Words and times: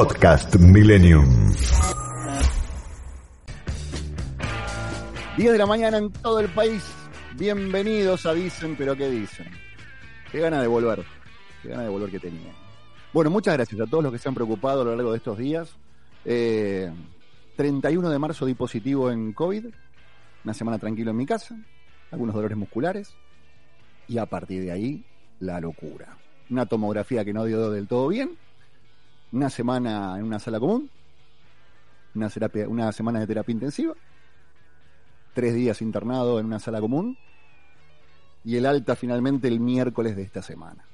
Podcast 0.00 0.56
Millennium. 0.56 1.52
10 5.36 5.52
de 5.52 5.58
la 5.58 5.66
mañana 5.66 5.98
en 5.98 6.10
todo 6.10 6.40
el 6.40 6.48
país. 6.48 6.82
Bienvenidos 7.36 8.24
a 8.24 8.32
Dicen, 8.32 8.76
pero 8.78 8.96
¿qué 8.96 9.10
dicen? 9.10 9.48
Qué 10.32 10.40
gana 10.40 10.62
de 10.62 10.68
volver. 10.68 11.04
Qué 11.62 11.68
gana 11.68 11.82
de 11.82 11.90
volver 11.90 12.10
que 12.10 12.18
tenía. 12.18 12.50
Bueno, 13.12 13.28
muchas 13.28 13.52
gracias 13.52 13.78
a 13.78 13.86
todos 13.86 14.02
los 14.02 14.10
que 14.10 14.18
se 14.18 14.26
han 14.26 14.34
preocupado 14.34 14.80
a 14.80 14.84
lo 14.86 14.96
largo 14.96 15.10
de 15.10 15.18
estos 15.18 15.36
días. 15.36 15.76
Eh, 16.24 16.90
31 17.56 18.08
de 18.08 18.18
marzo 18.18 18.46
di 18.46 18.54
positivo 18.54 19.10
en 19.10 19.34
COVID. 19.34 19.66
Una 20.44 20.54
semana 20.54 20.78
tranquilo 20.78 21.10
en 21.10 21.18
mi 21.18 21.26
casa. 21.26 21.58
Algunos 22.10 22.34
dolores 22.34 22.56
musculares. 22.56 23.12
Y 24.08 24.16
a 24.16 24.24
partir 24.24 24.62
de 24.62 24.72
ahí, 24.72 25.04
la 25.40 25.60
locura. 25.60 26.16
Una 26.48 26.64
tomografía 26.64 27.22
que 27.22 27.34
no 27.34 27.44
dio 27.44 27.70
del 27.70 27.86
todo 27.86 28.08
bien. 28.08 28.38
Una 29.32 29.50
semana 29.50 30.18
en 30.18 30.24
una 30.24 30.38
sala 30.38 30.58
común. 30.58 30.90
Una, 32.14 32.28
terapia, 32.28 32.68
una 32.68 32.90
semana 32.92 33.20
de 33.20 33.26
terapia 33.26 33.52
intensiva 33.52 33.94
tres 35.34 35.54
días 35.54 35.80
internado 35.80 36.40
en 36.40 36.46
una 36.46 36.58
sala 36.58 36.80
común 36.80 37.16
y 38.44 38.56
el 38.56 38.66
alta 38.66 38.96
finalmente 38.96 39.48
el 39.48 39.60
miércoles 39.60 40.16
de 40.16 40.22
esta 40.22 40.42
semana. 40.42 40.84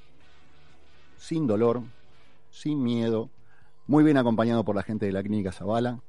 Sin 1.17 1.47
dolor, 1.47 1.81
sin 2.51 2.83
miedo, 2.83 3.29
muy 3.87 4.03
bien 4.03 4.17
acompañado 4.17 4.63
por 4.63 4.75
la 4.75 4.83
gente 4.83 5.05
de 5.05 5.11
la 5.11 5.23
clínica 5.23 5.51
Zavala. 5.51 5.99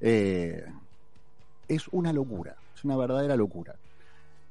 Eh, 0.00 0.64
es 1.66 1.88
una 1.88 2.12
locura, 2.12 2.56
es 2.74 2.84
una 2.84 2.96
verdadera 2.96 3.36
locura 3.36 3.74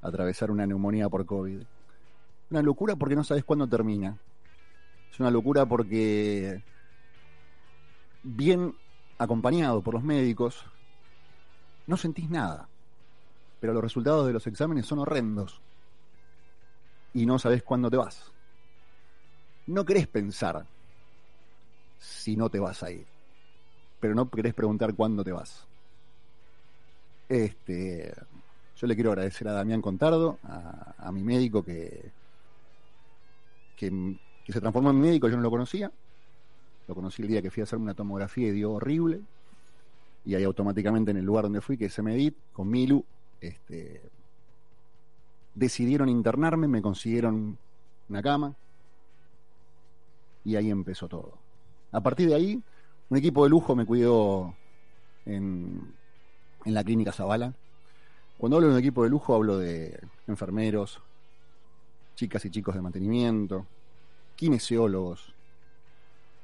atravesar 0.01 0.51
una 0.51 0.65
neumonía 0.67 1.09
por 1.09 1.25
COVID. 1.25 1.61
Una 2.51 2.61
locura 2.61 2.95
porque 2.95 3.15
no 3.15 3.23
sabes 3.23 3.43
cuándo 3.43 3.67
termina. 3.67 4.17
Es 5.11 5.19
una 5.19 5.31
locura 5.31 5.65
porque 5.65 6.63
bien 8.23 8.75
acompañado 9.17 9.81
por 9.81 9.93
los 9.93 10.03
médicos, 10.03 10.65
no 11.85 11.97
sentís 11.97 12.29
nada 12.29 12.67
pero 13.59 13.73
los 13.73 13.83
resultados 13.83 14.27
de 14.27 14.33
los 14.33 14.45
exámenes 14.47 14.85
son 14.85 14.99
horrendos 14.99 15.61
y 17.13 17.25
no 17.25 17.39
sabes 17.39 17.63
cuándo 17.63 17.89
te 17.89 17.97
vas. 17.97 18.31
No 19.65 19.85
querés 19.85 20.07
pensar 20.07 20.65
si 21.99 22.37
no 22.37 22.49
te 22.49 22.59
vas 22.59 22.83
a 22.83 22.91
ir, 22.91 23.05
pero 23.99 24.13
no 24.13 24.29
querés 24.29 24.53
preguntar 24.53 24.93
cuándo 24.93 25.23
te 25.23 25.31
vas. 25.31 25.65
Este, 27.27 28.13
yo 28.77 28.87
le 28.87 28.95
quiero 28.95 29.11
agradecer 29.11 29.47
a 29.47 29.53
Damián 29.53 29.81
Contardo, 29.81 30.37
a, 30.43 31.11
mi 31.11 31.23
médico 31.23 31.63
que, 31.63 32.11
que, 33.75 34.17
que 34.45 34.53
se 34.53 34.61
transformó 34.61 34.91
en 34.91 35.01
médico, 35.01 35.27
yo 35.27 35.35
no 35.35 35.41
lo 35.41 35.49
conocía. 35.49 35.91
Lo 36.87 36.95
conocí 36.95 37.21
el 37.21 37.27
día 37.27 37.41
que 37.41 37.51
fui 37.51 37.61
a 37.61 37.65
hacerme 37.65 37.83
una 37.83 37.93
tomografía 37.93 38.47
y 38.47 38.51
dio 38.51 38.71
horrible. 38.71 39.21
Y 40.25 40.35
ahí 40.35 40.43
automáticamente 40.43 41.11
en 41.11 41.17
el 41.17 41.25
lugar 41.25 41.43
donde 41.43 41.61
fui, 41.61 41.77
que 41.77 41.85
es 41.85 41.93
Semedit, 41.93 42.35
con 42.53 42.69
Milu, 42.69 43.03
este, 43.41 44.01
decidieron 45.55 46.09
internarme, 46.09 46.67
me 46.67 46.81
consiguieron 46.81 47.57
una 48.09 48.21
cama 48.21 48.55
y 50.43 50.55
ahí 50.55 50.69
empezó 50.69 51.07
todo. 51.07 51.33
A 51.91 52.01
partir 52.01 52.29
de 52.29 52.35
ahí, 52.35 52.63
un 53.09 53.17
equipo 53.17 53.43
de 53.43 53.49
lujo 53.49 53.75
me 53.75 53.85
cuidó 53.85 54.53
en, 55.25 55.93
en 56.63 56.73
la 56.73 56.83
clínica 56.83 57.11
Zavala. 57.11 57.53
Cuando 58.37 58.57
hablo 58.57 58.67
de 58.67 58.73
un 58.75 58.79
equipo 58.79 59.03
de 59.03 59.09
lujo 59.09 59.33
hablo 59.33 59.57
de 59.57 59.99
enfermeros, 60.27 61.01
chicas 62.15 62.45
y 62.45 62.51
chicos 62.51 62.75
de 62.75 62.81
mantenimiento, 62.81 63.65
kinesiólogos, 64.35 65.33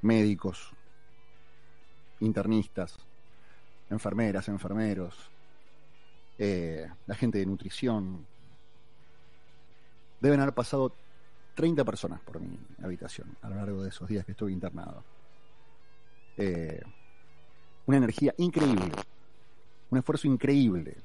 médicos, 0.03 0.71
internistas, 2.19 2.97
enfermeras, 3.89 4.47
enfermeros, 4.47 5.15
eh, 6.37 6.87
la 7.07 7.15
gente 7.15 7.37
de 7.37 7.45
nutrición. 7.45 8.25
Deben 10.19 10.39
haber 10.39 10.53
pasado 10.53 10.93
30 11.55 11.83
personas 11.83 12.19
por 12.21 12.39
mi 12.39 12.57
habitación 12.81 13.35
a 13.41 13.49
lo 13.49 13.55
largo 13.55 13.83
de 13.83 13.89
esos 13.89 14.07
días 14.07 14.25
que 14.25 14.31
estuve 14.31 14.51
internado. 14.51 15.03
Eh, 16.37 16.81
una 17.85 17.97
energía 17.97 18.33
increíble, 18.37 18.91
un 19.89 19.97
esfuerzo 19.97 20.27
increíble. 20.27 20.97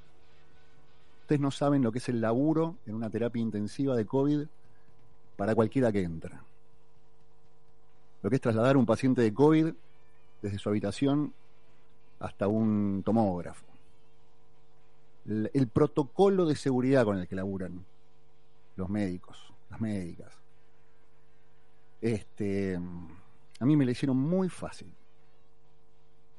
Ustedes 1.22 1.40
no 1.40 1.50
saben 1.50 1.82
lo 1.82 1.92
que 1.92 1.98
es 1.98 2.08
el 2.08 2.20
laburo 2.20 2.76
en 2.86 2.94
una 2.94 3.10
terapia 3.10 3.42
intensiva 3.42 3.96
de 3.96 4.06
COVID 4.06 4.46
para 5.36 5.54
cualquiera 5.54 5.92
que 5.92 6.02
entra. 6.02 6.42
Lo 8.22 8.30
que 8.30 8.36
es 8.36 8.42
trasladar 8.42 8.76
un 8.76 8.86
paciente 8.86 9.22
de 9.22 9.32
COVID 9.32 9.72
desde 10.42 10.58
su 10.58 10.68
habitación 10.68 11.32
hasta 12.20 12.48
un 12.48 13.02
tomógrafo 13.04 13.68
el, 15.28 15.68
protocolo 15.68 16.46
de 16.46 16.56
seguridad 16.56 17.04
con 17.04 17.18
el 17.18 17.28
que 17.28 17.36
laburan 17.36 17.84
los 18.76 18.88
médicos, 18.88 19.52
las 19.70 19.80
médicas. 19.80 20.32
Este, 22.00 22.76
a 23.60 23.64
mí 23.64 23.76
me 23.76 23.84
lo 23.84 23.90
hicieron 23.90 24.16
muy 24.16 24.48
fácil. 24.48 24.90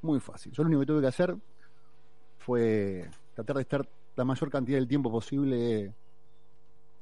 Muy 0.02 0.18
fácil. 0.18 0.52
Yo 0.52 0.62
lo 0.62 0.68
único 0.68 0.80
que 0.80 0.86
tuve 0.86 1.00
que 1.02 1.06
hacer 1.06 1.36
fue 2.38 3.08
tratar 3.34 3.56
de 3.56 3.62
estar 3.62 3.88
la 4.16 4.24
mayor 4.24 4.50
cantidad 4.50 4.78
del 4.78 4.88
tiempo 4.88 5.10
posible 5.10 5.94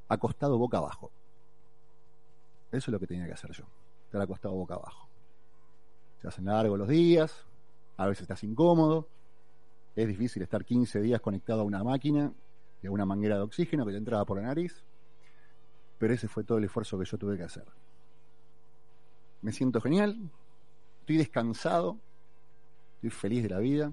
acostado 0.09 0.59
boca 0.59 0.79
abajo. 0.79 1.11
Eso 2.71 2.91
es 2.91 2.93
lo 2.93 3.01
que 3.01 3.07
tenía 3.07 3.27
que 3.27 3.33
hacer 3.33 3.53
yo, 3.53 3.65
estar 4.09 4.23
acostado 4.23 4.55
boca 4.55 4.75
abajo. 4.75 5.07
Se 6.21 6.29
hacen 6.29 6.47
largos 6.47 6.79
los 6.79 6.89
días, 6.89 7.47
a 7.99 8.07
veces 8.07 8.23
estás 8.23 8.43
incómodo, 8.43 9.07
es 9.95 10.09
difícil 10.09 10.43
estar 10.43 10.65
15 10.65 11.01
días 11.03 11.21
conectado 11.21 11.61
a 11.61 11.65
una 11.65 11.85
máquina 11.85 12.33
y 12.83 12.87
a 12.87 12.91
una 12.91 13.05
manguera 13.05 13.37
de 13.37 13.43
oxígeno 13.43 13.85
que 13.85 13.93
te 13.93 13.99
entraba 13.99 14.25
por 14.25 14.39
la 14.39 14.45
nariz, 14.45 14.83
pero 15.99 16.15
ese 16.15 16.27
fue 16.27 16.43
todo 16.43 16.59
el 16.59 16.65
esfuerzo 16.65 16.99
que 16.99 17.05
yo 17.05 17.19
tuve 17.19 17.37
que 17.37 17.43
hacer. 17.43 17.65
Me 19.43 19.53
siento 19.53 19.81
genial, 19.81 20.19
estoy 21.01 21.19
descansado, 21.19 21.99
estoy 22.97 23.11
feliz 23.11 23.43
de 23.43 23.51
la 23.51 23.59
vida 23.59 23.93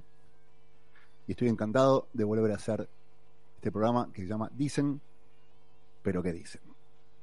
y 1.28 1.32
estoy 1.32 1.50
encantado 1.50 2.08
de 2.14 2.24
volver 2.24 2.52
a 2.52 2.56
hacer 2.56 2.88
este 3.56 3.72
programa 3.72 4.10
que 4.14 4.22
se 4.22 4.28
llama 4.28 4.50
Dicen, 4.54 5.02
pero 6.02 6.24
¿qué 6.24 6.32
dicen? 6.32 6.62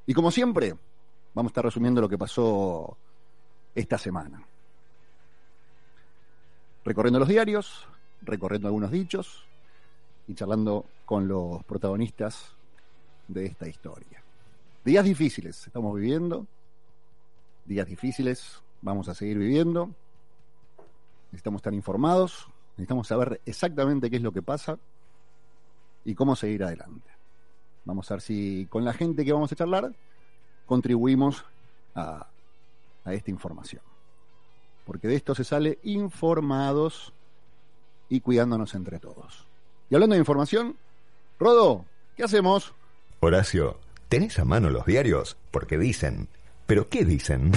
Y 0.05 0.13
como 0.13 0.31
siempre, 0.31 0.77
vamos 1.35 1.51
a 1.51 1.53
estar 1.53 1.65
resumiendo 1.65 2.01
lo 2.01 2.09
que 2.09 2.19
pasó 2.19 2.97
esta 3.75 3.99
semana. 3.99 4.43
Recorriendo 6.85 7.19
los 7.19 7.29
diarios, 7.29 7.87
recorriendo 8.23 8.69
algunos 8.69 8.91
dichos 8.91 9.45
y 10.27 10.35
charlando 10.35 10.85
con 11.05 11.29
los 11.29 11.63
protagonistas 11.65 12.53
de 13.29 13.47
esta 13.47 13.69
historia. 13.69 14.23
Días 14.85 15.05
difíciles 15.05 15.67
estamos 15.67 15.95
viviendo, 15.95 16.47
días 17.65 17.87
difíciles 17.87 18.61
vamos 18.81 19.09
a 19.09 19.15
seguir 19.15 19.39
viviendo, 19.39 19.91
necesitamos 21.31 21.61
estar 21.61 21.73
informados, 21.73 22.49
necesitamos 22.77 23.07
saber 23.07 23.41
exactamente 23.47 24.11
qué 24.11 24.17
es 24.17 24.23
lo 24.23 24.33
que 24.33 24.43
pasa 24.43 24.79
y 26.05 26.15
cómo 26.15 26.35
seguir 26.35 26.65
adelante. 26.65 27.11
Vamos 27.85 28.11
a 28.11 28.15
ver 28.15 28.21
si 28.21 28.67
con 28.69 28.85
la 28.85 28.93
gente 28.93 29.25
que 29.25 29.33
vamos 29.33 29.53
a 29.53 29.57
charlar 29.57 29.93
contribuimos 30.67 31.45
a, 31.95 32.27
a 33.05 33.15
esta 33.15 33.31
información. 33.31 33.83
Porque 34.85 35.09
de 35.09 35.17
esto 35.17 35.35
se 35.35 35.45
sale 35.45 35.79
informados 35.83 37.13
y 38.09 38.21
cuidándonos 38.21 38.75
entre 38.75 38.99
todos. 38.99 39.47
Y 39.91 39.95
hablando 39.95 40.15
de 40.15 40.21
información, 40.21 40.77
Rodo, 41.39 41.85
¿qué 42.17 42.25
hacemos? 42.25 42.73
Horacio, 43.21 43.79
¿tenés 44.09 44.39
a 44.39 44.45
mano 44.45 44.71
los 44.71 44.87
diarios? 44.87 45.37
Porque 45.51 45.79
dicen. 45.79 46.29
¿Pero 46.67 46.89
qué 46.89 47.05
dicen? 47.05 47.53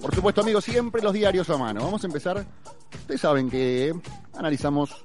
Por 0.00 0.14
supuesto, 0.14 0.40
amigos, 0.40 0.64
siempre 0.64 1.02
los 1.02 1.12
diarios 1.12 1.50
a 1.50 1.56
mano. 1.56 1.82
Vamos 1.82 2.02
a 2.04 2.06
empezar. 2.06 2.46
Ustedes 2.94 3.20
saben 3.20 3.50
que 3.50 3.94
analizamos 4.34 5.04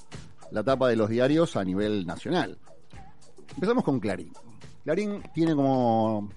la 0.52 0.64
tapa 0.64 0.88
de 0.90 0.96
los 0.96 1.10
diarios 1.10 1.56
a 1.56 1.64
nivel 1.64 2.06
nacional. 2.06 2.58
Empezamos 3.56 3.84
con 3.84 4.00
Clarín. 4.00 4.32
Clarín 4.84 5.24
tiene 5.34 5.56
como 5.56 6.30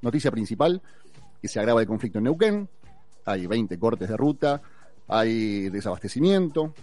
noticia 0.00 0.30
principal 0.30 0.80
que 1.40 1.48
se 1.48 1.58
agrava 1.58 1.80
el 1.80 1.86
conflicto 1.86 2.18
en 2.18 2.24
Neuquén. 2.24 2.68
Hay 3.24 3.46
20 3.46 3.78
cortes 3.78 4.08
de 4.08 4.16
ruta, 4.16 4.62
hay 5.06 5.68
desabastecimiento, 5.68 6.74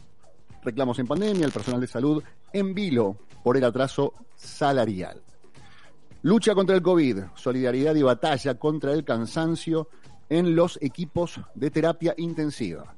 reclamos 0.64 1.00
en 1.00 1.08
pandemia, 1.08 1.46
el 1.46 1.52
personal 1.52 1.82
de 1.82 1.88
salud 1.88 2.24
en 2.54 2.74
vilo 2.74 3.18
por 3.44 3.58
el 3.58 3.64
atraso 3.64 4.14
salarial. 4.36 5.22
Lucha 6.22 6.56
contra 6.56 6.76
el 6.76 6.82
COVID, 6.82 7.20
solidaridad 7.36 7.96
y 7.96 8.02
batalla 8.02 8.56
contra 8.56 8.94
el 8.94 9.04
cansancio 9.04 9.90
en 10.30 10.56
los 10.56 10.80
equipos 10.82 11.40
de 11.54 11.70
terapia 11.70 12.14
intensiva. 12.18 12.96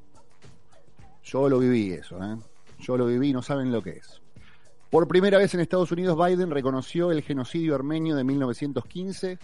Yo 1.23 1.49
lo 1.49 1.59
viví 1.59 1.91
eso, 1.91 2.23
¿eh? 2.23 2.37
Yo 2.79 2.95
lo 2.97 3.05
viví, 3.05 3.33
no 3.33 3.41
saben 3.41 3.71
lo 3.71 3.81
que 3.81 3.91
es. 3.91 4.21
Por 4.89 5.05
primera 5.09 5.37
vez 5.37 5.53
en 5.53 5.59
Estados 5.59 5.91
Unidos, 5.91 6.17
Biden 6.17 6.49
reconoció 6.49 7.11
el 7.11 7.21
genocidio 7.21 7.75
armenio 7.75 8.15
de 8.15 8.23
1915 8.23 9.37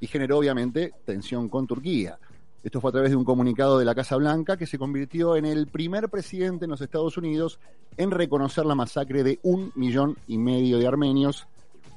y 0.00 0.06
generó 0.06 0.38
obviamente 0.38 0.94
tensión 1.04 1.50
con 1.50 1.66
Turquía. 1.66 2.18
Esto 2.64 2.80
fue 2.80 2.88
a 2.88 2.92
través 2.92 3.10
de 3.10 3.16
un 3.16 3.24
comunicado 3.24 3.78
de 3.78 3.84
la 3.84 3.94
Casa 3.94 4.16
Blanca 4.16 4.56
que 4.56 4.66
se 4.66 4.78
convirtió 4.78 5.36
en 5.36 5.44
el 5.44 5.66
primer 5.66 6.08
presidente 6.08 6.64
en 6.64 6.70
los 6.70 6.80
Estados 6.80 7.18
Unidos 7.18 7.60
en 7.98 8.10
reconocer 8.10 8.64
la 8.64 8.74
masacre 8.74 9.22
de 9.22 9.38
un 9.42 9.70
millón 9.74 10.16
y 10.26 10.38
medio 10.38 10.78
de 10.78 10.86
armenios 10.86 11.46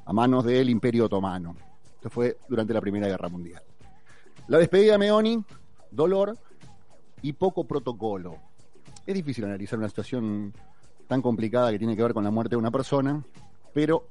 a 0.06 0.12
manos 0.12 0.44
del 0.44 0.70
Imperio 0.70 1.06
Otomano. 1.06 1.56
Esto 1.96 2.10
fue 2.10 2.38
durante 2.50 2.74
la 2.74 2.82
Primera 2.82 3.08
Guerra 3.08 3.30
Mundial. 3.30 3.64
La 4.48 4.58
despedida 4.58 4.94
de 4.94 4.98
Meoni, 4.98 5.42
dolor 5.90 6.38
y 7.22 7.32
poco 7.32 7.64
protocolo. 7.64 8.36
Es 9.06 9.16
difícil 9.16 9.46
analizar 9.46 9.80
una 9.80 9.88
situación 9.88 10.54
tan 11.10 11.24
complicada 11.24 11.72
que 11.72 11.80
tiene 11.80 11.96
que 11.96 12.04
ver 12.04 12.14
con 12.14 12.24
la 12.24 12.30
muerte 12.30 12.52
de 12.52 12.58
una 12.58 12.70
persona, 12.70 13.24
pero 13.74 14.08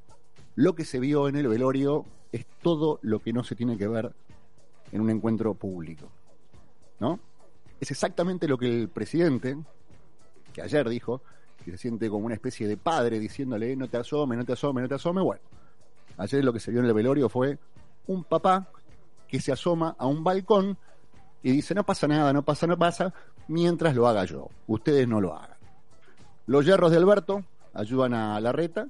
lo 0.56 0.74
que 0.74 0.84
se 0.84 0.98
vio 0.98 1.28
en 1.28 1.36
el 1.36 1.46
velorio 1.46 2.04
es 2.32 2.44
todo 2.60 2.98
lo 3.02 3.20
que 3.20 3.32
no 3.32 3.44
se 3.44 3.54
tiene 3.54 3.78
que 3.78 3.86
ver 3.86 4.12
en 4.90 5.00
un 5.00 5.08
encuentro 5.08 5.54
público. 5.54 6.08
¿no? 6.98 7.20
Es 7.80 7.92
exactamente 7.92 8.48
lo 8.48 8.58
que 8.58 8.66
el 8.66 8.88
presidente, 8.88 9.56
que 10.52 10.60
ayer 10.60 10.88
dijo, 10.88 11.22
que 11.64 11.70
se 11.70 11.78
siente 11.78 12.10
como 12.10 12.26
una 12.26 12.34
especie 12.34 12.66
de 12.66 12.76
padre 12.76 13.20
diciéndole 13.20 13.76
no 13.76 13.86
te 13.86 13.96
asome, 13.96 14.36
no 14.36 14.44
te 14.44 14.54
asome, 14.54 14.82
no 14.82 14.88
te 14.88 14.96
asome. 14.96 15.22
Bueno, 15.22 15.42
ayer 16.16 16.44
lo 16.44 16.52
que 16.52 16.58
se 16.58 16.72
vio 16.72 16.80
en 16.80 16.86
el 16.86 16.94
velorio 16.94 17.28
fue 17.28 17.58
un 18.08 18.24
papá 18.24 18.68
que 19.28 19.40
se 19.40 19.52
asoma 19.52 19.94
a 19.96 20.06
un 20.06 20.24
balcón 20.24 20.76
y 21.44 21.52
dice 21.52 21.76
no 21.76 21.84
pasa 21.84 22.08
nada, 22.08 22.32
no 22.32 22.42
pasa, 22.42 22.66
no 22.66 22.76
pasa, 22.76 23.14
mientras 23.46 23.94
lo 23.94 24.08
haga 24.08 24.24
yo. 24.24 24.48
Ustedes 24.66 25.06
no 25.06 25.20
lo 25.20 25.36
hagan. 25.36 25.57
Los 26.48 26.64
hierros 26.64 26.90
de 26.90 26.96
Alberto 26.96 27.44
ayudan 27.74 28.14
a 28.14 28.40
la 28.40 28.52
reta 28.52 28.88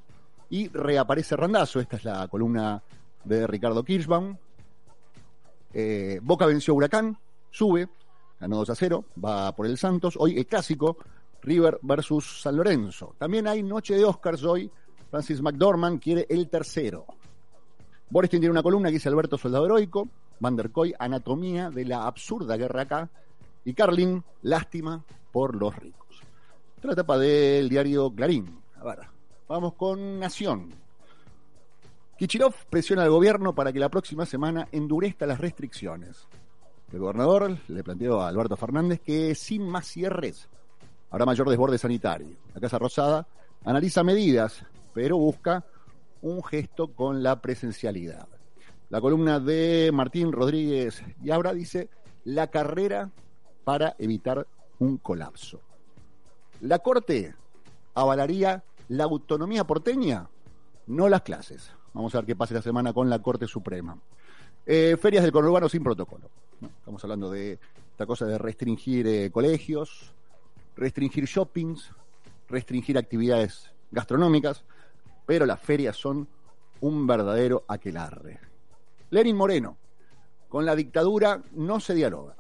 y 0.48 0.68
reaparece 0.68 1.34
Randazo. 1.34 1.80
Esta 1.80 1.96
es 1.96 2.04
la 2.04 2.28
columna 2.28 2.80
de 3.24 3.48
Ricardo 3.48 3.82
Kirschbaum. 3.82 4.36
Eh, 5.74 6.20
Boca 6.22 6.46
venció 6.46 6.74
Huracán, 6.74 7.18
sube, 7.50 7.88
ganó 8.38 8.58
2 8.58 8.70
a 8.70 8.74
0, 8.76 9.04
va 9.24 9.56
por 9.56 9.66
el 9.66 9.76
Santos. 9.76 10.14
Hoy 10.16 10.38
el 10.38 10.46
clásico, 10.46 10.98
River 11.42 11.80
versus 11.82 12.42
San 12.42 12.56
Lorenzo. 12.56 13.16
También 13.18 13.48
hay 13.48 13.64
noche 13.64 13.96
de 13.96 14.04
Oscars 14.04 14.44
hoy. 14.44 14.70
Francis 15.10 15.42
McDormand 15.42 16.00
quiere 16.00 16.26
el 16.30 16.48
tercero. 16.48 17.06
Boris 18.08 18.30
tiene 18.30 18.48
una 18.48 18.62
columna 18.62 18.88
que 18.88 18.94
dice 18.94 19.08
Alberto 19.08 19.36
Soldado 19.36 19.66
Heroico, 19.66 20.08
Van 20.38 20.54
der 20.54 20.70
Koy, 20.70 20.94
Anatomía 20.96 21.70
de 21.70 21.84
la 21.84 22.06
absurda 22.06 22.56
guerra 22.56 22.82
acá, 22.82 23.10
y 23.64 23.74
Carlin, 23.74 24.22
Lástima 24.42 25.02
por 25.32 25.56
los 25.56 25.74
ricos. 25.74 26.07
Esta 26.78 26.86
la 26.86 26.92
etapa 26.92 27.18
del 27.18 27.68
diario 27.68 28.08
Clarín. 28.14 28.56
A 28.76 28.84
ver, 28.84 29.00
vamos 29.48 29.74
con 29.74 30.20
Nación. 30.20 30.72
Kichirov 32.16 32.54
presiona 32.70 33.02
al 33.02 33.10
gobierno 33.10 33.52
para 33.52 33.72
que 33.72 33.80
la 33.80 33.88
próxima 33.88 34.24
semana 34.24 34.68
endurezca 34.70 35.26
las 35.26 35.40
restricciones. 35.40 36.28
El 36.92 37.00
gobernador 37.00 37.58
le 37.66 37.82
planteó 37.82 38.20
a 38.20 38.28
Alberto 38.28 38.56
Fernández 38.56 39.00
que 39.00 39.34
sin 39.34 39.68
más 39.68 39.88
cierres 39.88 40.48
habrá 41.10 41.26
mayor 41.26 41.50
desborde 41.50 41.78
sanitario. 41.78 42.36
La 42.54 42.60
Casa 42.60 42.78
Rosada 42.78 43.26
analiza 43.64 44.04
medidas, 44.04 44.64
pero 44.94 45.18
busca 45.18 45.64
un 46.22 46.44
gesto 46.44 46.92
con 46.94 47.24
la 47.24 47.42
presencialidad. 47.42 48.28
La 48.88 49.00
columna 49.00 49.40
de 49.40 49.90
Martín 49.92 50.30
Rodríguez 50.30 51.02
y 51.24 51.32
ahora 51.32 51.52
dice 51.52 51.88
la 52.22 52.46
carrera 52.46 53.10
para 53.64 53.96
evitar 53.98 54.46
un 54.78 54.98
colapso. 54.98 55.67
La 56.60 56.80
Corte 56.80 57.34
avalaría 57.94 58.64
la 58.88 59.04
autonomía 59.04 59.64
porteña, 59.64 60.28
no 60.88 61.08
las 61.08 61.22
clases. 61.22 61.70
Vamos 61.94 62.14
a 62.14 62.18
ver 62.18 62.26
qué 62.26 62.36
pasa 62.36 62.54
esta 62.54 62.68
semana 62.68 62.92
con 62.92 63.08
la 63.08 63.20
Corte 63.20 63.46
Suprema. 63.46 63.96
Eh, 64.66 64.96
ferias 65.00 65.22
del 65.22 65.32
conurbano 65.32 65.68
sin 65.68 65.84
protocolo. 65.84 66.28
Estamos 66.60 67.02
hablando 67.04 67.30
de 67.30 67.60
esta 67.92 68.06
cosa 68.06 68.26
de 68.26 68.38
restringir 68.38 69.06
eh, 69.06 69.30
colegios, 69.30 70.12
restringir 70.76 71.26
shoppings, 71.26 71.92
restringir 72.48 72.98
actividades 72.98 73.70
gastronómicas, 73.92 74.64
pero 75.26 75.46
las 75.46 75.60
ferias 75.60 75.96
son 75.96 76.26
un 76.80 77.06
verdadero 77.06 77.64
aquelarre. 77.68 78.40
Lenin 79.10 79.36
Moreno, 79.36 79.76
con 80.48 80.66
la 80.66 80.74
dictadura 80.74 81.40
no 81.52 81.78
se 81.78 81.94
dialoga. 81.94 82.34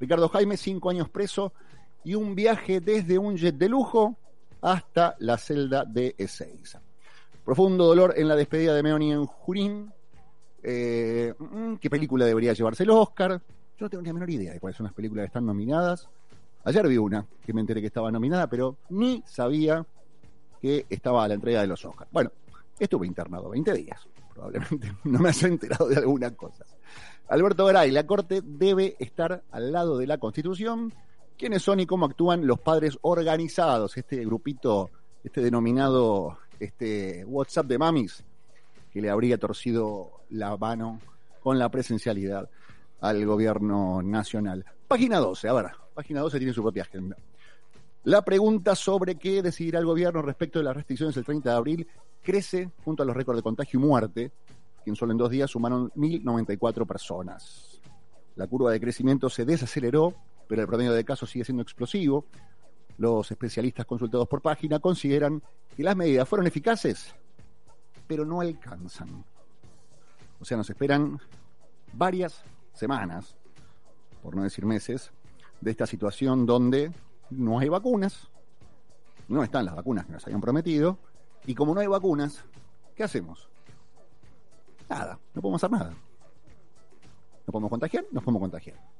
Ricardo 0.00 0.28
Jaime, 0.28 0.58
cinco 0.58 0.90
años 0.90 1.08
preso 1.08 1.52
y 2.04 2.14
un 2.14 2.34
viaje 2.34 2.80
desde 2.80 3.18
un 3.18 3.36
jet 3.36 3.56
de 3.56 3.68
lujo 3.68 4.16
hasta 4.60 5.16
la 5.18 5.36
celda 5.38 5.84
de 5.84 6.14
Ezeiza. 6.18 6.80
Profundo 7.44 7.86
dolor 7.86 8.14
en 8.16 8.28
la 8.28 8.36
despedida 8.36 8.74
de 8.74 8.82
Meoni 8.82 9.12
en 9.12 9.26
Junín, 9.26 9.92
eh, 10.62 11.34
mm, 11.38 11.76
¿Qué 11.76 11.88
película 11.88 12.24
debería 12.26 12.52
llevarse 12.52 12.82
el 12.82 12.90
Oscar? 12.90 13.40
Yo 13.78 13.86
no 13.86 13.90
tengo 13.90 14.02
ni 14.02 14.08
la 14.08 14.14
menor 14.14 14.30
idea 14.30 14.52
de 14.52 14.60
cuáles 14.60 14.76
son 14.76 14.84
las 14.84 14.92
películas 14.92 15.22
que 15.22 15.26
están 15.28 15.46
nominadas. 15.46 16.08
Ayer 16.64 16.86
vi 16.88 16.98
una 16.98 17.24
que 17.44 17.52
me 17.52 17.60
enteré 17.60 17.80
que 17.80 17.86
estaba 17.86 18.10
nominada, 18.10 18.48
pero 18.48 18.76
ni 18.90 19.22
sabía 19.26 19.86
que 20.60 20.86
estaba 20.90 21.24
a 21.24 21.28
la 21.28 21.34
entrega 21.34 21.60
de 21.60 21.68
los 21.68 21.84
Oscars. 21.84 22.10
Bueno, 22.12 22.32
estuve 22.78 23.06
internado 23.06 23.50
20 23.50 23.72
días. 23.74 24.06
Probablemente 24.34 24.92
no 25.04 25.18
me 25.20 25.28
haya 25.28 25.48
enterado 25.48 25.88
de 25.88 25.96
algunas 25.96 26.32
cosas. 26.32 26.66
Alberto 27.28 27.66
Garay, 27.66 27.90
la 27.90 28.06
Corte 28.06 28.40
debe 28.42 28.96
estar 28.98 29.42
al 29.50 29.72
lado 29.72 29.98
de 29.98 30.06
la 30.06 30.18
Constitución. 30.18 30.92
¿Quiénes 31.38 31.62
son 31.62 31.78
y 31.78 31.86
cómo 31.86 32.06
actúan 32.06 32.44
los 32.48 32.58
padres 32.58 32.98
organizados? 33.02 33.96
Este 33.96 34.24
grupito, 34.24 34.90
este 35.22 35.40
denominado 35.40 36.36
este 36.58 37.24
WhatsApp 37.24 37.66
de 37.66 37.78
mamis, 37.78 38.24
que 38.92 39.00
le 39.00 39.08
habría 39.08 39.38
torcido 39.38 40.10
la 40.30 40.56
mano 40.56 41.00
con 41.40 41.56
la 41.56 41.68
presencialidad 41.68 42.50
al 43.00 43.24
gobierno 43.24 44.02
nacional. 44.02 44.64
Página 44.88 45.18
12, 45.18 45.48
a 45.48 45.52
ver, 45.52 45.66
página 45.94 46.22
12 46.22 46.38
tiene 46.38 46.52
su 46.52 46.60
propia 46.60 46.82
agenda. 46.82 47.16
La 48.02 48.22
pregunta 48.22 48.74
sobre 48.74 49.14
qué 49.14 49.40
decidirá 49.40 49.78
el 49.78 49.86
gobierno 49.86 50.22
respecto 50.22 50.58
de 50.58 50.64
las 50.64 50.74
restricciones 50.74 51.16
el 51.16 51.24
30 51.24 51.50
de 51.50 51.56
abril 51.56 51.88
crece 52.20 52.72
junto 52.84 53.04
a 53.04 53.06
los 53.06 53.16
récords 53.16 53.38
de 53.38 53.44
contagio 53.44 53.78
y 53.78 53.82
muerte, 53.84 54.32
que 54.82 54.90
en 54.90 54.96
solo 54.96 55.12
en 55.12 55.18
dos 55.18 55.30
días 55.30 55.48
sumaron 55.48 55.92
1.094 55.92 56.84
personas. 56.84 57.80
La 58.34 58.48
curva 58.48 58.72
de 58.72 58.80
crecimiento 58.80 59.30
se 59.30 59.44
desaceleró, 59.44 60.14
pero 60.48 60.62
el 60.62 60.66
promedio 60.66 60.92
de 60.92 61.04
casos 61.04 61.30
sigue 61.30 61.44
siendo 61.44 61.62
explosivo. 61.62 62.24
Los 62.96 63.30
especialistas 63.30 63.86
consultados 63.86 64.26
por 64.26 64.42
página 64.42 64.80
consideran 64.80 65.42
que 65.76 65.84
las 65.84 65.94
medidas 65.94 66.28
fueron 66.28 66.46
eficaces, 66.48 67.14
pero 68.08 68.24
no 68.24 68.40
alcanzan. 68.40 69.24
O 70.40 70.44
sea, 70.44 70.56
nos 70.56 70.68
esperan 70.70 71.20
varias 71.92 72.42
semanas, 72.72 73.36
por 74.22 74.34
no 74.34 74.42
decir 74.42 74.66
meses, 74.66 75.12
de 75.60 75.70
esta 75.70 75.86
situación 75.86 76.46
donde 76.46 76.90
no 77.30 77.58
hay 77.58 77.68
vacunas, 77.68 78.28
no 79.28 79.42
están 79.42 79.66
las 79.66 79.76
vacunas 79.76 80.06
que 80.06 80.12
nos 80.12 80.24
habían 80.26 80.40
prometido, 80.40 80.98
y 81.46 81.54
como 81.54 81.74
no 81.74 81.80
hay 81.80 81.86
vacunas, 81.86 82.44
¿qué 82.96 83.04
hacemos? 83.04 83.48
Nada, 84.88 85.18
no 85.34 85.42
podemos 85.42 85.62
hacer 85.62 85.70
nada. 85.70 85.94
¿No 87.46 87.52
podemos 87.52 87.70
contagiar? 87.70 88.06
Nos 88.10 88.24
podemos 88.24 88.40
contagiar. 88.40 88.97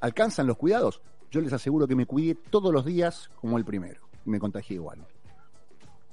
¿Alcanzan 0.00 0.46
los 0.46 0.56
cuidados? 0.56 1.00
Yo 1.30 1.40
les 1.40 1.52
aseguro 1.52 1.86
que 1.86 1.96
me 1.96 2.06
cuidé 2.06 2.34
todos 2.34 2.72
los 2.72 2.84
días 2.84 3.30
como 3.40 3.58
el 3.58 3.64
primero 3.64 4.08
y 4.24 4.30
me 4.30 4.38
contagié 4.38 4.76
igual. 4.76 5.06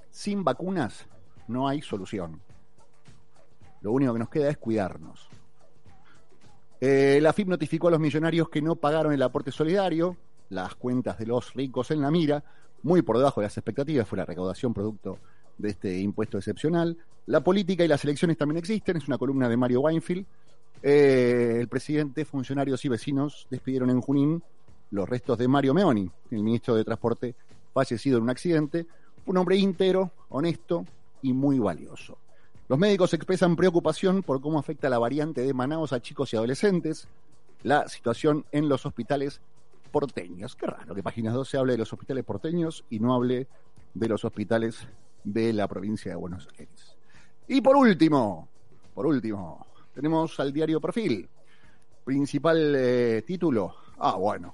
Sin 0.10 0.44
vacunas 0.44 1.06
no 1.48 1.68
hay 1.68 1.82
solución. 1.82 2.42
Lo 3.82 3.92
único 3.92 4.14
que 4.14 4.20
nos 4.20 4.30
queda 4.30 4.50
es 4.50 4.58
cuidarnos. 4.58 5.30
Eh, 6.82 7.20
la 7.22 7.34
FIP 7.34 7.48
notificó 7.48 7.88
a 7.88 7.92
los 7.92 8.00
millonarios 8.00 8.50
que 8.50 8.62
no 8.62 8.76
pagaron 8.76 9.14
el 9.14 9.22
aporte 9.22 9.52
solidario, 9.52 10.18
las 10.50 10.76
cuentas 10.76 11.18
de 11.18 11.26
los 11.26 11.54
ricos 11.54 11.92
en 11.92 12.02
la 12.02 12.12
mira, 12.12 12.44
muy 12.84 13.02
por 13.02 13.18
debajo 13.18 13.42
de 13.42 13.46
las 13.46 13.58
expectativas, 13.58 14.08
fue 14.08 14.18
la 14.18 14.26
recaudación 14.26 14.74
producto 14.74 15.20
de 15.58 15.70
este 15.70 16.00
impuesto 16.00 16.38
excepcional. 16.38 16.98
La 17.28 17.44
política 17.44 17.84
y 17.84 17.88
las 17.88 18.04
elecciones 18.04 18.38
también 18.38 18.58
existen, 18.58 18.98
es 18.98 19.08
una 19.08 19.18
columna 19.18 19.50
de 19.50 19.58
Mario 19.58 19.82
Weinfield. 19.82 20.26
Eh, 20.82 21.58
el 21.60 21.68
presidente, 21.68 22.26
funcionarios 22.26 22.84
y 22.86 22.90
vecinos 22.90 23.48
despidieron 23.50 23.90
en 23.90 24.02
Junín 24.02 24.44
los 24.92 25.10
restos 25.10 25.38
de 25.38 25.48
Mario 25.48 25.74
Meoni, 25.74 26.10
el 26.32 26.44
ministro 26.44 26.76
de 26.76 26.84
Transporte 26.84 27.36
fallecido 27.74 28.18
en 28.18 28.24
un 28.24 28.30
accidente, 28.30 28.86
un 29.26 29.38
hombre 29.38 29.58
íntegro, 29.58 30.12
honesto 30.30 30.86
y 31.22 31.34
muy 31.34 31.60
valioso. 31.60 32.18
Los 32.68 32.80
médicos 32.80 33.14
expresan 33.14 33.56
preocupación 33.56 34.24
por 34.24 34.42
cómo 34.42 34.58
afecta 34.58 34.90
la 34.90 34.98
variante 34.98 35.42
de 35.42 35.54
Manaos 35.54 35.94
a 35.94 36.02
chicos 36.02 36.34
y 36.34 36.38
adolescentes, 36.38 37.08
la 37.64 37.88
situación 37.90 38.46
en 38.52 38.70
los 38.70 38.86
hospitales 38.86 39.42
porteños. 39.92 40.56
Qué 40.56 40.68
raro 40.68 40.96
que 40.96 41.04
Páginas 41.04 41.34
12 41.34 41.58
hable 41.58 41.74
de 41.74 41.80
los 41.80 41.94
hospitales 41.94 42.24
porteños 42.24 42.86
y 42.90 43.00
no 43.00 43.14
hable 43.14 43.48
de 43.94 44.08
los 44.08 44.26
hospitales 44.26 44.88
de 45.24 45.54
la 45.54 45.68
provincia 45.68 46.12
de 46.12 46.16
Buenos 46.16 46.48
Aires. 46.58 46.96
Y 47.48 47.62
por 47.62 47.76
último, 47.76 48.48
por 48.94 49.06
último, 49.06 49.66
tenemos 49.96 50.40
al 50.40 50.54
diario 50.54 50.80
Perfil. 50.80 51.28
Principal 52.04 52.76
eh, 52.76 53.24
título. 53.26 53.76
Ah, 53.98 54.16
bueno. 54.16 54.54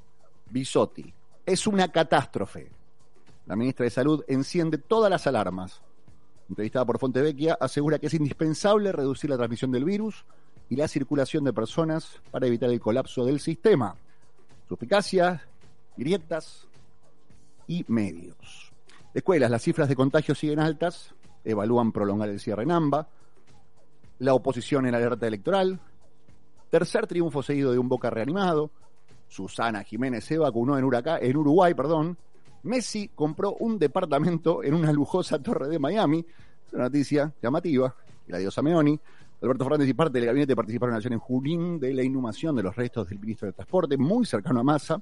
Bisotti. 0.50 1.13
Es 1.45 1.67
una 1.67 1.91
catástrofe. 1.91 2.71
La 3.48 3.55
ministra 3.55 3.83
de 3.83 3.89
Salud 3.89 4.24
enciende 4.27 4.77
todas 4.77 5.10
las 5.10 5.27
alarmas 5.27 5.81
entrevistada 6.51 6.86
por 6.86 7.00
Fontevecchia, 7.00 7.57
asegura 7.60 7.98
que 7.98 8.07
es 8.07 8.13
indispensable 8.13 8.91
reducir 8.91 9.29
la 9.29 9.38
transmisión 9.38 9.71
del 9.71 9.86
virus 9.86 10.25
y 10.69 10.75
la 10.75 10.88
circulación 10.88 11.45
de 11.45 11.53
personas 11.53 12.19
para 12.29 12.45
evitar 12.45 12.69
el 12.69 12.79
colapso 12.79 13.25
del 13.25 13.39
sistema. 13.39 13.95
Suspicacias, 14.67 15.41
grietas 15.95 16.67
y 17.67 17.86
medios. 17.88 18.71
Escuelas, 19.13 19.50
las 19.50 19.62
cifras 19.62 19.88
de 19.88 19.95
contagio 19.95 20.36
siguen 20.36 20.60
altas, 20.60 21.13
evalúan 21.45 21.93
prolongar 21.93 22.29
el 22.29 22.39
cierre 22.39 22.63
en 22.63 22.71
AMBA, 22.71 23.07
la 24.22 24.36
oposición 24.36 24.86
en 24.86 24.94
alerta 24.94 25.25
electoral, 25.25 25.80
tercer 26.70 27.08
triunfo 27.08 27.42
seguido 27.42 27.72
de 27.72 27.80
un 27.80 27.90
Boca 27.90 28.12
reanimado, 28.12 28.70
Susana 29.28 29.84
Jiménez 29.84 30.25
se 30.25 30.38
vacunó 30.38 30.78
en, 30.78 30.86
en 31.22 31.38
Uruguay, 31.38 31.74
perdón, 31.74 32.18
Messi 32.63 33.10
compró 33.16 33.56
un 33.56 33.80
departamento 33.80 34.63
en 34.63 34.75
una 34.75 34.92
lujosa 34.92 35.40
torre 35.42 35.68
de 35.68 35.80
Miami, 35.80 36.24
es 36.68 36.74
una 36.74 36.84
noticia 36.84 37.34
llamativa, 37.42 37.96
la 38.28 38.38
diosa 38.38 38.62
Meoni, 38.62 39.00
Alberto 39.42 39.63
Fernández 39.63 39.90
y 39.90 39.94
parte 39.96 40.20
del 40.20 40.28
gabinete 40.28 40.56
participaron 40.56 40.96
ayer 40.96 41.13
en 41.13 41.20
Junín 41.20 41.80
de 41.80 41.92
la 41.92 42.04
inhumación 42.04 42.56
de 42.56 42.62
los 42.62 42.75
restos 42.75 43.10
del 43.10 43.20
ministro 43.20 43.48
de 43.48 43.54
Transporte, 43.54 43.98
muy 43.98 44.28
cercano 44.28 44.60
a 44.60 44.63
Massa, 44.63 45.01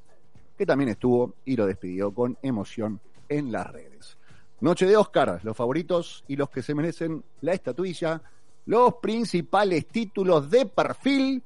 que 0.58 0.66
también 0.66 0.92
estuvo 0.92 1.36
y 1.44 1.58
lo 1.58 1.66
despidió 1.66 2.14
con 2.14 2.38
emoción 2.42 3.02
en 3.28 3.52
las 3.52 3.70
redes. 3.70 4.18
Noche 4.62 4.86
de 4.86 4.96
Oscar, 4.96 5.42
los 5.44 5.58
favoritos 5.58 6.24
y 6.30 6.38
los 6.38 6.50
que 6.50 6.62
se 6.62 6.74
merecen 6.74 7.22
la 7.42 7.52
estatuilla, 7.52 8.22
los 8.70 8.94
principales 9.02 9.88
títulos 9.88 10.52
de 10.52 10.68
perfil 10.68 11.42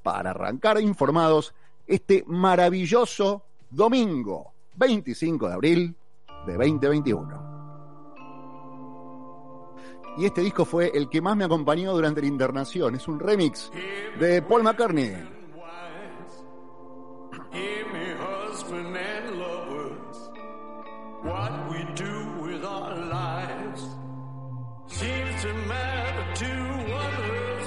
para 0.00 0.30
arrancar 0.30 0.80
informados 0.80 1.52
este 1.88 2.22
maravilloso 2.28 3.42
domingo 3.68 4.52
25 4.76 5.48
de 5.48 5.54
abril 5.54 5.96
de 6.46 6.52
2021. 6.52 7.48
Y 10.18 10.26
este 10.26 10.40
disco 10.40 10.64
fue 10.64 10.92
el 10.94 11.08
que 11.08 11.20
más 11.20 11.36
me 11.36 11.46
acompañó 11.46 11.92
durante 11.92 12.20
la 12.20 12.28
internación. 12.28 12.94
Es 12.94 13.08
un 13.08 13.18
remix 13.18 13.72
de 14.20 14.40
Paul 14.42 14.62
McCartney. 14.62 15.16
To 25.40 25.52
matter 25.54 26.34
to 26.34 26.52
others. 26.94 27.66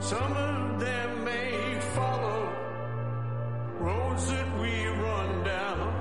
Some 0.00 0.32
of 0.32 0.80
them 0.80 1.24
may 1.24 1.78
follow 1.94 2.52
roads 3.78 4.26
that 4.26 4.58
we 4.60 4.84
run 4.86 5.44
down, 5.44 5.92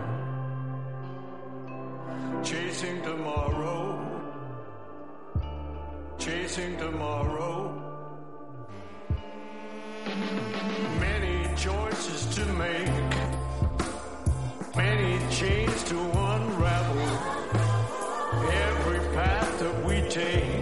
chasing 2.44 3.04
tomorrow, 3.04 4.00
chasing 6.18 6.76
tomorrow. 6.78 7.80
Many 11.00 11.56
choices 11.56 12.26
to 12.36 12.46
make, 12.54 13.14
many 14.76 15.20
chains 15.30 15.84
to 15.84 16.00
unravel. 16.00 17.10
Every 18.66 19.00
path 19.14 19.60
that 19.60 19.86
we 19.86 20.02
take 20.10 20.53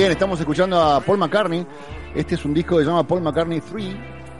bien, 0.00 0.12
estamos 0.12 0.40
escuchando 0.40 0.80
a 0.80 0.98
Paul 1.02 1.18
McCartney. 1.18 1.66
Este 2.14 2.34
es 2.34 2.44
un 2.46 2.54
disco 2.54 2.78
que 2.78 2.84
se 2.84 2.88
llama 2.88 3.06
Paul 3.06 3.20
McCartney 3.20 3.60
3, 3.60 3.96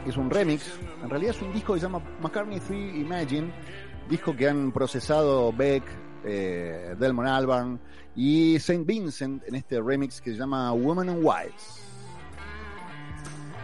es 0.07 0.17
un 0.17 0.27
remix. 0.27 0.71
En 1.03 1.07
realidad 1.07 1.35
es 1.35 1.41
un 1.43 1.53
disco 1.53 1.75
que 1.75 1.79
se 1.79 1.85
llama 1.85 2.01
McCartney 2.19 2.59
3 2.59 2.95
Imagine, 2.95 3.51
disco 4.09 4.35
que 4.35 4.49
han 4.49 4.71
procesado 4.71 5.53
Beck, 5.53 5.83
eh, 6.25 6.95
Delmon 6.97 7.27
Albarn 7.27 7.79
y 8.15 8.57
Saint 8.57 8.87
Vincent 8.87 9.43
en 9.45 9.53
este 9.53 9.79
remix 9.79 10.19
que 10.19 10.31
se 10.31 10.37
llama 10.37 10.73
Women 10.73 11.09
and 11.09 11.23
Wives. 11.23 11.79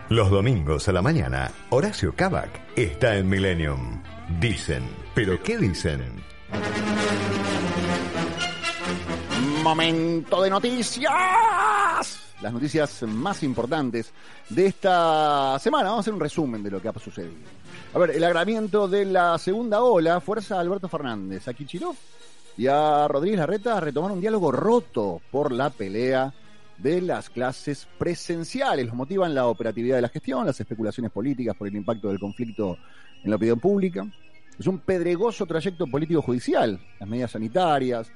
Los 0.10 0.30
domingos 0.30 0.88
a 0.88 0.92
la 0.92 1.01
mañana, 1.01 1.50
Horacio 1.72 2.13
Cavac 2.16 2.62
está 2.75 3.18
en 3.18 3.27
Millennium. 3.27 4.04
Dicen, 4.39 4.84
pero 5.16 5.42
¿qué 5.42 5.58
dicen? 5.58 6.24
Momento 9.64 10.42
de 10.42 10.50
noticias. 10.50 11.12
Las 12.42 12.54
noticias 12.54 13.04
más 13.04 13.44
importantes 13.44 14.14
de 14.50 14.68
esta 14.68 15.58
semana. 15.60 15.90
Vamos 15.90 16.00
a 16.00 16.02
hacer 16.02 16.14
un 16.14 16.20
resumen 16.20 16.64
de 16.64 16.72
lo 16.72 16.82
que 16.82 16.88
ha 16.88 16.94
sucedido. 16.94 17.34
A 17.94 18.00
ver, 18.00 18.12
el 18.12 18.24
agravamiento 18.24 18.88
de 18.88 19.06
la 19.06 19.38
segunda 19.38 19.82
ola 19.82 20.22
fuerza 20.22 20.56
a 20.56 20.62
Alberto 20.62 20.88
Fernández, 20.88 21.48
a 21.48 21.54
Kichilov 21.54 21.96
y 22.58 22.68
a 22.68 23.08
Rodríguez 23.08 23.40
Larreta 23.40 23.78
a 23.78 23.82
retomar 23.82 24.12
un 24.12 24.22
diálogo 24.22 24.52
roto 24.52 25.22
por 25.32 25.52
la 25.52 25.70
pelea 25.70 26.34
de 26.78 27.02
las 27.02 27.30
clases 27.30 27.88
presenciales. 27.98 28.86
Los 28.86 28.96
motivan 28.96 29.36
la 29.36 29.48
operatividad 29.48 29.98
de 29.98 30.04
la 30.04 30.10
gestión, 30.10 30.46
las 30.46 30.60
especulaciones 30.60 31.12
políticas 31.12 31.56
por 31.56 31.68
el 31.68 31.76
impacto 31.76 32.08
del 32.08 32.20
conflicto 32.20 32.78
en 33.24 33.30
la 33.30 33.36
opinión 33.36 33.60
pública. 33.60 34.08
Es 34.58 34.68
un 34.68 34.80
pedregoso 34.80 35.46
trayecto 35.46 35.88
político-judicial, 35.88 36.80
las 37.00 37.10
medidas 37.10 37.32
sanitarias, 37.32 38.12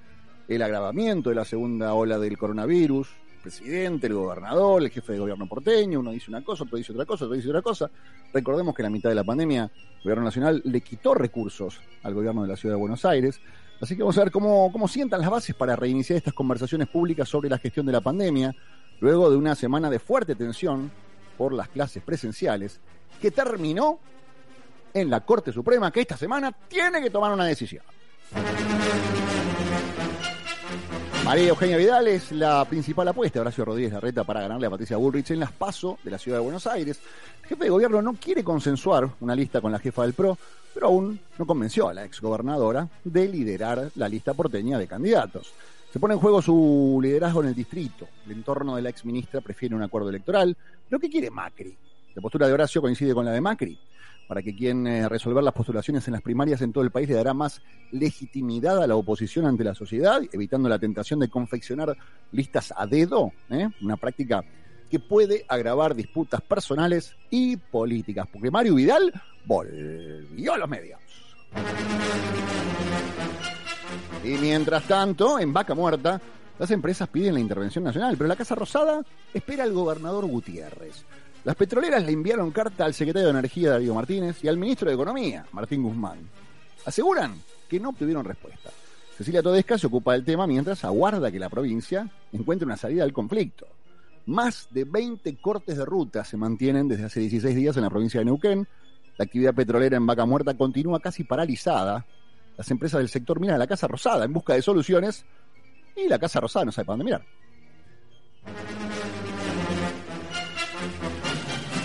el 0.48 0.62
agravamiento 0.62 1.30
de 1.30 1.36
la 1.36 1.46
segunda 1.46 1.94
ola 1.94 2.20
del 2.20 2.38
coronavirus, 2.38 3.10
el 3.36 3.42
presidente, 3.42 4.08
el 4.08 4.14
gobernador, 4.14 4.84
el 4.84 4.90
jefe 4.90 5.14
de 5.14 5.20
gobierno 5.20 5.48
porteño, 5.48 6.00
uno 6.00 6.12
dice 6.12 6.30
una 6.30 6.44
cosa, 6.44 6.64
otro 6.64 6.78
dice 6.78 6.92
otra 6.92 7.06
cosa, 7.06 7.26
otro 7.26 7.36
dice 7.36 7.50
otra 7.50 7.62
cosa. 7.62 7.90
Recordemos 8.34 8.76
que 8.76 8.82
en 8.82 8.86
la 8.86 8.90
mitad 8.90 9.10
de 9.10 9.16
la 9.16 9.24
pandemia 9.24 9.64
el 9.64 10.04
gobierno 10.04 10.24
nacional 10.24 10.62
le 10.66 10.82
quitó 10.82 11.14
recursos 11.14 11.80
al 12.04 12.14
gobierno 12.14 12.42
de 12.44 12.48
la 12.48 12.56
ciudad 12.56 12.76
de 12.76 12.80
Buenos 12.80 13.06
Aires. 13.06 13.40
Así 13.80 13.96
que 13.96 14.04
vamos 14.04 14.18
a 14.18 14.24
ver 14.24 14.32
cómo, 14.32 14.72
cómo 14.72 14.88
sientan 14.88 15.22
las 15.22 15.30
bases 15.30 15.56
para 15.56 15.76
reiniciar 15.76 16.18
estas 16.18 16.34
conversaciones 16.34 16.88
públicas 16.88 17.28
sobre 17.28 17.50
la 17.50 17.58
gestión 17.58 17.86
de 17.86 17.92
la 17.92 18.02
pandemia, 18.02 18.56
luego 19.00 19.30
de 19.30 19.38
una 19.38 19.56
semana 19.56 19.90
de 19.90 20.00
fuerte 20.00 20.36
tensión 20.36 20.92
por 21.38 21.54
las 21.54 21.68
clases 21.70 22.04
presenciales, 22.04 22.80
que 23.20 23.32
terminó 23.32 24.00
en 24.94 25.10
la 25.10 25.22
Corte 25.22 25.52
Suprema, 25.52 25.92
que 25.92 26.02
esta 26.02 26.18
semana 26.18 26.52
tiene 26.52 27.02
que 27.02 27.10
tomar 27.10 27.32
una 27.32 27.46
decisión. 27.46 27.84
María 31.32 31.48
Eugenia 31.48 31.78
Vidal 31.78 32.10
es 32.10 32.34
la 32.34 32.66
principal 32.66 33.08
apuesta 33.08 33.40
de 33.40 33.44
Horacio 33.44 33.64
Rodríguez 33.64 33.94
Larreta 33.94 34.26
para 34.26 34.42
ganarle 34.42 34.68
a 34.68 34.70
Patricia 34.70 34.98
Bullrich 34.98 35.32
en 35.32 35.40
las 35.40 35.54
PASO 35.54 35.98
de 36.04 36.12
la 36.12 36.18
ciudad 36.18 36.40
de 36.40 36.44
Buenos 36.44 36.68
Aires. 36.68 37.00
El 37.44 37.48
jefe 37.48 37.64
de 37.64 37.70
gobierno 37.70 38.02
no 38.02 38.16
quiere 38.16 38.44
consensuar 38.44 39.10
una 39.22 39.34
lista 39.34 39.62
con 39.62 39.72
la 39.72 39.80
jefa 39.80 40.02
del 40.02 40.12
PRO, 40.12 40.38
pero 40.74 40.88
aún 40.88 41.18
no 41.38 41.48
convenció 41.48 41.88
a 41.88 41.94
la 41.94 42.04
exgobernadora 42.04 42.86
de 43.06 43.30
liderar 43.30 43.92
la 43.96 44.10
lista 44.10 44.34
porteña 44.34 44.78
de 44.78 44.88
candidatos. 44.88 45.54
Se 45.94 46.02
pone 46.02 46.16
en 46.16 46.20
juego 46.20 46.42
su 46.42 47.00
liderazgo 47.02 47.42
en 47.44 47.48
el 47.48 47.56
distrito. 47.56 48.10
El 48.26 48.34
entorno 48.34 48.76
de 48.76 48.82
la 48.82 48.90
exministra 48.90 49.40
prefiere 49.40 49.74
un 49.74 49.84
acuerdo 49.84 50.10
electoral. 50.10 50.58
¿Pero 50.90 51.00
qué 51.00 51.10
quiere 51.10 51.32
Macri? 51.32 51.78
La 52.14 52.22
postura 52.22 52.46
de 52.46 52.52
Horacio 52.52 52.82
coincide 52.82 53.14
con 53.14 53.24
la 53.24 53.32
de 53.32 53.40
Macri 53.40 53.80
para 54.32 54.42
que 54.42 54.56
quien 54.56 54.88
eh, 54.88 55.10
resolver 55.10 55.44
las 55.44 55.54
postulaciones 55.54 56.08
en 56.08 56.14
las 56.14 56.22
primarias 56.22 56.62
en 56.62 56.72
todo 56.72 56.86
el 56.86 56.90
país 56.90 57.10
le 57.10 57.16
dará 57.16 57.34
más 57.34 57.62
legitimidad 57.92 58.82
a 58.82 58.88
la 58.88 58.96
oposición 58.96 59.46
ante 59.46 59.66
la 59.66 59.76
sociedad, 59.76 60.22
evitando 60.32 60.70
la 60.70 60.80
tentación 60.80 61.20
de 61.20 61.28
confeccionar 61.28 61.98
listas 62.32 62.74
a 62.78 62.88
dedo, 62.88 63.34
¿eh? 63.50 63.68
una 63.82 63.98
práctica 63.98 64.42
que 64.90 65.00
puede 65.02 65.44
agravar 65.50 65.96
disputas 65.96 66.40
personales 66.40 67.14
y 67.30 67.58
políticas, 67.58 68.26
porque 68.32 68.50
Mario 68.50 68.76
Vidal 68.76 69.12
volvió 69.44 70.54
a 70.54 70.58
los 70.60 70.70
medios. 70.70 71.02
Y 74.24 74.30
mientras 74.38 74.88
tanto, 74.88 75.40
en 75.40 75.52
Vaca 75.52 75.76
Muerta, 75.76 76.22
las 76.58 76.72
empresas 76.72 77.10
piden 77.10 77.34
la 77.34 77.42
intervención 77.42 77.84
nacional, 77.84 78.16
pero 78.16 78.30
la 78.30 78.38
Casa 78.38 78.56
Rosada 78.56 79.04
espera 79.34 79.66
al 79.66 79.74
gobernador 79.74 80.26
Gutiérrez. 80.26 81.04
Las 81.44 81.56
petroleras 81.56 82.04
le 82.04 82.12
enviaron 82.12 82.52
carta 82.52 82.86
al 82.86 82.94
secretario 82.94 83.28
de 83.28 83.40
Energía, 83.40 83.72
Darío 83.72 83.96
Martínez, 83.96 84.44
y 84.44 84.48
al 84.48 84.58
ministro 84.58 84.90
de 84.90 84.94
Economía, 84.94 85.46
Martín 85.52 85.82
Guzmán. 85.82 86.20
Aseguran 86.86 87.34
que 87.68 87.80
no 87.80 87.90
obtuvieron 87.90 88.24
respuesta. 88.24 88.70
Cecilia 89.18 89.42
Todesca 89.42 89.78
se 89.78 89.88
ocupa 89.88 90.14
del 90.14 90.24
tema 90.24 90.46
mientras 90.46 90.86
aguarda 90.86 91.32
que 91.32 91.40
la 91.40 91.50
provincia 91.50 92.10
encuentre 92.32 92.66
una 92.66 92.78
salida 92.78 93.04
al 93.04 93.12
conflicto. 93.14 93.68
Más 94.28 94.68
de 94.70 94.84
20 94.84 95.36
cortes 95.38 95.78
de 95.78 95.86
ruta 95.86 96.24
se 96.24 96.38
mantienen 96.38 96.88
desde 96.88 97.06
hace 97.06 97.20
16 97.22 97.56
días 97.56 97.76
en 97.76 97.84
la 97.84 97.90
provincia 97.90 98.20
de 98.20 98.26
Neuquén. 98.26 98.68
La 99.18 99.26
actividad 99.26 99.56
petrolera 99.56 99.98
en 99.98 100.06
Vaca 100.06 100.26
Muerta 100.26 100.54
continúa 100.56 101.00
casi 101.00 101.24
paralizada. 101.24 102.06
Las 102.56 102.70
empresas 102.70 103.00
del 103.00 103.10
sector 103.10 103.40
miran 103.40 103.56
a 103.56 103.60
la 103.60 103.68
Casa 103.68 103.88
Rosada 103.88 104.26
en 104.26 104.34
busca 104.34 104.54
de 104.54 104.62
soluciones 104.62 105.26
y 105.96 106.08
la 106.08 106.20
Casa 106.20 106.40
Rosada 106.40 106.66
no 106.66 106.72
sabe 106.72 106.86
para 106.86 106.98
dónde 106.98 107.06
mirar. 107.06 107.26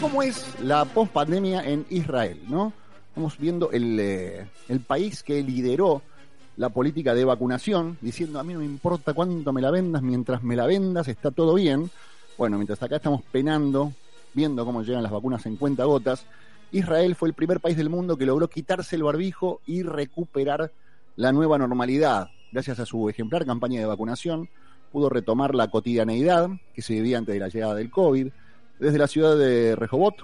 Cómo 0.01 0.23
es 0.23 0.61
la 0.63 0.85
pospandemia 0.85 1.63
en 1.63 1.87
Israel, 1.91 2.41
¿no? 2.49 2.73
Estamos 3.09 3.39
viendo 3.39 3.71
el, 3.71 3.99
eh, 3.99 4.47
el 4.69 4.81
país 4.81 5.23
que 5.23 5.43
lideró 5.43 6.03
la 6.57 6.69
política 6.69 7.15
de 7.15 7.25
vacunación, 7.25 7.97
diciendo 8.01 8.39
a 8.39 8.45
mí 8.45 8.53
no 8.53 8.59
me 8.59 8.65
importa 8.65 9.15
cuánto 9.15 9.53
me 9.53 9.63
la 9.63 9.71
vendas, 9.71 10.03
mientras 10.03 10.43
me 10.43 10.57
la 10.57 10.67
vendas 10.67 11.09
está 11.09 11.31
todo 11.31 11.55
bien. 11.55 11.91
Bueno, 12.37 12.57
mientras 12.57 12.83
acá 12.83 12.97
estamos 12.97 13.23
penando, 13.31 13.93
viendo 14.35 14.65
cómo 14.65 14.83
llegan 14.83 15.03
las 15.03 15.13
vacunas 15.13 15.47
en 15.47 15.57
cuenta 15.57 15.85
gotas, 15.85 16.27
Israel 16.73 17.15
fue 17.15 17.29
el 17.29 17.35
primer 17.35 17.61
país 17.61 17.77
del 17.77 17.89
mundo 17.89 18.17
que 18.17 18.27
logró 18.27 18.49
quitarse 18.49 18.97
el 18.97 19.03
barbijo 19.03 19.61
y 19.67 19.83
recuperar 19.83 20.73
la 21.17 21.33
nueva 21.33 21.59
normalidad. 21.59 22.29
Gracias 22.53 22.81
a 22.81 22.87
su 22.87 23.09
ejemplar 23.09 23.47
campaña 23.47 23.81
de 23.81 23.87
vacunación, 23.87 24.49
pudo 24.93 25.09
retomar 25.09 25.55
la 25.55 25.69
cotidianeidad 25.69 26.51
que 26.75 26.83
se 26.83 26.95
vivía 26.95 27.19
antes 27.19 27.35
de 27.35 27.41
la 27.41 27.49
llegada 27.49 27.75
del 27.75 27.91
COVID 27.91 28.29
desde 28.79 28.99
la 28.99 29.07
ciudad 29.07 29.37
de 29.37 29.77
Rehobot 29.77 30.17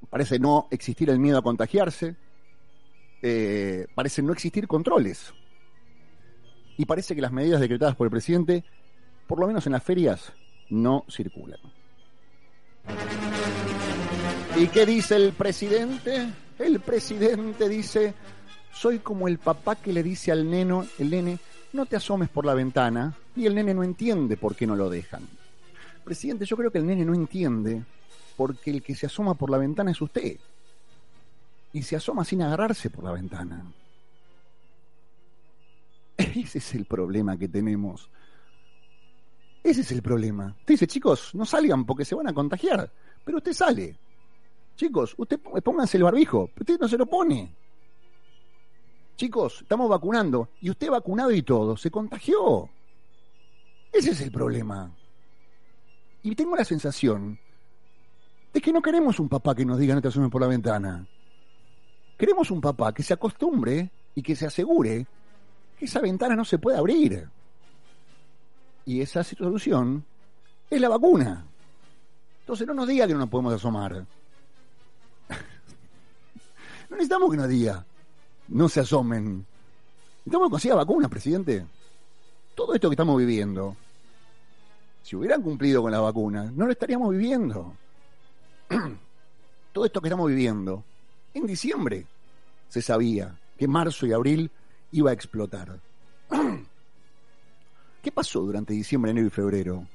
Parece 0.09 0.39
no 0.39 0.67
existir 0.71 1.09
el 1.09 1.19
miedo 1.19 1.37
a 1.37 1.41
contagiarse, 1.41 2.15
eh, 3.21 3.87
parece 3.95 4.21
no 4.21 4.33
existir 4.33 4.67
controles. 4.67 5.33
Y 6.77 6.85
parece 6.85 7.15
que 7.15 7.21
las 7.21 7.31
medidas 7.31 7.59
decretadas 7.59 7.95
por 7.95 8.05
el 8.05 8.11
presidente, 8.11 8.63
por 9.27 9.39
lo 9.39 9.47
menos 9.47 9.65
en 9.65 9.71
las 9.73 9.83
ferias, 9.83 10.31
no 10.69 11.05
circulan. 11.09 11.59
¿Y 14.55 14.67
qué 14.67 14.85
dice 14.85 15.15
el 15.15 15.33
presidente? 15.33 16.29
El 16.59 16.79
presidente 16.79 17.67
dice, 17.67 18.13
soy 18.71 18.99
como 18.99 19.27
el 19.27 19.37
papá 19.39 19.75
que 19.75 19.93
le 19.93 20.03
dice 20.03 20.31
al 20.31 20.49
neno, 20.49 20.85
el 20.99 21.09
nene, 21.09 21.39
no 21.73 21.85
te 21.85 21.95
asomes 21.95 22.29
por 22.29 22.45
la 22.45 22.53
ventana 22.53 23.15
y 23.35 23.45
el 23.45 23.55
nene 23.55 23.73
no 23.73 23.83
entiende 23.83 24.37
por 24.37 24.55
qué 24.55 24.65
no 24.65 24.75
lo 24.75 24.89
dejan. 24.89 25.27
Presidente, 26.03 26.45
yo 26.45 26.55
creo 26.55 26.71
que 26.71 26.77
el 26.77 26.85
nene 26.85 27.05
no 27.05 27.13
entiende 27.13 27.83
porque 28.35 28.71
el 28.71 28.81
que 28.81 28.95
se 28.95 29.07
asoma 29.07 29.33
por 29.33 29.49
la 29.49 29.57
ventana 29.57 29.91
es 29.91 30.01
usted. 30.01 30.37
Y 31.73 31.83
se 31.83 31.95
asoma 31.95 32.23
sin 32.23 32.41
agarrarse 32.41 32.89
por 32.89 33.03
la 33.03 33.11
ventana. 33.11 33.65
Ese 36.17 36.59
es 36.59 36.75
el 36.75 36.85
problema 36.85 37.37
que 37.37 37.47
tenemos. 37.47 38.09
Ese 39.63 39.81
es 39.81 39.91
el 39.91 40.01
problema. 40.01 40.55
Usted 40.59 40.73
dice, 40.73 40.87
chicos, 40.87 41.35
no 41.35 41.45
salgan 41.45 41.85
porque 41.85 42.05
se 42.05 42.15
van 42.15 42.27
a 42.27 42.33
contagiar. 42.33 42.89
Pero 43.25 43.39
usted 43.39 43.53
sale. 43.53 43.97
Chicos, 44.77 45.13
usted 45.17 45.39
pónganse 45.39 45.97
el 45.97 46.03
barbijo. 46.03 46.49
Usted 46.57 46.79
no 46.79 46.87
se 46.87 46.97
lo 46.97 47.05
pone. 47.05 47.53
Chicos, 49.17 49.61
estamos 49.63 49.89
vacunando. 49.89 50.49
Y 50.61 50.69
usted 50.69 50.89
vacunado 50.89 51.31
y 51.31 51.41
todo, 51.41 51.75
se 51.75 51.89
contagió. 51.89 52.69
Ese 53.91 54.11
es 54.11 54.21
el 54.21 54.31
problema. 54.31 54.91
Y 56.21 56.35
tengo 56.35 56.55
la 56.55 56.63
sensación 56.63 57.39
de 58.53 58.61
que 58.61 58.71
no 58.71 58.81
queremos 58.81 59.19
un 59.19 59.27
papá 59.27 59.55
que 59.55 59.65
nos 59.65 59.79
diga 59.79 59.95
no 59.95 60.01
te 60.01 60.09
asomes 60.09 60.29
por 60.29 60.41
la 60.41 60.47
ventana. 60.47 61.05
Queremos 62.15 62.51
un 62.51 62.61
papá 62.61 62.93
que 62.93 63.01
se 63.01 63.13
acostumbre 63.13 63.89
y 64.13 64.21
que 64.21 64.35
se 64.35 64.45
asegure 64.45 65.07
que 65.77 65.85
esa 65.85 65.99
ventana 65.99 66.35
no 66.35 66.45
se 66.45 66.59
puede 66.59 66.77
abrir. 66.77 67.27
Y 68.85 69.01
esa 69.01 69.23
solución 69.23 70.05
es 70.69 70.79
la 70.79 70.89
vacuna. 70.89 71.43
Entonces 72.41 72.67
no 72.67 72.75
nos 72.75 72.87
diga 72.87 73.07
que 73.07 73.13
no 73.13 73.19
nos 73.19 73.29
podemos 73.29 73.53
asomar. 73.53 73.93
no 76.89 76.95
necesitamos 76.95 77.31
que 77.31 77.37
nos 77.37 77.49
diga 77.49 77.83
no 78.49 78.69
se 78.69 78.81
asomen. 78.81 79.45
Estamos 80.25 80.49
consiga 80.49 80.75
vacunas, 80.75 81.09
presidente. 81.09 81.65
Todo 82.55 82.73
esto 82.73 82.89
que 82.89 82.93
estamos 82.93 83.17
viviendo, 83.17 83.75
si 85.03 85.15
hubieran 85.15 85.41
cumplido 85.41 85.81
con 85.81 85.91
la 85.91 85.99
vacuna, 85.99 86.51
no 86.53 86.65
lo 86.65 86.71
estaríamos 86.71 87.11
viviendo. 87.11 87.73
Todo 89.73 89.85
esto 89.85 90.01
que 90.01 90.07
estamos 90.07 90.27
viviendo, 90.27 90.83
en 91.33 91.45
diciembre 91.45 92.05
se 92.67 92.81
sabía 92.81 93.37
que 93.57 93.67
marzo 93.67 94.05
y 94.05 94.13
abril 94.13 94.51
iba 94.91 95.11
a 95.11 95.13
explotar. 95.13 95.79
¿Qué 98.01 98.11
pasó 98.11 98.41
durante 98.41 98.73
diciembre, 98.73 99.11
enero 99.11 99.27
y 99.27 99.31
febrero? 99.31 99.85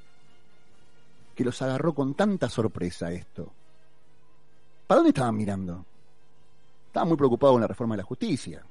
Que 1.34 1.44
los 1.44 1.60
agarró 1.62 1.94
con 1.94 2.14
tanta 2.14 2.48
sorpresa 2.48 3.10
esto. 3.12 3.50
¿Para 4.86 4.98
dónde 4.98 5.10
estaban 5.10 5.36
mirando? 5.36 5.84
Estaban 6.92 7.08
muy 7.08 7.16
preocupados 7.16 7.54
con 7.54 7.62
la 7.62 7.66
reforma 7.66 7.94
de 7.94 8.02
la 8.02 8.06
justicia. 8.06 8.62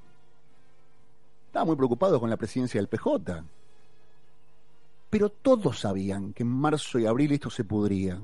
Estaban 1.47 1.65
muy 1.65 1.75
preocupados 1.75 2.19
con 2.19 2.29
la 2.29 2.37
presidencia 2.37 2.79
del 2.79 2.87
PJ. 2.87 3.43
Pero 5.09 5.31
todos 5.31 5.79
sabían 5.79 6.31
que 6.31 6.43
en 6.43 6.49
marzo 6.49 6.99
y 6.99 7.07
abril 7.07 7.31
esto 7.31 7.49
se 7.49 7.63
pudría. 7.63 8.21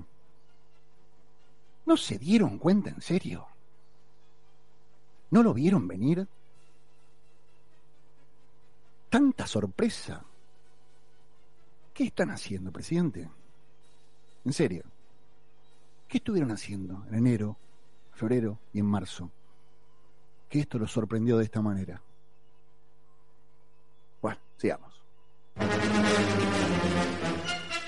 ¿No 1.87 1.97
se 1.97 2.19
dieron 2.19 2.59
cuenta 2.59 2.91
en 2.91 3.01
serio? 3.01 3.47
¿No 5.31 5.41
lo 5.41 5.51
vieron 5.55 5.87
venir? 5.87 6.27
Tanta 9.09 9.47
sorpresa. 9.47 10.23
¿Qué 11.95 12.03
están 12.03 12.29
haciendo, 12.29 12.71
presidente? 12.71 13.31
En 14.45 14.53
serio. 14.53 14.83
¿Qué 16.07 16.19
estuvieron 16.19 16.51
haciendo 16.51 17.03
en 17.07 17.15
enero, 17.15 17.57
febrero 18.13 18.59
y 18.73 18.79
en 18.79 18.85
marzo? 18.85 19.31
Que 20.49 20.59
esto 20.59 20.77
los 20.77 20.91
sorprendió 20.91 21.37
de 21.37 21.43
esta 21.43 21.61
manera. 21.61 22.01
Bueno, 24.21 24.39
sigamos. 24.57 24.93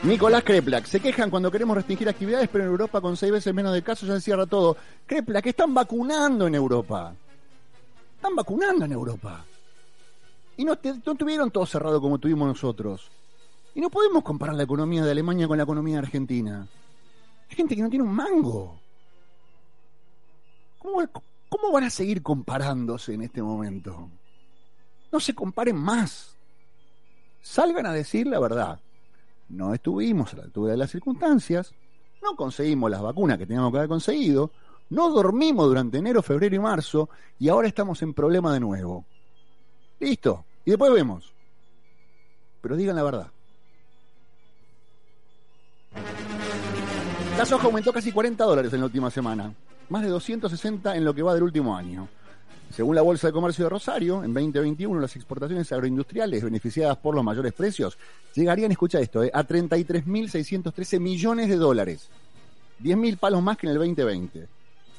Nicolás 0.04 0.44
Kreplak. 0.44 0.86
Se 0.86 1.00
quejan 1.00 1.30
cuando 1.30 1.52
queremos 1.52 1.76
restringir 1.76 2.08
actividades, 2.08 2.48
pero 2.50 2.64
en 2.64 2.70
Europa 2.70 3.02
con 3.02 3.18
seis 3.18 3.32
veces 3.32 3.54
menos 3.54 3.74
de 3.74 3.84
casos 3.84 4.08
ya 4.08 4.16
se 4.16 4.22
cierra 4.22 4.46
todo. 4.46 4.78
Kreplak, 5.06 5.46
están 5.46 5.74
vacunando 5.74 6.48
en 6.48 6.56
Europa. 6.56 7.14
Están 8.16 8.36
vacunando 8.36 8.86
en 8.86 8.92
Europa. 8.92 9.46
Y 10.58 10.66
no, 10.66 10.78
no 11.06 11.16
tuvieron 11.16 11.52
todo 11.52 11.66
cerrado 11.66 12.02
como 12.02 12.18
tuvimos 12.18 12.48
nosotros. 12.48 13.10
Y 13.76 13.82
no 13.82 13.90
podemos 13.90 14.24
comparar 14.24 14.56
la 14.56 14.64
economía 14.64 15.04
de 15.04 15.12
Alemania 15.12 15.48
con 15.48 15.58
la 15.58 15.64
economía 15.64 15.96
de 15.96 16.00
Argentina. 16.00 16.68
Hay 17.50 17.56
gente 17.56 17.76
que 17.76 17.82
no 17.82 17.90
tiene 17.90 18.04
un 18.04 18.14
mango. 18.14 18.80
¿Cómo, 20.80 21.02
¿Cómo 21.50 21.72
van 21.72 21.84
a 21.84 21.90
seguir 21.90 22.22
comparándose 22.22 23.14
en 23.14 23.24
este 23.24 23.42
momento? 23.42 24.10
No 25.12 25.20
se 25.20 25.34
comparen 25.34 25.76
más. 25.76 26.38
Salgan 27.42 27.86
a 27.86 27.94
decir 27.94 28.28
la 28.28 28.40
verdad 28.40 28.80
no 29.50 29.74
estuvimos 29.74 30.34
a 30.34 30.38
la 30.38 30.44
altura 30.44 30.72
de 30.72 30.78
las 30.78 30.92
circunstancias, 30.92 31.74
no 32.22 32.36
conseguimos 32.36 32.90
las 32.90 33.02
vacunas 33.02 33.38
que 33.38 33.46
teníamos 33.46 33.72
que 33.72 33.78
haber 33.80 33.90
conseguido, 33.90 34.52
no 34.90 35.10
dormimos 35.10 35.68
durante 35.68 35.98
enero, 35.98 36.22
febrero 36.22 36.56
y 36.56 36.60
marzo 36.60 37.10
y 37.38 37.50
ahora 37.50 37.68
estamos 37.68 38.02
en 38.02 38.14
problema 38.14 38.54
de 38.54 38.60
nuevo. 38.60 39.06
Listo, 40.00 40.46
y 40.66 40.72
después 40.72 40.92
vemos. 40.94 41.34
Pero 42.62 42.76
digan 42.76 42.96
la 42.96 43.04
verdad. 43.04 43.28
La 47.38 47.46
soja 47.46 47.68
aumentó 47.68 47.92
casi 47.94 48.12
40 48.12 48.44
dólares 48.44 48.74
en 48.74 48.80
la 48.80 48.86
última 48.86 49.10
semana, 49.10 49.54
más 49.90 50.04
de 50.04 50.10
260 50.10 50.96
en 50.96 51.06
lo 51.06 51.14
que 51.14 51.22
va 51.22 51.34
del 51.34 51.44
último 51.44 51.76
año. 51.76 52.08
Según 52.72 52.96
la 52.96 53.02
Bolsa 53.02 53.28
de 53.28 53.34
Comercio 53.34 53.66
de 53.66 53.70
Rosario, 53.70 54.24
en 54.24 54.34
2021 54.34 55.00
las 55.00 55.16
exportaciones 55.16 55.72
agroindustriales 55.72 56.44
beneficiadas 56.44 56.98
por 56.98 57.16
los 57.16 57.24
mayores 57.24 57.52
precios 57.54 57.98
llegarían, 58.36 58.72
escucha 58.72 59.00
esto, 59.00 59.24
eh, 59.24 59.32
a 59.34 59.44
33.613 59.44 61.00
millones 61.00 61.50
de 61.50 61.56
dólares. 61.56 62.10
10.000 62.82 63.18
palos 63.18 63.42
más 63.42 63.58
que 63.58 63.66
en 63.66 63.72
el 63.72 63.78
2020. 63.80 64.48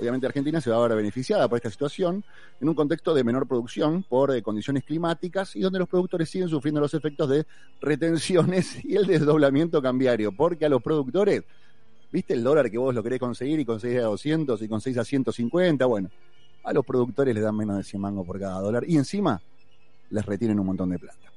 Obviamente 0.00 0.26
Argentina 0.26 0.60
se 0.60 0.70
va 0.70 0.76
a 0.78 0.88
ver 0.88 0.96
beneficiada 0.96 1.46
por 1.46 1.56
esta 1.56 1.70
situación 1.70 2.24
en 2.60 2.68
un 2.68 2.74
contexto 2.74 3.14
de 3.14 3.22
menor 3.22 3.46
producción 3.46 4.02
por 4.02 4.34
eh, 4.34 4.42
condiciones 4.42 4.82
climáticas 4.82 5.54
y 5.54 5.60
donde 5.60 5.78
los 5.78 5.88
productores 5.88 6.30
siguen 6.30 6.48
sufriendo 6.48 6.80
los 6.80 6.94
efectos 6.94 7.28
de 7.28 7.46
retenciones 7.82 8.82
y 8.84 8.96
el 8.96 9.06
desdoblamiento 9.06 9.82
cambiario, 9.82 10.32
porque 10.32 10.64
a 10.64 10.70
los 10.70 10.82
productores, 10.82 11.44
¿viste 12.10 12.34
el 12.34 12.42
dólar 12.42 12.70
que 12.70 12.78
vos 12.78 12.94
lo 12.94 13.02
querés 13.02 13.18
conseguir 13.18 13.60
y 13.60 13.64
conseguís 13.64 13.98
a 13.98 14.04
200 14.04 14.60
y 14.62 14.68
conseguís 14.68 14.98
a 14.98 15.04
150? 15.04 15.86
Bueno, 15.86 16.10
a 16.64 16.72
los 16.72 16.84
productores 16.84 17.34
les 17.34 17.42
dan 17.42 17.56
menos 17.56 17.76
de 17.76 17.84
100 17.84 18.00
mangos 18.00 18.26
por 18.26 18.38
cada 18.38 18.60
dólar 18.60 18.84
y 18.86 18.96
encima 18.96 19.40
les 20.10 20.26
retienen 20.26 20.58
un 20.58 20.66
montón 20.66 20.90
de 20.90 20.98
plata. 20.98 21.30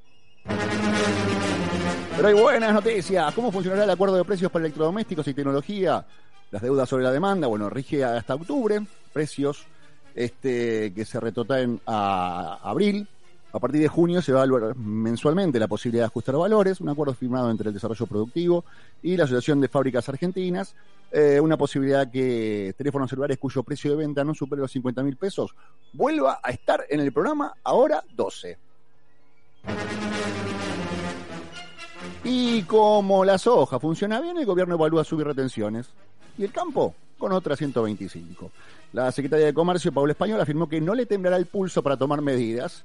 Pero 2.16 2.28
hay 2.28 2.34
buenas 2.34 2.74
noticias. 2.74 3.34
¿Cómo 3.34 3.52
funcionará 3.52 3.84
el 3.84 3.90
acuerdo 3.90 4.16
de 4.16 4.24
precios 4.24 4.52
para 4.52 4.66
electrodomésticos 4.66 5.28
y 5.28 5.34
tecnología? 5.34 6.06
Las 6.52 6.62
deudas 6.62 6.88
sobre 6.88 7.04
la 7.04 7.12
demanda, 7.12 7.48
bueno, 7.48 7.70
rige 7.70 8.04
hasta 8.04 8.36
octubre. 8.36 8.80
Precios 9.12 9.66
este, 10.14 10.94
que 10.94 11.06
se 11.06 11.20
retrotraen 11.20 11.82
a 11.86 12.60
abril. 12.62 13.08
A 13.54 13.60
partir 13.60 13.82
de 13.82 13.88
junio 13.88 14.20
se 14.24 14.34
va 14.34 14.48
mensualmente 14.76 15.60
la 15.60 15.68
posibilidad 15.68 16.02
de 16.02 16.08
ajustar 16.08 16.36
valores, 16.36 16.82
un 16.82 16.90
acuerdo 16.90 17.14
firmado 17.14 17.52
entre 17.52 17.68
el 17.68 17.74
desarrollo 17.76 18.08
productivo 18.08 18.66
y 19.04 19.16
la 19.16 19.26
Asociación 19.26 19.62
de 19.62 19.68
Fábricas 19.68 20.10
Argentinas, 20.10 20.74
eh, 21.12 21.40
una 21.40 21.56
posibilidad 21.56 22.10
que 22.10 22.74
teléfonos 22.76 23.12
celulares 23.12 23.38
cuyo 23.38 23.62
precio 23.62 23.92
de 23.92 23.98
venta 23.98 24.24
no 24.24 24.34
supere 24.34 24.64
los 24.64 24.72
50 24.72 25.04
mil 25.04 25.18
pesos 25.18 25.54
vuelva 25.94 26.40
a 26.42 26.50
estar 26.50 26.84
en 26.90 27.00
el 27.00 27.14
programa 27.14 27.54
ahora 27.64 28.04
12. 28.16 28.58
Y 32.24 32.64
como 32.64 33.24
la 33.24 33.38
soja 33.38 33.80
funciona 33.80 34.20
bien, 34.20 34.40
el 34.40 34.48
gobierno 34.48 34.74
evalúa 34.74 35.04
subir 35.04 35.28
retenciones. 35.28 35.92
Y 36.40 36.44
el 36.44 36.52
campo 36.52 36.96
con 37.20 37.32
otra 37.32 37.56
125. 37.56 38.50
La 38.94 39.12
secretaria 39.12 39.46
de 39.46 39.54
Comercio, 39.54 39.92
Paula 39.92 40.14
Español, 40.14 40.42
afirmó 40.42 40.68
que 40.68 40.82
no 40.82 40.96
le 40.96 41.06
temblará 41.06 41.38
el 41.38 41.46
pulso 41.46 41.84
para 41.84 41.98
tomar 41.98 42.22
medidas 42.22 42.84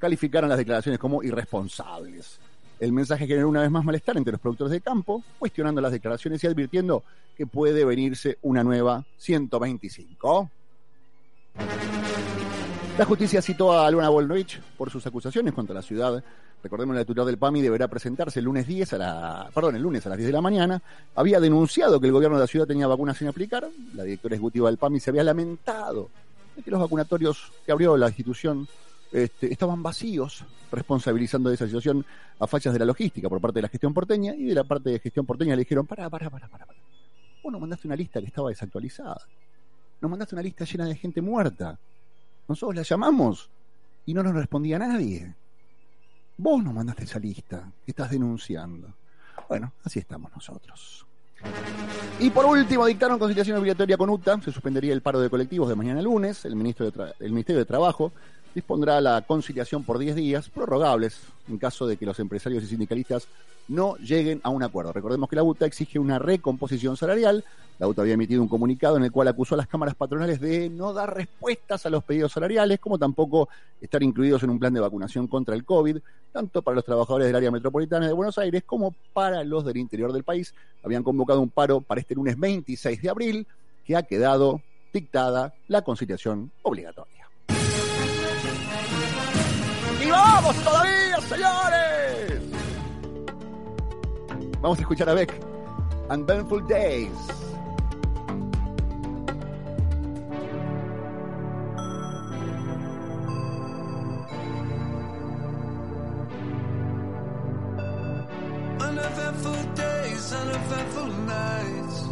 calificaron 0.00 0.48
las 0.48 0.58
declaraciones 0.58 0.98
como 0.98 1.22
irresponsables. 1.22 2.40
El 2.80 2.92
mensaje 2.92 3.26
generó 3.26 3.48
una 3.48 3.60
vez 3.60 3.70
más 3.70 3.84
malestar 3.84 4.16
entre 4.16 4.32
los 4.32 4.40
productores 4.40 4.72
de 4.72 4.80
campo, 4.80 5.22
cuestionando 5.38 5.82
las 5.82 5.92
declaraciones 5.92 6.42
y 6.42 6.46
advirtiendo 6.46 7.04
que 7.36 7.46
puede 7.46 7.84
venirse 7.84 8.38
una 8.42 8.64
nueva 8.64 9.04
125. 9.18 10.50
La 12.98 13.04
justicia 13.04 13.42
citó 13.42 13.78
a 13.78 13.90
Luna 13.90 14.08
Volnovich 14.08 14.60
por 14.78 14.90
sus 14.90 15.06
acusaciones 15.06 15.52
contra 15.52 15.74
la 15.74 15.82
ciudad. 15.82 16.22
Recordemos 16.62 16.96
la 16.96 17.02
titular 17.02 17.26
del 17.26 17.38
PAMI 17.38 17.60
deberá 17.60 17.88
presentarse 17.88 18.40
el 18.40 18.46
lunes 18.46 18.66
10 18.66 18.94
a 18.94 18.98
la, 18.98 19.50
perdón, 19.54 19.76
el 19.76 19.82
lunes 19.82 20.04
a 20.06 20.10
las 20.10 20.18
10 20.18 20.28
de 20.28 20.32
la 20.32 20.40
mañana. 20.40 20.82
Había 21.14 21.40
denunciado 21.40 22.00
que 22.00 22.06
el 22.06 22.12
gobierno 22.12 22.36
de 22.36 22.44
la 22.44 22.46
ciudad 22.46 22.66
tenía 22.66 22.86
vacunas 22.86 23.16
sin 23.16 23.28
aplicar. 23.28 23.68
La 23.94 24.04
directora 24.04 24.34
ejecutiva 24.34 24.68
del 24.68 24.78
PAMI 24.78 25.00
se 25.00 25.10
había 25.10 25.24
lamentado 25.24 26.08
de 26.56 26.62
que 26.62 26.70
los 26.70 26.80
vacunatorios 26.80 27.52
que 27.64 27.72
abrió 27.72 27.96
la 27.96 28.08
institución 28.08 28.66
este, 29.12 29.52
estaban 29.52 29.82
vacíos, 29.82 30.44
responsabilizando 30.70 31.48
de 31.48 31.56
esa 31.56 31.66
situación 31.66 32.04
a 32.38 32.46
fachas 32.46 32.72
de 32.72 32.78
la 32.78 32.84
logística 32.84 33.28
por 33.28 33.40
parte 33.40 33.56
de 33.56 33.62
la 33.62 33.68
gestión 33.68 33.92
porteña 33.92 34.34
y 34.34 34.44
de 34.44 34.54
la 34.54 34.64
parte 34.64 34.90
de 34.90 34.98
gestión 34.98 35.26
porteña 35.26 35.54
le 35.56 35.60
dijeron, 35.60 35.86
para, 35.86 36.08
para, 36.08 36.30
para, 36.30 36.48
para, 36.48 36.66
para. 36.66 36.80
Vos 37.42 37.52
nos 37.52 37.60
mandaste 37.60 37.88
una 37.88 37.96
lista 37.96 38.20
que 38.20 38.26
estaba 38.26 38.50
desactualizada. 38.50 39.20
Nos 40.00 40.10
mandaste 40.10 40.34
una 40.34 40.42
lista 40.42 40.64
llena 40.64 40.86
de 40.86 40.94
gente 40.94 41.20
muerta. 41.20 41.78
Nosotros 42.48 42.76
la 42.76 42.82
llamamos 42.82 43.50
y 44.06 44.14
no 44.14 44.22
nos 44.22 44.34
respondía 44.34 44.78
nadie. 44.78 45.34
Vos 46.36 46.62
nos 46.62 46.72
mandaste 46.72 47.04
esa 47.04 47.18
lista 47.18 47.70
que 47.84 47.90
estás 47.90 48.10
denunciando. 48.10 48.94
Bueno, 49.48 49.72
así 49.84 49.98
estamos 49.98 50.30
nosotros. 50.32 51.06
Y 52.18 52.30
por 52.30 52.44
último, 52.44 52.86
dictaron 52.86 53.18
conciliación 53.18 53.58
obligatoria 53.58 53.96
con 53.96 54.10
UTA. 54.10 54.40
Se 54.42 54.52
suspendería 54.52 54.92
el 54.92 55.02
paro 55.02 55.20
de 55.20 55.30
colectivos 55.30 55.68
de 55.68 55.74
mañana 55.74 56.02
lunes. 56.02 56.44
El, 56.44 56.54
ministro 56.54 56.90
de 56.90 57.14
el 57.20 57.32
Ministerio 57.32 57.58
de 57.58 57.64
Trabajo 57.64 58.12
dispondrá 58.54 59.00
la 59.00 59.22
conciliación 59.22 59.84
por 59.84 59.98
10 59.98 60.14
días, 60.16 60.48
prorrogables, 60.48 61.20
en 61.48 61.58
caso 61.58 61.86
de 61.86 61.96
que 61.96 62.06
los 62.06 62.18
empresarios 62.18 62.62
y 62.64 62.66
sindicalistas 62.66 63.28
no 63.68 63.96
lleguen 63.96 64.40
a 64.42 64.50
un 64.50 64.62
acuerdo. 64.62 64.92
Recordemos 64.92 65.28
que 65.28 65.36
la 65.36 65.42
UTA 65.42 65.66
exige 65.66 65.98
una 65.98 66.18
recomposición 66.18 66.96
salarial. 66.96 67.44
La 67.78 67.86
UTA 67.86 68.02
había 68.02 68.14
emitido 68.14 68.42
un 68.42 68.48
comunicado 68.48 68.96
en 68.96 69.04
el 69.04 69.12
cual 69.12 69.28
acusó 69.28 69.54
a 69.54 69.58
las 69.58 69.68
cámaras 69.68 69.94
patronales 69.94 70.40
de 70.40 70.68
no 70.68 70.92
dar 70.92 71.14
respuestas 71.14 71.86
a 71.86 71.90
los 71.90 72.02
pedidos 72.02 72.32
salariales, 72.32 72.80
como 72.80 72.98
tampoco 72.98 73.48
estar 73.80 74.02
incluidos 74.02 74.42
en 74.42 74.50
un 74.50 74.58
plan 74.58 74.74
de 74.74 74.80
vacunación 74.80 75.28
contra 75.28 75.54
el 75.54 75.64
COVID, 75.64 75.98
tanto 76.32 76.62
para 76.62 76.74
los 76.74 76.84
trabajadores 76.84 77.28
del 77.28 77.36
área 77.36 77.50
metropolitana 77.50 78.06
de 78.06 78.12
Buenos 78.12 78.38
Aires 78.38 78.64
como 78.66 78.94
para 79.12 79.44
los 79.44 79.64
del 79.64 79.76
interior 79.76 80.12
del 80.12 80.24
país. 80.24 80.52
Habían 80.82 81.04
convocado 81.04 81.40
un 81.40 81.50
paro 81.50 81.80
para 81.80 82.00
este 82.00 82.16
lunes 82.16 82.38
26 82.38 83.00
de 83.00 83.08
abril, 83.08 83.46
que 83.86 83.96
ha 83.96 84.02
quedado 84.02 84.60
dictada 84.92 85.54
la 85.68 85.82
conciliación 85.82 86.50
obligatoria. 86.62 87.19
Vamos 90.10 90.56
todavía, 90.56 91.20
señores! 91.20 92.42
Vamos 94.60 94.78
a 94.78 94.82
escuchar 94.82 95.08
a 95.08 95.14
Beck. 95.14 95.32
Uneventful 96.10 96.66
Days. 96.66 97.10
Uneventful 108.80 109.74
days, 109.74 110.32
uneventful 110.32 111.06
nights. 111.06 112.02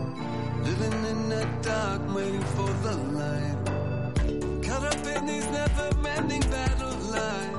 Living 0.63 1.05
in 1.07 1.29
the 1.29 1.47
dark, 1.63 2.15
waiting 2.15 2.47
for 2.57 2.71
the 2.85 2.97
light. 3.19 4.63
Caught 4.63 4.85
up 4.85 5.07
in 5.17 5.27
these 5.27 5.47
never 5.51 6.09
ending 6.09 6.41
battles. 6.51 7.58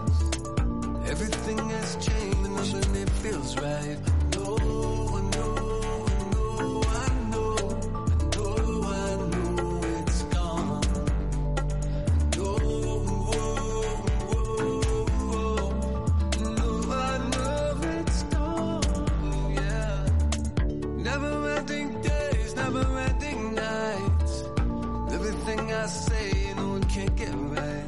Everything 1.09 1.57
has 1.69 1.95
changed, 1.95 2.37
and 2.45 2.55
nothing 2.55 2.95
it 2.95 3.09
feels 3.09 3.55
right. 3.57 3.97
I 3.97 4.35
know, 4.35 4.55
I 4.57 5.21
know, 5.33 5.55
I 6.05 6.23
know, 6.33 6.83
I 6.85 7.09
know, 7.31 7.55
I 7.57 8.31
know, 8.35 8.83
I 8.83 9.15
know 9.31 9.81
it's 9.97 10.21
gone. 10.23 10.83
I 11.57 12.37
know, 12.37 12.57
whoa, 13.27 13.49
whoa, 14.29 15.05
whoa. 15.29 15.55
No, 16.57 16.69
I 16.91 17.17
know 17.33 17.81
it's 17.99 18.23
gone. 18.23 19.53
Yeah. 19.55 19.95
Never 21.09 21.33
ending 21.57 21.89
days, 22.01 22.55
never 22.55 22.85
ending 22.99 23.55
nights. 23.55 24.33
Everything 25.11 25.73
I 25.73 25.85
say, 25.87 26.53
no 26.55 26.67
one 26.69 26.83
can 26.83 27.07
get 27.15 27.33
right. 27.33 27.78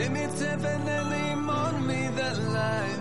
Name 0.00 0.16
it 0.16 0.38
definitely 0.38 1.30
on 1.46 1.86
me 1.86 2.08
that 2.16 2.38
lie. 2.56 2.96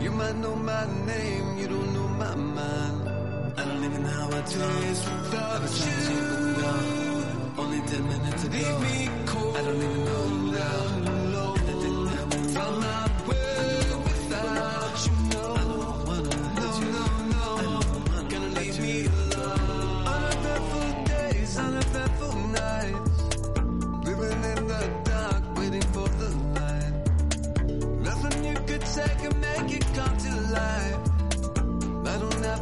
You 0.00 0.10
might 0.10 0.36
know 0.36 0.56
my 0.56 0.86
name, 1.04 1.58
you 1.58 1.68
don't 1.68 1.92
know 1.92 2.08
my 2.08 2.34
mind. 2.34 3.08
I 3.58 3.64
don't 3.66 3.84
even 3.84 4.02
know 4.04 4.08
how 4.08 4.28
I 4.28 4.40
taste 4.40 5.04
without 5.04 5.68
you. 5.84 7.62
Only 7.62 7.80
ten 7.90 8.08
minutes 8.08 8.42
ago. 8.42 8.56
Leave 8.56 8.80
me 8.80 9.10
cold. 9.26 9.56
I 9.58 9.60
don't 9.60 9.76
even 9.76 10.04
know 10.06 10.28
now. 10.56 10.87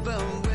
I 0.05 0.46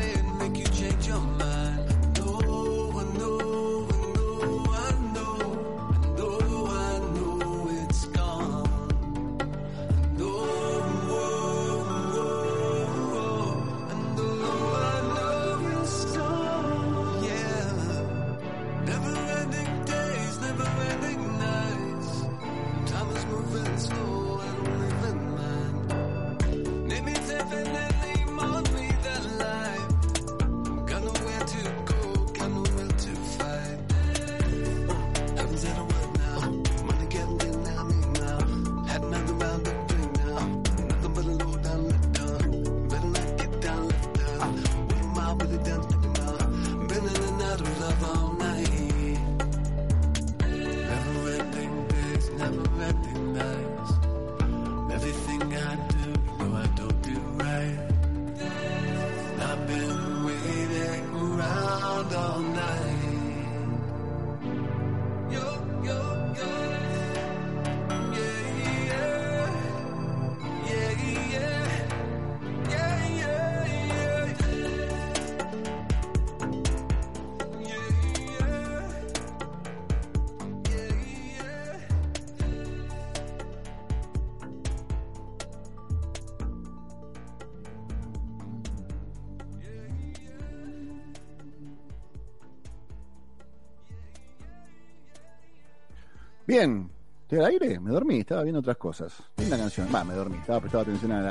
Bien, 96.52 96.90
¿estoy 97.22 97.38
al 97.38 97.46
aire? 97.46 97.80
Me 97.80 97.90
dormí, 97.92 98.18
estaba 98.18 98.42
viendo 98.42 98.60
otras 98.60 98.76
cosas. 98.76 99.22
Linda 99.38 99.56
canción. 99.56 99.88
Va, 99.92 100.04
me 100.04 100.12
dormí, 100.12 100.36
estaba 100.36 100.60
prestando 100.60 100.82
atención 100.82 101.12
a 101.12 101.22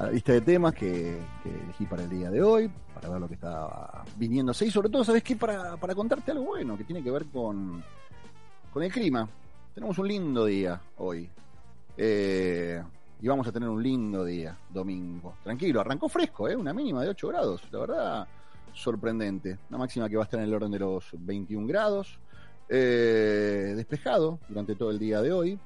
la, 0.00 0.10
lista 0.10 0.32
de 0.32 0.40
temas 0.40 0.74
que, 0.74 1.16
que 1.44 1.48
elegí 1.48 1.86
para 1.86 2.02
el 2.02 2.10
día 2.10 2.28
de 2.28 2.42
hoy, 2.42 2.68
para 2.92 3.08
ver 3.08 3.20
lo 3.20 3.28
que 3.28 3.34
estaba 3.34 4.04
viniéndose 4.16 4.66
y 4.66 4.72
sobre 4.72 4.88
todo, 4.88 5.04
¿sabes 5.04 5.22
qué? 5.22 5.36
Para, 5.36 5.76
para 5.76 5.94
contarte 5.94 6.32
algo 6.32 6.46
bueno 6.46 6.76
que 6.76 6.82
tiene 6.82 7.04
que 7.04 7.12
ver 7.12 7.26
con, 7.26 7.84
con 8.72 8.82
el 8.82 8.92
clima. 8.92 9.28
Tenemos 9.76 9.96
un 9.98 10.08
lindo 10.08 10.44
día 10.44 10.80
hoy. 10.96 11.30
Eh, 11.96 12.82
y 13.20 13.28
vamos 13.28 13.46
a 13.46 13.52
tener 13.52 13.68
un 13.68 13.80
lindo 13.80 14.24
día, 14.24 14.58
domingo. 14.70 15.36
Tranquilo, 15.44 15.82
arrancó 15.82 16.08
fresco, 16.08 16.48
¿eh? 16.48 16.56
una 16.56 16.72
mínima 16.72 17.02
de 17.02 17.10
8 17.10 17.28
grados. 17.28 17.62
La 17.70 17.78
verdad, 17.78 18.28
sorprendente. 18.72 19.56
Una 19.68 19.78
máxima 19.78 20.08
que 20.08 20.16
va 20.16 20.22
a 20.22 20.24
estar 20.24 20.40
en 20.40 20.46
el 20.46 20.54
orden 20.54 20.72
de 20.72 20.80
los 20.80 21.10
21 21.12 21.64
grados. 21.68 22.18
Eh, 22.74 23.74
despejado 23.76 24.38
durante 24.48 24.74
todo 24.74 24.90
el 24.90 24.98
día 24.98 25.20
de 25.20 25.30
hoy. 25.30 25.58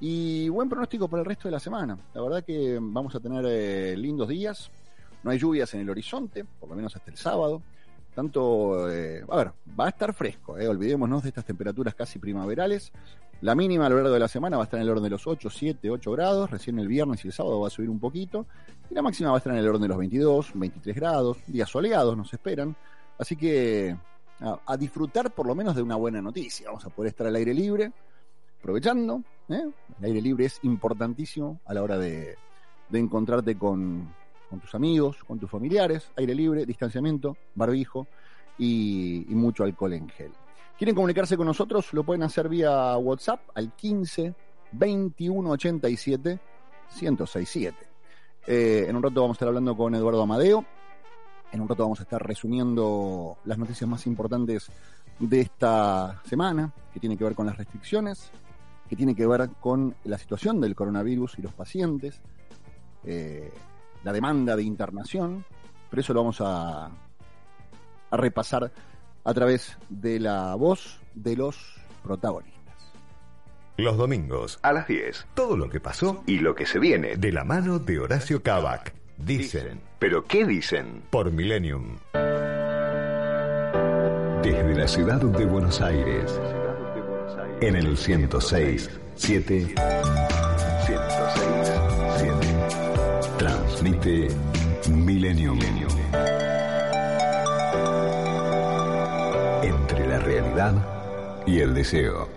Y 0.00 0.48
buen 0.48 0.66
pronóstico 0.66 1.08
para 1.08 1.20
el 1.20 1.26
resto 1.26 1.46
de 1.46 1.52
la 1.52 1.60
semana. 1.60 1.98
La 2.14 2.22
verdad 2.22 2.42
que 2.42 2.78
vamos 2.80 3.14
a 3.14 3.20
tener 3.20 3.44
eh, 3.46 3.94
lindos 3.98 4.28
días. 4.28 4.70
No 5.22 5.30
hay 5.30 5.38
lluvias 5.38 5.74
en 5.74 5.82
el 5.82 5.90
horizonte, 5.90 6.46
por 6.58 6.70
lo 6.70 6.74
menos 6.74 6.96
hasta 6.96 7.10
el 7.10 7.18
sábado. 7.18 7.60
Tanto, 8.14 8.90
eh, 8.90 9.22
a 9.28 9.36
ver, 9.36 9.52
va 9.78 9.86
a 9.86 9.88
estar 9.90 10.14
fresco, 10.14 10.52
olvidémonos 10.52 11.22
de 11.24 11.28
estas 11.28 11.44
temperaturas 11.44 11.94
casi 11.94 12.18
primaverales. 12.18 12.92
La 13.42 13.54
mínima 13.54 13.84
a 13.84 13.90
lo 13.90 13.96
largo 13.96 14.12
de 14.12 14.20
la 14.20 14.28
semana 14.28 14.56
va 14.56 14.62
a 14.62 14.64
estar 14.64 14.78
en 14.78 14.84
el 14.84 14.90
orden 14.90 15.04
de 15.04 15.10
los 15.10 15.26
8, 15.26 15.50
7, 15.50 15.90
8 15.90 16.12
grados. 16.12 16.50
Recién 16.50 16.78
el 16.78 16.88
viernes 16.88 17.22
y 17.26 17.28
el 17.28 17.34
sábado 17.34 17.60
va 17.60 17.66
a 17.66 17.70
subir 17.70 17.90
un 17.90 18.00
poquito. 18.00 18.46
Y 18.90 18.94
la 18.94 19.02
máxima 19.02 19.28
va 19.28 19.36
a 19.36 19.38
estar 19.38 19.52
en 19.52 19.58
el 19.58 19.68
orden 19.68 19.82
de 19.82 19.88
los 19.88 19.98
22, 19.98 20.52
23 20.54 20.96
grados. 20.96 21.36
Días 21.46 21.68
soleados 21.68 22.16
nos 22.16 22.32
esperan. 22.32 22.74
Así 23.18 23.36
que 23.36 23.96
a, 24.40 24.76
disfrutar 24.76 25.30
por 25.30 25.46
lo 25.46 25.54
menos 25.54 25.76
de 25.76 25.82
una 25.82 25.96
buena 25.96 26.20
noticia. 26.20 26.66
Vamos 26.66 26.84
a 26.84 26.90
poder 26.90 27.10
estar 27.10 27.26
al 27.26 27.36
aire 27.36 27.54
libre, 27.54 27.92
aprovechando. 28.58 29.22
¿eh? 29.48 29.70
El 29.98 30.04
aire 30.04 30.20
libre 30.20 30.46
es 30.46 30.58
importantísimo 30.62 31.60
a 31.64 31.74
la 31.74 31.82
hora 31.82 31.98
de, 31.98 32.36
de 32.88 32.98
encontrarte 32.98 33.56
con, 33.56 34.12
con 34.50 34.60
tus 34.60 34.74
amigos, 34.74 35.22
con 35.24 35.38
tus 35.38 35.50
familiares. 35.50 36.10
Aire 36.16 36.34
libre, 36.34 36.66
distanciamiento, 36.66 37.36
barbijo 37.54 38.06
y, 38.58 39.24
mucho 39.30 39.64
alcohol 39.64 39.92
en 39.94 40.08
gel. 40.08 40.32
¿Quieren 40.78 40.94
comunicarse 40.94 41.36
con 41.36 41.46
nosotros? 41.46 41.92
Lo 41.92 42.04
pueden 42.04 42.22
hacer 42.22 42.48
vía 42.48 42.96
WhatsApp 42.98 43.40
al 43.54 43.72
15 43.74 44.34
21 44.72 45.50
87 45.50 46.38
1067. 47.00 47.76
Eh, 48.46 48.86
en 48.88 48.96
un 48.96 49.02
rato 49.02 49.22
vamos 49.22 49.34
a 49.34 49.36
estar 49.36 49.48
hablando 49.48 49.76
con 49.76 49.94
Eduardo 49.94 50.22
Amadeo. 50.22 50.64
En 51.54 51.60
un 51.60 51.68
rato 51.68 51.84
vamos 51.84 52.00
a 52.00 52.02
estar 52.02 52.20
resumiendo 52.20 53.38
las 53.44 53.56
noticias 53.56 53.88
más 53.88 54.08
importantes 54.08 54.72
de 55.20 55.40
esta 55.40 56.20
semana, 56.24 56.72
que 56.92 56.98
tiene 56.98 57.16
que 57.16 57.22
ver 57.22 57.36
con 57.36 57.46
las 57.46 57.56
restricciones, 57.56 58.32
que 58.88 58.96
tiene 58.96 59.14
que 59.14 59.24
ver 59.24 59.48
con 59.60 59.94
la 60.02 60.18
situación 60.18 60.60
del 60.60 60.74
coronavirus 60.74 61.38
y 61.38 61.42
los 61.42 61.54
pacientes, 61.54 62.20
eh, 63.04 63.52
la 64.02 64.12
demanda 64.12 64.56
de 64.56 64.64
internación, 64.64 65.44
pero 65.90 66.00
eso 66.00 66.12
lo 66.12 66.22
vamos 66.22 66.40
a, 66.40 66.86
a 66.86 68.16
repasar 68.16 68.72
a 69.22 69.32
través 69.32 69.78
de 69.88 70.18
la 70.18 70.56
voz 70.56 70.98
de 71.14 71.36
los 71.36 71.76
protagonistas. 72.02 72.92
Los 73.76 73.96
domingos 73.96 74.58
a 74.62 74.72
las 74.72 74.88
10. 74.88 75.28
Todo 75.34 75.56
lo 75.56 75.70
que 75.70 75.78
pasó 75.78 76.24
y 76.26 76.40
lo 76.40 76.56
que 76.56 76.66
se 76.66 76.80
viene 76.80 77.14
de 77.14 77.30
la 77.30 77.44
mano 77.44 77.78
de 77.78 78.00
Horacio 78.00 78.42
Cabac. 78.42 79.03
Dicen. 79.16 79.80
¿Pero 79.98 80.24
qué 80.24 80.44
dicen? 80.44 81.02
Por 81.10 81.30
Millennium. 81.30 81.98
Desde 84.42 84.74
la 84.74 84.88
ciudad 84.88 85.20
de 85.20 85.46
Buenos 85.46 85.80
Aires. 85.80 86.40
En 87.60 87.76
el 87.76 87.96
106 87.96 88.90
7 89.14 89.74
106 90.84 91.72
7 92.18 92.34
Transmite 93.38 94.28
Millennium. 94.90 95.58
Entre 99.62 100.06
la 100.06 100.18
realidad 100.18 101.44
y 101.46 101.60
el 101.60 101.72
deseo. 101.74 102.28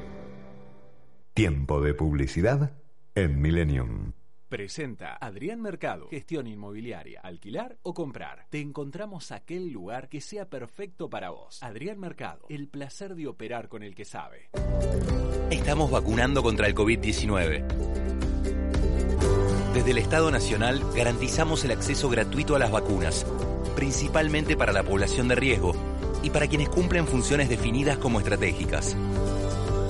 Tiempo 1.33 1.81
de 1.81 1.93
publicidad 1.93 2.71
en 3.15 3.41
Millennium. 3.41 4.13
Presenta 4.49 5.17
Adrián 5.19 5.61
Mercado, 5.61 6.07
gestión 6.07 6.47
inmobiliaria, 6.47 7.19
alquilar 7.21 7.77
o 7.83 7.93
comprar. 7.93 8.45
Te 8.49 8.61
encontramos 8.61 9.33
aquel 9.33 9.71
lugar 9.71 10.07
que 10.07 10.21
sea 10.21 10.49
perfecto 10.49 11.09
para 11.09 11.31
vos. 11.31 11.61
Adrián 11.61 11.99
Mercado, 11.99 12.45
el 12.47 12.69
placer 12.69 13.15
de 13.15 13.27
operar 13.27 13.67
con 13.67 13.83
el 13.83 13.93
que 13.93 14.05
sabe. 14.05 14.49
Estamos 15.51 15.91
vacunando 15.91 16.41
contra 16.43 16.65
el 16.67 16.75
COVID-19. 16.75 17.65
Desde 19.73 19.91
el 19.91 19.97
Estado 19.97 20.31
Nacional 20.31 20.81
garantizamos 20.95 21.65
el 21.65 21.71
acceso 21.71 22.07
gratuito 22.07 22.55
a 22.55 22.59
las 22.59 22.71
vacunas, 22.71 23.25
principalmente 23.75 24.55
para 24.55 24.71
la 24.71 24.83
población 24.83 25.27
de 25.27 25.35
riesgo 25.35 25.75
y 26.23 26.29
para 26.29 26.47
quienes 26.47 26.69
cumplen 26.69 27.05
funciones 27.05 27.49
definidas 27.49 27.97
como 27.97 28.19
estratégicas. 28.19 28.95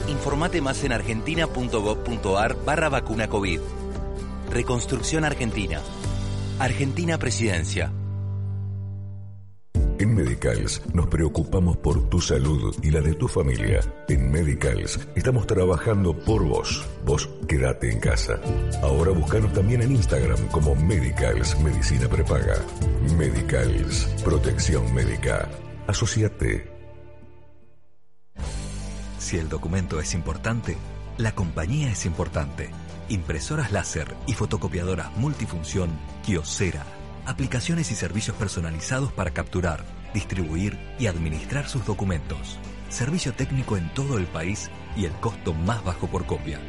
Informate 0.10 0.62
más 0.62 0.84
en 0.84 0.93
argentina.gov.ar 0.93 2.65
barra 2.65 2.89
vacuna 2.89 3.28
COVID. 3.28 3.60
Reconstrucción 4.49 5.25
Argentina. 5.25 5.81
Argentina 6.60 7.17
Presidencia. 7.17 7.91
En 9.99 10.13
Medicals 10.13 10.81
nos 10.93 11.07
preocupamos 11.07 11.77
por 11.77 12.10
tu 12.10 12.21
salud 12.21 12.75
y 12.83 12.91
la 12.91 13.01
de 13.01 13.13
tu 13.15 13.27
familia. 13.27 13.81
En 14.07 14.31
Medicals 14.31 14.99
estamos 15.15 15.47
trabajando 15.47 16.17
por 16.17 16.43
vos. 16.43 16.88
Vos 17.03 17.29
quédate 17.47 17.91
en 17.91 17.99
casa. 17.99 18.39
Ahora 18.81 19.12
búscanos 19.12 19.53
también 19.53 19.81
en 19.81 19.91
Instagram 19.91 20.47
como 20.47 20.75
Medicals 20.75 21.60
Medicina 21.60 22.07
Prepaga. 22.07 22.55
Medicals, 23.17 24.05
protección 24.23 24.93
médica. 24.93 25.49
Asociate. 25.88 26.71
Si 29.17 29.38
el 29.38 29.49
documento 29.49 29.99
es 29.99 30.13
importante, 30.13 30.77
la 31.17 31.33
compañía 31.33 31.91
es 31.91 32.05
importante. 32.05 32.69
Impresoras 33.10 33.72
láser 33.72 34.17
y 34.28 34.34
fotocopiadoras 34.34 35.15
multifunción 35.15 35.98
Kiosera. 36.26 36.86
Aplicaciones 37.26 37.89
y 37.91 37.96
servicios 37.96 38.36
personalizados 38.36 39.13
para 39.13 39.32
capturar, 39.32 39.86
distribuir 40.13 40.78
y 41.00 41.08
administrar 41.08 41.70
sus 41.70 41.86
documentos. 41.86 42.60
Servicio 42.89 43.34
técnico 43.34 43.78
en 43.78 43.93
todo 43.93 44.17
el 44.17 44.28
país 44.28 44.70
y 44.98 45.06
el 45.06 45.13
costo 45.13 45.54
más 45.54 45.86
bajo 45.86 46.08
por 46.08 46.26
copia. 46.26 46.60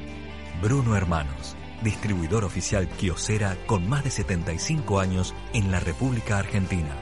Bruno 0.63 0.97
Hermanos, 0.97 1.57
distribuidor 1.83 2.45
oficial 2.45 2.89
Kiosera 2.89 3.57
con 3.67 3.89
más 3.89 4.05
de 4.05 4.11
75 4.11 5.01
años 5.01 5.35
en 5.55 5.73
la 5.73 5.81
República 5.81 6.39
Argentina. 6.39 6.95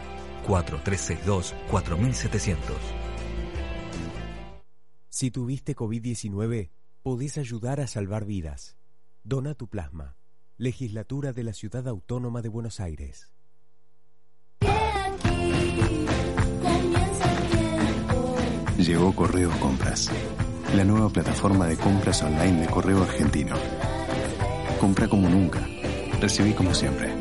4362-4700. 0.47 2.57
Si 5.11 5.31
tuviste 5.31 5.77
COVID-19, 5.77 6.71
podés 7.03 7.37
ayudar 7.37 7.81
a 7.81 7.87
salvar 7.87 8.25
vidas. 8.25 8.79
Dona 9.29 9.55
tu 9.55 9.67
plasma. 9.67 10.15
Legislatura 10.57 11.33
de 11.33 11.43
la 11.43 11.53
Ciudad 11.53 11.89
Autónoma 11.89 12.43
de 12.43 12.49
Buenos 12.49 12.79
Aires. 12.79 13.33
Llegó 18.79 19.13
Correo 19.17 19.51
Compras, 19.59 20.13
la 20.77 20.85
nueva 20.85 21.09
plataforma 21.09 21.67
de 21.67 21.77
compras 21.77 22.23
online 22.23 22.61
de 22.61 22.67
Correo 22.69 23.03
Argentino. 23.03 23.57
Compra 24.79 25.09
como 25.09 25.29
nunca, 25.29 25.67
recibí 26.21 26.53
como 26.53 26.73
siempre. 26.73 27.13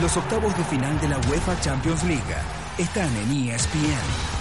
Los 0.00 0.16
octavos 0.16 0.58
de 0.58 0.64
final 0.64 1.00
de 1.00 1.08
la 1.10 1.18
UEFA 1.30 1.60
Champions 1.60 2.02
League 2.02 2.34
están 2.76 3.14
en 3.18 3.50
ESPN. 3.50 4.37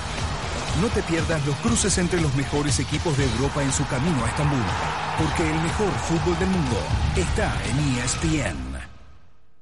No 0.82 0.90
te 0.90 1.02
pierdas 1.02 1.44
los 1.48 1.56
cruces 1.56 1.98
entre 1.98 2.22
los 2.22 2.36
mejores 2.36 2.80
equipos 2.80 3.18
de 3.18 3.24
Europa 3.24 3.64
en 3.64 3.72
su 3.72 3.84
camino 3.88 4.24
a 4.24 4.28
Estambul, 4.28 4.62
porque 5.18 5.50
el 5.50 5.60
mejor 5.64 5.90
fútbol 5.90 6.38
del 6.38 6.50
mundo 6.50 6.78
está 7.16 7.52
en 7.66 7.98
ESPN. 7.98 8.78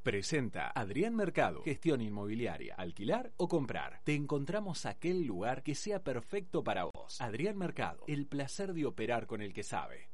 Presenta 0.04 0.72
Adrián 0.76 1.16
Mercado, 1.16 1.62
gestión 1.64 2.02
inmobiliaria, 2.02 2.76
alquilar 2.76 3.32
o 3.38 3.48
comprar. 3.48 4.02
Te 4.04 4.14
encontramos 4.14 4.86
aquel 4.86 5.26
lugar 5.26 5.64
que 5.64 5.74
sea 5.74 6.04
perfecto 6.04 6.66
para 6.66 6.84
vos. 6.84 7.22
Adrián 7.22 7.58
Mercado, 7.58 8.04
el 8.08 8.26
placer 8.26 8.74
de 8.74 8.86
operar 8.86 9.26
con 9.26 9.42
el 9.42 9.54
que 9.54 9.64
sabe. 9.64 10.10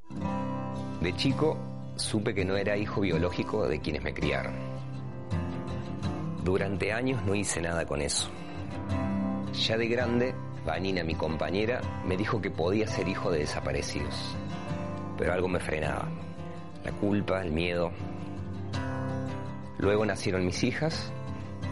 De 1.02 1.16
chico 1.16 1.58
supe 1.96 2.36
que 2.36 2.46
no 2.46 2.56
era 2.56 2.78
hijo 2.78 3.02
biológico 3.02 3.68
de 3.68 3.82
quienes 3.82 4.04
me 4.04 4.14
criaron. 4.14 4.54
Durante 6.44 6.94
años 6.94 7.24
no 7.26 7.34
hice 7.34 7.60
nada 7.60 7.88
con 7.88 8.02
eso. 8.02 8.30
Ya 9.54 9.78
de 9.78 9.88
grande, 9.88 10.36
Vanina, 10.66 11.04
mi 11.04 11.16
compañera, 11.16 11.82
me 12.06 12.16
dijo 12.16 12.40
que 12.40 12.52
podía 12.52 12.86
ser 12.86 13.08
hijo 13.08 13.32
de 13.32 13.40
desaparecidos. 13.40 14.36
Pero 15.18 15.34
algo 15.34 15.48
me 15.48 15.60
frenaba. 15.60 16.08
La 16.84 16.92
culpa, 16.92 17.42
el 17.42 17.52
miedo. 17.52 17.92
Luego 19.80 20.06
nacieron 20.06 20.46
mis 20.46 20.64
hijas 20.64 21.12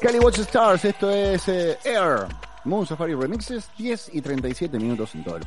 Kelly 0.08 0.20
Watch 0.20 0.40
Stars, 0.40 0.86
esto 0.86 1.12
es 1.12 1.50
eh, 1.50 1.78
Air, 1.84 2.28
Moon 2.64 2.88
Safari 2.88 3.14
Remixes, 3.14 3.70
10 3.78 4.16
y 4.16 4.22
37 4.22 4.80
minutos 4.80 5.14
en 5.16 5.24
todo 5.26 5.36
el 5.36 5.44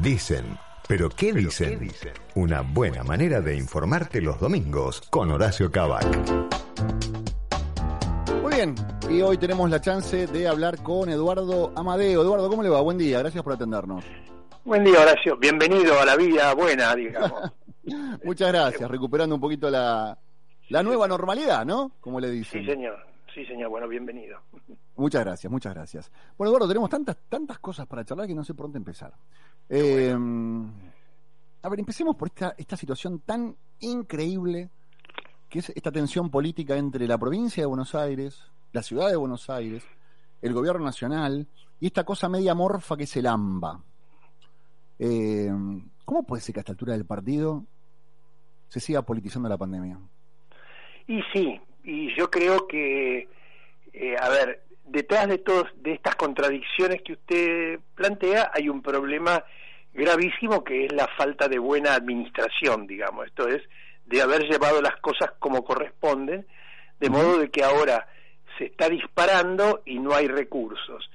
Dicen, 0.00 0.58
pero 0.88 1.08
¿qué 1.08 1.32
dicen? 1.32 1.92
Una 2.34 2.62
buena 2.62 3.04
manera 3.04 3.40
de 3.40 3.56
informarte 3.56 4.20
los 4.20 4.40
domingos 4.40 5.02
con 5.02 5.30
Horacio 5.30 5.70
Cabac. 5.70 6.04
Muy 8.42 8.54
bien, 8.56 8.74
y 9.08 9.22
hoy 9.22 9.38
tenemos 9.38 9.70
la 9.70 9.80
chance 9.80 10.26
de 10.26 10.48
hablar 10.48 10.82
con 10.82 11.08
Eduardo 11.08 11.72
Amadeo. 11.76 12.22
Eduardo, 12.22 12.50
¿cómo 12.50 12.64
le 12.64 12.70
va? 12.70 12.80
Buen 12.80 12.98
día, 12.98 13.20
gracias 13.20 13.44
por 13.44 13.52
atendernos. 13.52 14.04
Buen 14.64 14.82
día, 14.82 14.98
Horacio. 15.00 15.36
Bienvenido 15.36 16.00
a 16.00 16.04
la 16.04 16.16
vida 16.16 16.52
buena, 16.54 16.92
digamos. 16.96 17.52
Muchas 18.24 18.48
gracias, 18.48 18.90
recuperando 18.90 19.36
un 19.36 19.40
poquito 19.40 19.70
la, 19.70 20.18
la 20.70 20.82
nueva 20.82 21.06
normalidad, 21.06 21.64
¿no? 21.64 21.92
Como 22.00 22.18
le 22.18 22.30
dicen. 22.30 22.60
Sí, 22.60 22.66
señor. 22.68 23.13
Sí, 23.34 23.44
señor. 23.46 23.68
Bueno, 23.68 23.88
bienvenido. 23.88 24.40
Muchas 24.96 25.24
gracias, 25.24 25.50
muchas 25.50 25.74
gracias. 25.74 26.12
Bueno, 26.38 26.50
Eduardo, 26.50 26.68
tenemos 26.68 26.88
tantas, 26.88 27.16
tantas 27.28 27.58
cosas 27.58 27.86
para 27.86 28.04
charlar 28.04 28.28
que 28.28 28.34
no 28.34 28.44
sé 28.44 28.54
por 28.54 28.66
dónde 28.66 28.78
empezar. 28.78 29.12
Eh, 29.68 30.14
a 31.62 31.68
ver, 31.68 31.80
empecemos 31.80 32.14
por 32.14 32.28
esta, 32.28 32.54
esta 32.56 32.76
situación 32.76 33.20
tan 33.20 33.56
increíble 33.80 34.70
que 35.48 35.58
es 35.58 35.70
esta 35.70 35.90
tensión 35.90 36.30
política 36.30 36.76
entre 36.76 37.08
la 37.08 37.18
provincia 37.18 37.62
de 37.62 37.66
Buenos 37.66 37.94
Aires, 37.94 38.40
la 38.72 38.82
ciudad 38.82 39.08
de 39.08 39.16
Buenos 39.16 39.50
Aires, 39.50 39.84
el 40.40 40.52
gobierno 40.52 40.84
nacional 40.84 41.48
y 41.80 41.86
esta 41.86 42.04
cosa 42.04 42.28
media 42.28 42.54
morfa 42.54 42.96
que 42.96 43.04
es 43.04 43.16
el 43.16 43.26
AMBA. 43.26 43.82
Eh, 44.98 45.50
¿Cómo 46.04 46.22
puede 46.22 46.40
ser 46.40 46.52
que 46.52 46.60
a 46.60 46.62
esta 46.62 46.72
altura 46.72 46.92
del 46.92 47.04
partido 47.04 47.64
se 48.68 48.78
siga 48.78 49.02
politizando 49.02 49.48
la 49.48 49.58
pandemia? 49.58 49.98
Y 51.06 51.20
sí, 51.32 51.60
y 51.84 52.14
yo 52.16 52.30
creo 52.30 52.66
que, 52.66 53.28
eh, 53.92 54.16
a 54.18 54.28
ver, 54.30 54.62
detrás 54.86 55.28
de 55.28 55.38
todas 55.38 55.70
de 55.76 55.92
estas 55.92 56.14
contradicciones 56.16 57.02
que 57.02 57.12
usted 57.12 57.78
plantea 57.94 58.50
hay 58.54 58.68
un 58.68 58.82
problema 58.82 59.44
gravísimo 59.92 60.64
que 60.64 60.86
es 60.86 60.92
la 60.92 61.06
falta 61.16 61.46
de 61.48 61.58
buena 61.58 61.94
administración, 61.94 62.86
digamos. 62.86 63.26
Esto 63.26 63.48
es, 63.48 63.62
de 64.06 64.22
haber 64.22 64.42
llevado 64.42 64.82
las 64.82 64.96
cosas 64.96 65.32
como 65.38 65.64
corresponden, 65.64 66.46
de 67.00 67.10
modo 67.10 67.38
de 67.38 67.50
que 67.50 67.62
ahora 67.62 68.06
se 68.58 68.66
está 68.66 68.88
disparando 68.88 69.82
y 69.84 69.98
no 69.98 70.14
hay 70.14 70.26
recursos. 70.26 71.10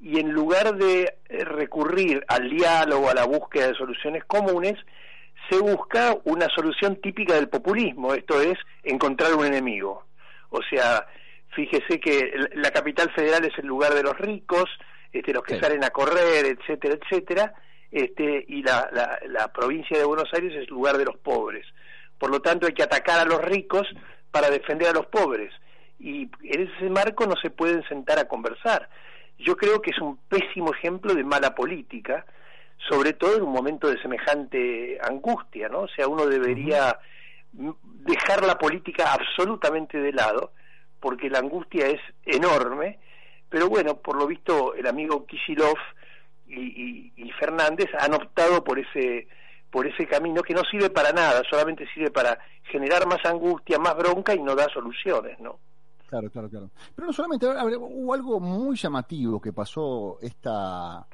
Y 0.00 0.18
en 0.18 0.32
lugar 0.32 0.76
de 0.76 1.14
eh, 1.28 1.44
recurrir 1.44 2.24
al 2.28 2.48
diálogo, 2.48 3.10
a 3.10 3.14
la 3.14 3.24
búsqueda 3.24 3.68
de 3.68 3.74
soluciones 3.74 4.24
comunes, 4.24 4.74
se 5.50 5.58
busca 5.58 6.16
una 6.24 6.48
solución 6.48 6.96
típica 6.96 7.34
del 7.34 7.48
populismo, 7.48 8.14
esto 8.14 8.40
es 8.40 8.58
encontrar 8.84 9.34
un 9.34 9.44
enemigo. 9.44 10.04
O 10.50 10.60
sea, 10.62 11.06
fíjese 11.54 11.98
que 12.00 12.32
la 12.54 12.70
capital 12.70 13.10
federal 13.12 13.44
es 13.44 13.58
el 13.58 13.66
lugar 13.66 13.94
de 13.94 14.02
los 14.02 14.16
ricos, 14.18 14.66
este, 15.12 15.32
los 15.32 15.42
que 15.42 15.54
Sí. 15.54 15.60
salen 15.60 15.82
a 15.84 15.90
correr, 15.90 16.46
etcétera, 16.46 16.94
etcétera, 17.00 17.54
este, 17.90 18.44
y 18.48 18.62
la, 18.62 18.88
la, 18.92 19.18
la 19.26 19.52
provincia 19.52 19.98
de 19.98 20.04
Buenos 20.04 20.32
Aires 20.32 20.52
es 20.52 20.58
el 20.60 20.66
lugar 20.74 20.96
de 20.96 21.04
los 21.04 21.16
pobres. 21.16 21.66
Por 22.18 22.30
lo 22.30 22.40
tanto, 22.40 22.66
hay 22.66 22.72
que 22.74 22.82
atacar 22.84 23.18
a 23.20 23.24
los 23.24 23.40
ricos 23.42 23.86
para 24.30 24.50
defender 24.50 24.88
a 24.88 24.92
los 24.92 25.06
pobres. 25.06 25.52
Y 25.98 26.30
en 26.44 26.68
ese 26.68 26.88
marco 26.88 27.26
no 27.26 27.34
se 27.42 27.50
pueden 27.50 27.82
sentar 27.88 28.18
a 28.18 28.28
conversar. 28.28 28.88
Yo 29.38 29.56
creo 29.56 29.80
que 29.82 29.90
es 29.90 29.98
un 29.98 30.18
pésimo 30.28 30.72
ejemplo 30.72 31.14
de 31.14 31.24
mala 31.24 31.54
política, 31.54 32.24
sobre 32.88 33.12
todo 33.14 33.36
en 33.36 33.42
un 33.42 33.52
momento 33.52 33.88
de 33.88 34.00
semejante 34.00 34.98
angustia, 35.02 35.68
¿no? 35.68 35.80
O 35.80 35.88
sea, 35.88 36.08
uno 36.08 36.26
debería 36.26 36.98
dejar 37.52 38.44
la 38.46 38.58
política 38.58 39.12
absolutamente 39.12 39.98
de 39.98 40.12
lado, 40.12 40.52
porque 41.00 41.28
la 41.30 41.38
angustia 41.40 41.86
es 41.86 42.00
enorme, 42.24 42.98
pero 43.48 43.68
bueno, 43.68 43.96
por 43.96 44.16
lo 44.16 44.26
visto 44.26 44.74
el 44.74 44.86
amigo 44.86 45.26
Kishilov 45.26 45.76
y, 46.46 47.12
y- 47.16 47.30
Fernández 47.38 47.88
han 47.98 48.12
optado 48.14 48.62
por 48.62 48.78
ese 48.78 49.26
por 49.70 49.86
ese 49.86 50.06
camino 50.06 50.42
que 50.42 50.52
no 50.52 50.62
sirve 50.64 50.90
para 50.90 51.12
nada, 51.12 51.42
solamente 51.48 51.86
sirve 51.94 52.10
para 52.10 52.36
generar 52.64 53.06
más 53.06 53.24
angustia, 53.24 53.78
más 53.78 53.96
bronca 53.96 54.34
y 54.34 54.42
no 54.42 54.54
da 54.56 54.66
soluciones, 54.68 55.38
¿no? 55.38 55.58
Claro, 56.08 56.28
claro, 56.28 56.50
claro. 56.50 56.70
Pero 56.94 57.06
no 57.06 57.12
solamente, 57.12 57.46
hubo 57.46 58.12
algo 58.12 58.40
muy 58.40 58.76
llamativo 58.76 59.40
que 59.40 59.52
pasó 59.52 60.18
esta, 60.20 61.06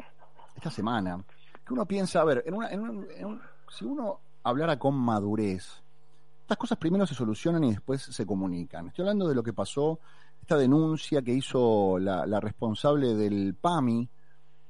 esta 0.56 0.70
semana, 0.70 1.22
que 1.66 1.74
uno 1.74 1.84
piensa, 1.84 2.22
a 2.22 2.24
ver, 2.24 2.42
en 2.46 2.54
una, 2.54 2.70
en 2.70 2.80
un- 2.80 3.06
en 3.14 3.24
un- 3.26 3.42
si 3.68 3.84
uno 3.84 4.20
hablara 4.42 4.78
con 4.78 4.94
madurez, 4.94 5.82
estas 6.46 6.58
cosas 6.58 6.78
primero 6.78 7.04
se 7.08 7.14
solucionan 7.16 7.64
y 7.64 7.70
después 7.70 8.02
se 8.02 8.24
comunican. 8.24 8.86
Estoy 8.86 9.02
hablando 9.02 9.26
de 9.26 9.34
lo 9.34 9.42
que 9.42 9.52
pasó, 9.52 9.98
esta 10.40 10.56
denuncia 10.56 11.20
que 11.20 11.32
hizo 11.32 11.98
la, 11.98 12.24
la 12.24 12.38
responsable 12.38 13.16
del 13.16 13.56
PAMI, 13.60 14.08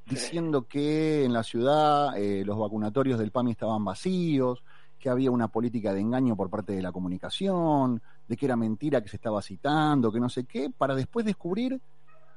diciendo 0.07 0.67
que 0.67 1.27
en 1.27 1.35
la 1.35 1.43
ciudad 1.43 2.17
eh, 2.17 2.45
los 2.47 2.59
vacunatorios 2.59 3.19
del 3.19 3.31
PAMI 3.31 3.51
estaban 3.51 3.85
vacíos, 3.85 4.63
que 4.99 5.11
había 5.11 5.31
una 5.31 5.49
política 5.49 5.93
de 5.93 6.01
engaño 6.01 6.35
por 6.35 6.49
parte 6.49 6.73
de 6.73 6.81
la 6.81 6.93
comunicación, 6.93 8.01
de 8.27 8.37
que 8.39 8.47
era 8.47 8.57
mentira 8.57 9.03
que 9.03 9.11
se 9.11 9.17
estaba 9.17 9.43
citando, 9.43 10.11
que 10.11 10.19
no 10.19 10.31
sé 10.31 10.45
qué, 10.45 10.71
para 10.71 10.95
después 10.95 11.27
descubrir 11.27 11.79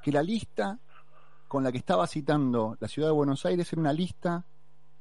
que 0.03 0.11
la 0.11 0.21
lista 0.21 0.77
con 1.47 1.63
la 1.63 1.71
que 1.71 1.77
estaba 1.77 2.07
citando 2.07 2.75
la 2.81 2.89
ciudad 2.89 3.07
de 3.07 3.13
Buenos 3.13 3.45
Aires 3.45 3.71
era 3.71 3.79
una 3.79 3.93
lista 3.93 4.43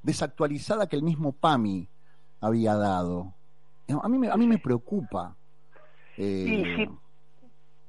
desactualizada 0.01 0.87
que 0.87 0.95
el 0.95 1.03
mismo 1.03 1.33
PAMI 1.33 1.89
había 2.41 2.77
dado. 2.77 3.35
A 3.89 4.09
mí 4.09 4.19
me, 4.19 4.29
a 4.29 4.37
mí 4.37 4.47
me 4.47 4.59
preocupa. 4.59 5.35
Eh, 6.17 6.75
sí, 6.77 6.89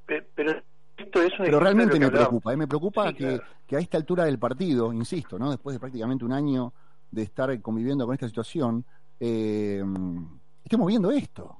pe- 0.06 0.28
pero 0.36 0.52
esto 0.98 1.22
es 1.22 1.32
un 1.40 1.46
pero 1.46 1.60
realmente 1.60 2.00
lo 2.00 2.06
me 2.06 2.12
preocupa, 2.12 2.54
eh, 2.54 2.58
me 2.58 2.68
preocupa 2.68 3.10
Sí, 3.10 3.16
que, 3.16 3.38
claro. 3.38 3.44
que 3.68 3.76
a 3.76 3.80
esta 3.80 3.98
altura 3.98 4.26
del 4.26 4.40
partido, 4.40 4.94
insisto, 4.94 5.38
¿no? 5.40 5.50
después 5.50 5.76
de 5.76 5.80
prácticamente 5.80 6.24
un 6.26 6.32
año 6.34 6.74
de 7.12 7.24
estar 7.24 7.60
conviviendo 7.62 8.06
con 8.06 8.14
esta 8.14 8.28
situación, 8.28 8.86
eh, 9.20 9.84
estemos 10.64 10.88
viendo 10.88 11.12
esto. 11.12 11.58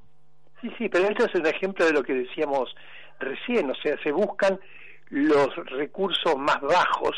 Sí, 0.62 0.70
sí, 0.78 0.90
pero 0.90 1.08
esto 1.10 1.26
es 1.26 1.36
un 1.36 1.46
ejemplo 1.48 1.86
de 1.86 1.94
lo 1.94 2.04
que 2.04 2.14
decíamos 2.14 2.76
recién, 3.20 3.70
o 3.72 3.76
sea, 3.76 3.98
se 4.04 4.12
buscan 4.12 4.60
los 5.10 5.56
recursos 5.72 6.38
más 6.38 6.62
bajos 6.62 7.16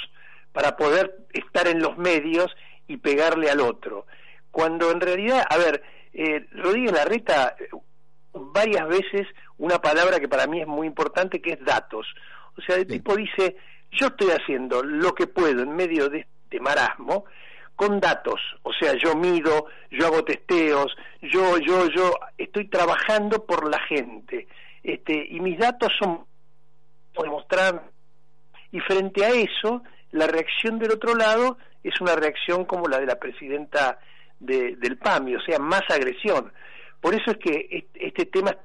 para 0.53 0.75
poder 0.77 1.25
estar 1.33 1.67
en 1.67 1.81
los 1.81 1.97
medios 1.97 2.47
y 2.87 2.97
pegarle 2.97 3.49
al 3.49 3.59
otro. 3.61 4.05
Cuando 4.51 4.91
en 4.91 5.01
realidad, 5.01 5.43
a 5.49 5.57
ver, 5.57 5.81
eh, 6.13 6.45
Rodríguez 6.51 6.91
Larreta 6.93 7.55
eh, 7.59 7.69
varias 8.33 8.87
veces 8.87 9.27
una 9.57 9.79
palabra 9.79 10.19
que 10.19 10.27
para 10.27 10.47
mí 10.47 10.61
es 10.61 10.67
muy 10.67 10.87
importante 10.87 11.41
que 11.41 11.53
es 11.53 11.63
datos. 11.63 12.07
O 12.57 12.61
sea, 12.61 12.77
el 12.77 12.87
tipo 12.87 13.15
dice, 13.15 13.55
yo 13.91 14.07
estoy 14.07 14.31
haciendo 14.31 14.83
lo 14.83 15.13
que 15.13 15.27
puedo 15.27 15.61
en 15.61 15.75
medio 15.75 16.09
de 16.09 16.27
este 16.43 16.59
marasmo 16.59 17.25
con 17.75 17.99
datos, 17.99 18.39
o 18.61 18.71
sea, 18.73 18.93
yo 18.93 19.15
mido, 19.15 19.65
yo 19.89 20.05
hago 20.05 20.23
testeos, 20.23 20.95
yo, 21.21 21.57
yo, 21.57 21.87
yo 21.89 22.13
estoy 22.37 22.67
trabajando 22.67 23.43
por 23.43 23.67
la 23.67 23.79
gente, 23.87 24.47
este, 24.83 25.25
y 25.29 25.39
mis 25.39 25.57
datos 25.57 25.91
son 25.99 26.25
demostrar. 27.19 27.89
Y 28.71 28.79
frente 28.81 29.25
a 29.25 29.29
eso, 29.29 29.83
la 30.11 30.27
reacción 30.27 30.79
del 30.79 30.91
otro 30.91 31.15
lado 31.15 31.57
es 31.83 31.99
una 31.99 32.15
reacción 32.15 32.65
como 32.65 32.87
la 32.87 32.99
de 32.99 33.05
la 33.05 33.15
presidenta 33.19 33.99
de- 34.41 34.75
del 34.75 34.97
PAMI, 34.97 35.35
o 35.35 35.41
sea, 35.41 35.57
más 35.59 35.81
agresión. 35.89 36.51
Por 36.99 37.15
eso 37.15 37.31
es 37.31 37.37
que 37.37 37.67
este, 37.71 38.07
este 38.07 38.25
tema 38.25 38.55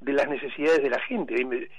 de 0.00 0.12
las 0.12 0.28
necesidades 0.28 0.82
de 0.82 0.90
la 0.90 1.00
gente. 1.00 1.34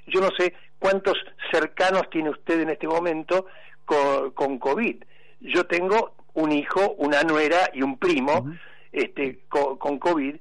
Yo 0.07 0.19
no 0.21 0.29
sé 0.37 0.53
cuántos 0.79 1.13
cercanos 1.51 2.09
tiene 2.09 2.29
usted 2.31 2.61
en 2.61 2.69
este 2.71 2.87
momento 2.87 3.45
con, 3.85 4.31
con 4.31 4.57
COVID. 4.57 5.03
Yo 5.41 5.65
tengo 5.67 6.15
un 6.33 6.51
hijo, 6.51 6.93
una 6.97 7.21
nuera 7.23 7.69
y 7.73 7.81
un 7.83 7.97
primo 7.99 8.51
este, 8.91 9.39
con, 9.49 9.77
con 9.77 9.99
COVID 9.99 10.35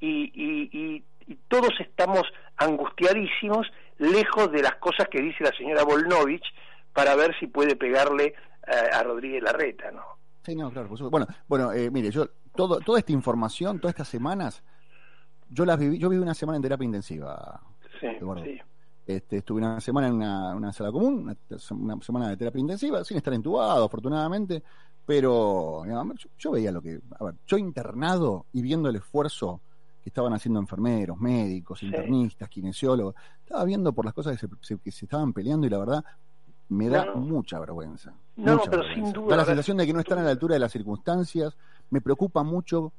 y, 0.00 0.08
y- 0.34 0.68
y- 0.72 1.04
y 1.26 1.34
todos 1.48 1.70
estamos 1.80 2.22
angustiadísimos 2.56 3.70
lejos 3.98 4.50
de 4.52 4.62
las 4.62 4.74
cosas 4.76 5.08
que 5.08 5.20
dice 5.20 5.44
la 5.44 5.52
señora 5.52 5.84
Volnovich 5.84 6.44
para 6.92 7.14
ver 7.14 7.34
si 7.38 7.46
puede 7.46 7.76
pegarle 7.76 8.34
eh, 8.66 8.90
a 8.92 9.02
Rodríguez 9.02 9.42
Larreta, 9.42 9.90
¿no? 9.92 10.02
Sí, 10.44 10.54
no, 10.56 10.70
claro, 10.70 10.88
por 10.88 10.98
supuesto. 10.98 11.10
Bueno, 11.48 11.68
bueno 11.68 11.72
eh, 11.72 11.90
mire, 11.90 12.10
yo 12.10 12.26
todo, 12.54 12.80
toda 12.80 12.98
esta 12.98 13.12
información, 13.12 13.78
todas 13.78 13.92
estas 13.94 14.08
semanas, 14.08 14.62
yo 15.48 15.64
las 15.64 15.78
viví, 15.78 15.98
yo 15.98 16.08
viví 16.08 16.22
una 16.22 16.34
semana 16.34 16.56
en 16.56 16.62
terapia 16.62 16.84
intensiva. 16.84 17.60
Sí, 18.00 18.06
sí. 18.44 18.58
Este, 19.06 19.38
estuve 19.38 19.58
una 19.60 19.80
semana 19.80 20.06
en 20.08 20.14
una, 20.14 20.54
una 20.54 20.72
sala 20.72 20.92
común, 20.92 21.20
una, 21.24 21.36
una 21.94 22.02
semana 22.02 22.28
de 22.28 22.36
terapia 22.36 22.60
intensiva, 22.60 23.02
sin 23.04 23.16
estar 23.16 23.34
entubado, 23.34 23.84
afortunadamente, 23.84 24.62
pero 25.04 25.82
digamos, 25.84 26.16
yo, 26.20 26.30
yo 26.38 26.50
veía 26.52 26.70
lo 26.70 26.80
que, 26.80 27.00
a 27.18 27.24
ver, 27.24 27.34
yo 27.46 27.58
internado 27.58 28.46
y 28.52 28.62
viendo 28.62 28.88
el 28.88 28.96
esfuerzo 28.96 29.60
que 30.02 30.08
estaban 30.10 30.32
haciendo 30.32 30.60
enfermeros, 30.60 31.18
médicos, 31.18 31.82
internistas, 31.82 32.48
kinesiólogos, 32.48 33.14
estaba 33.42 33.64
viendo 33.64 33.92
por 33.92 34.04
las 34.04 34.14
cosas 34.14 34.38
que 34.40 34.46
se, 34.46 34.54
se- 34.60 34.78
que 34.78 34.92
se 34.92 35.04
estaban 35.06 35.32
peleando 35.32 35.66
y 35.66 35.70
la 35.70 35.78
verdad 35.78 36.04
me 36.68 36.88
da 36.88 37.06
No, 37.06 37.14
no. 37.16 37.20
mucha 37.20 37.58
vergüenza. 37.58 38.14
No, 38.44 38.52
mucha 38.58 38.70
pero 38.70 38.82
vergüenza. 38.82 39.04
sin 39.04 39.12
duda, 39.12 39.30
Da 39.30 39.36
la 39.36 39.44
sensación 39.44 39.76
de 39.76 39.86
que 39.86 39.92
no 39.92 40.00
están 40.00 40.18
a 40.18 40.22
la 40.22 40.30
altura 40.30 40.54
de 40.54 40.60
las 40.60 40.72
circunstancias, 40.72 41.56
me 41.90 42.00
preocupa 42.00 42.42
mucho 42.42 42.92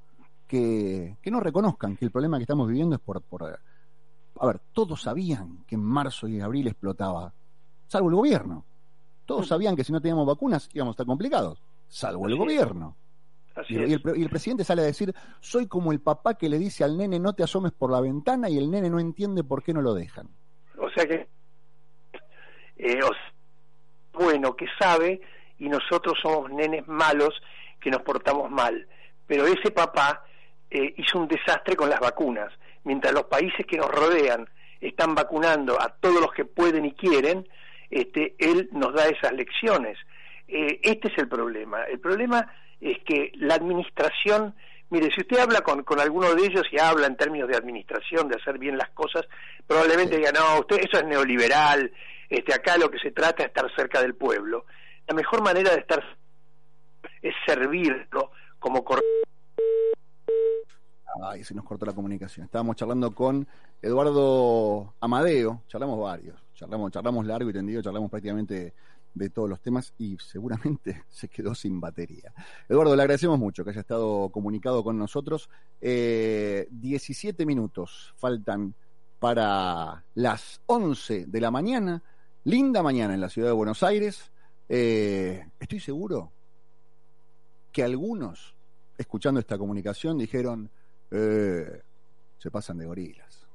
que, 0.47 1.17
que 1.21 1.31
no 1.31 1.39
reconozcan 1.39 1.95
que 1.95 2.05
el 2.05 2.11
problema 2.11 2.37
que 2.37 2.43
estamos 2.43 2.67
viviendo 2.67 2.95
es 2.95 3.01
por, 3.01 3.21
por 3.21 3.43
a 4.39 4.45
ver, 4.47 4.59
todos 4.73 5.01
sabían 5.03 5.63
que 5.67 5.75
en 5.75 5.83
marzo 5.83 6.27
y 6.27 6.41
abril 6.41 6.67
explotaba, 6.67 7.31
salvo 7.87 8.09
el 8.09 8.15
gobierno. 8.15 8.65
Todos 9.25 9.47
sabían 9.47 9.75
que 9.75 9.83
si 9.83 9.91
no 9.93 10.01
teníamos 10.01 10.25
vacunas 10.27 10.69
íbamos 10.73 10.91
a 10.91 10.95
estar 10.95 11.05
complicados, 11.05 11.61
salvo 11.87 12.27
el 12.27 12.35
gobierno. 12.37 12.95
Así 13.55 13.75
Y, 13.75 13.93
el, 13.93 14.01
pre- 14.01 14.17
y 14.17 14.23
el 14.23 14.29
presidente 14.29 14.63
sale 14.63 14.81
a 14.81 14.85
decir, 14.85 15.13
soy 15.41 15.67
como 15.67 15.91
el 15.91 15.99
papá 15.99 16.33
que 16.35 16.49
le 16.49 16.57
dice 16.57 16.83
al 16.83 16.97
nene 16.97 17.19
no 17.19 17.33
te 17.33 17.43
asomes 17.43 17.71
por 17.71 17.91
la 17.91 18.01
ventana 18.01 18.49
y 18.49 18.57
el 18.57 18.71
nene 18.71 18.89
no 18.89 18.99
entiende 18.99 19.43
por 19.43 19.61
qué 19.63 19.73
no 19.73 19.81
lo 19.81 19.93
dejan. 19.93 20.27
O 20.77 20.89
sea 20.89 21.05
que, 21.05 21.27
eh, 22.77 22.99
o 23.03 23.07
sea, 23.13 23.33
bueno, 24.14 24.55
que 24.55 24.68
sabe 24.80 25.22
y 25.59 25.70
nosotros 25.70 26.18
somos 26.22 26.49
nenes 26.51 26.88
malos 26.88 27.41
que 27.80 27.91
nos 27.91 28.01
portamos 28.01 28.49
mal. 28.49 28.88
Pero 29.28 29.45
ese 29.45 29.72
papá 29.72 30.24
eh, 30.70 30.93
hizo 30.97 31.20
un 31.20 31.28
desastre 31.28 31.76
con 31.76 31.89
las 31.89 31.99
vacunas. 31.99 32.51
Mientras 32.84 33.14
los 33.14 33.26
países 33.26 33.66
que 33.66 33.78
nos 33.78 33.89
rodean 33.89 34.49
están 34.80 35.14
vacunando 35.14 35.80
a 35.80 35.89
todos 35.89 36.20
los 36.20 36.34
que 36.34 36.45
pueden 36.45 36.86
y 36.86 36.93
quieren, 36.93 37.47
este, 37.89 38.36
él 38.39 38.70
nos 38.72 38.93
da 38.93 39.07
esas 39.07 39.34
lecciones. 39.34 39.97
Eh, 40.47 40.80
este 40.82 41.09
es 41.09 41.18
el 41.18 41.28
problema. 41.28 41.84
El 41.84 41.99
problema 41.99 42.51
es 42.80 42.97
que 43.05 43.32
la 43.36 43.55
administración, 43.55 44.55
mire, 44.89 45.12
si 45.14 45.22
usted 45.22 45.39
habla 45.39 45.62
con, 45.62 45.84
con 45.84 45.99
alguno 45.99 46.34
de 46.34 46.45
ellos 46.45 46.64
y 46.72 46.80
habla 46.80 47.05
en 47.07 47.16
términos 47.16 47.47
de 47.47 47.57
administración, 47.57 48.28
de 48.28 48.38
hacer 48.38 48.57
bien 48.57 48.78
las 48.78 48.89
cosas, 48.89 49.28
probablemente 49.68 50.18
diga, 50.18 50.32
no, 50.32 50.59
usted 50.59 50.80
eso 50.80 50.97
es 50.97 51.05
neoliberal, 51.05 51.91
este, 52.32 52.53
acá 52.53 52.77
lo 52.77 52.89
que 52.89 52.97
se 52.99 53.11
trata 53.11 53.43
es 53.43 53.49
estar 53.49 53.69
cerca 53.75 54.01
del 54.01 54.15
pueblo. 54.15 54.65
La 55.07 55.13
mejor 55.13 55.43
manera 55.43 55.71
de 55.71 55.79
estar 55.79 56.01
es 57.21 57.34
servirlo 57.45 58.32
como 58.59 58.84
cor- 58.84 59.01
Ay, 61.23 61.43
se 61.43 61.53
nos 61.53 61.65
cortó 61.65 61.86
la 61.86 61.93
comunicación. 61.93 62.45
Estábamos 62.45 62.75
charlando 62.77 63.13
con 63.13 63.47
Eduardo 63.82 64.93
Amadeo, 65.01 65.61
charlamos 65.67 65.99
varios, 65.99 66.39
charlamos, 66.55 66.91
charlamos 66.91 67.25
largo 67.25 67.49
y 67.49 67.53
tendido, 67.53 67.82
charlamos 67.82 68.09
prácticamente 68.09 68.73
de 69.13 69.29
todos 69.29 69.49
los 69.49 69.59
temas 69.59 69.93
y 69.97 70.17
seguramente 70.19 71.03
se 71.09 71.27
quedó 71.27 71.53
sin 71.53 71.82
batería. 71.82 72.34
Eduardo, 72.69 72.95
le 72.95 73.01
agradecemos 73.01 73.38
mucho 73.38 73.63
que 73.63 73.71
haya 73.71 73.82
estado 73.82 74.29
comunicado 74.29 74.84
con 74.84 74.97
nosotros. 74.97 75.49
Eh, 75.82 76.67
17 76.71 77.45
minutos 77.45 78.13
faltan 78.17 78.73
para 79.19 80.03
las 80.15 80.61
11 80.67 81.25
de 81.27 81.41
la 81.41 81.51
mañana. 81.51 82.01
Linda 82.43 82.81
mañana 82.81 83.13
en 83.13 83.21
la 83.21 83.29
ciudad 83.29 83.49
de 83.49 83.53
Buenos 83.53 83.83
Aires. 83.83 84.31
Eh, 84.67 85.45
estoy 85.59 85.79
seguro 85.79 86.31
que 87.71 87.83
algunos, 87.83 88.55
escuchando 88.97 89.39
esta 89.39 89.57
comunicación, 89.57 90.17
dijeron, 90.17 90.69
eh, 91.11 91.81
se 92.39 92.49
pasan 92.49 92.79
de 92.79 92.85
gorilas. 92.85 93.47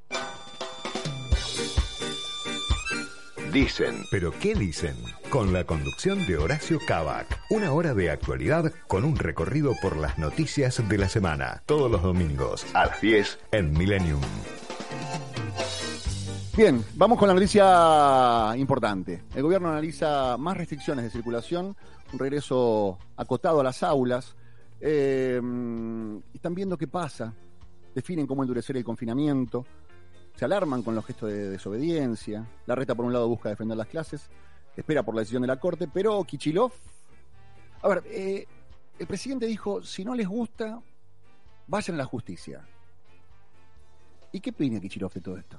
Dicen, 3.52 4.04
pero 4.10 4.32
¿qué 4.38 4.54
dicen? 4.54 4.94
Con 5.30 5.52
la 5.52 5.64
conducción 5.64 6.26
de 6.26 6.36
Horacio 6.36 6.78
Cabac. 6.86 7.40
Una 7.50 7.72
hora 7.72 7.94
de 7.94 8.10
actualidad 8.10 8.72
con 8.86 9.04
un 9.04 9.16
recorrido 9.16 9.72
por 9.80 9.96
las 9.96 10.18
noticias 10.18 10.86
de 10.88 10.98
la 10.98 11.08
semana. 11.08 11.62
Todos 11.64 11.90
los 11.90 12.02
domingos 12.02 12.66
a 12.74 12.86
las 12.86 13.00
10 13.00 13.38
en 13.52 13.72
Millennium. 13.72 14.20
Bien, 16.56 16.82
vamos 16.94 17.18
con 17.18 17.28
la 17.28 17.34
noticia 17.34 18.56
importante. 18.56 19.24
El 19.34 19.42
gobierno 19.42 19.68
analiza 19.68 20.38
más 20.38 20.56
restricciones 20.56 21.04
de 21.04 21.10
circulación, 21.10 21.76
un 22.14 22.18
regreso 22.18 22.98
acotado 23.14 23.60
a 23.60 23.62
las 23.62 23.82
aulas. 23.82 24.34
eh, 24.80 25.38
están 26.32 26.54
viendo 26.54 26.78
qué 26.78 26.88
pasa, 26.88 27.34
definen 27.94 28.26
cómo 28.26 28.42
endurecer 28.42 28.74
el 28.74 28.84
confinamiento, 28.84 29.66
se 30.34 30.46
alarman 30.46 30.82
con 30.82 30.94
los 30.94 31.04
gestos 31.04 31.30
de 31.30 31.50
desobediencia. 31.50 32.46
La 32.64 32.74
reta, 32.74 32.94
por 32.94 33.04
un 33.04 33.12
lado, 33.12 33.28
busca 33.28 33.50
defender 33.50 33.76
las 33.76 33.88
clases, 33.88 34.30
espera 34.74 35.02
por 35.02 35.14
la 35.14 35.20
decisión 35.20 35.42
de 35.42 35.48
la 35.48 35.60
Corte, 35.60 35.88
pero 35.92 36.24
Kichilov. 36.24 36.72
A 37.82 37.88
ver, 37.88 38.02
eh, 38.06 38.46
el 38.98 39.06
presidente 39.06 39.44
dijo: 39.44 39.82
si 39.82 40.06
no 40.06 40.14
les 40.14 40.26
gusta, 40.26 40.80
vayan 41.66 41.96
a 41.96 41.98
la 41.98 42.06
justicia. 42.06 42.66
¿Y 44.32 44.40
qué 44.40 44.50
opina 44.50 44.80
Kichilov 44.80 45.12
de 45.12 45.20
todo 45.20 45.36
esto? 45.36 45.58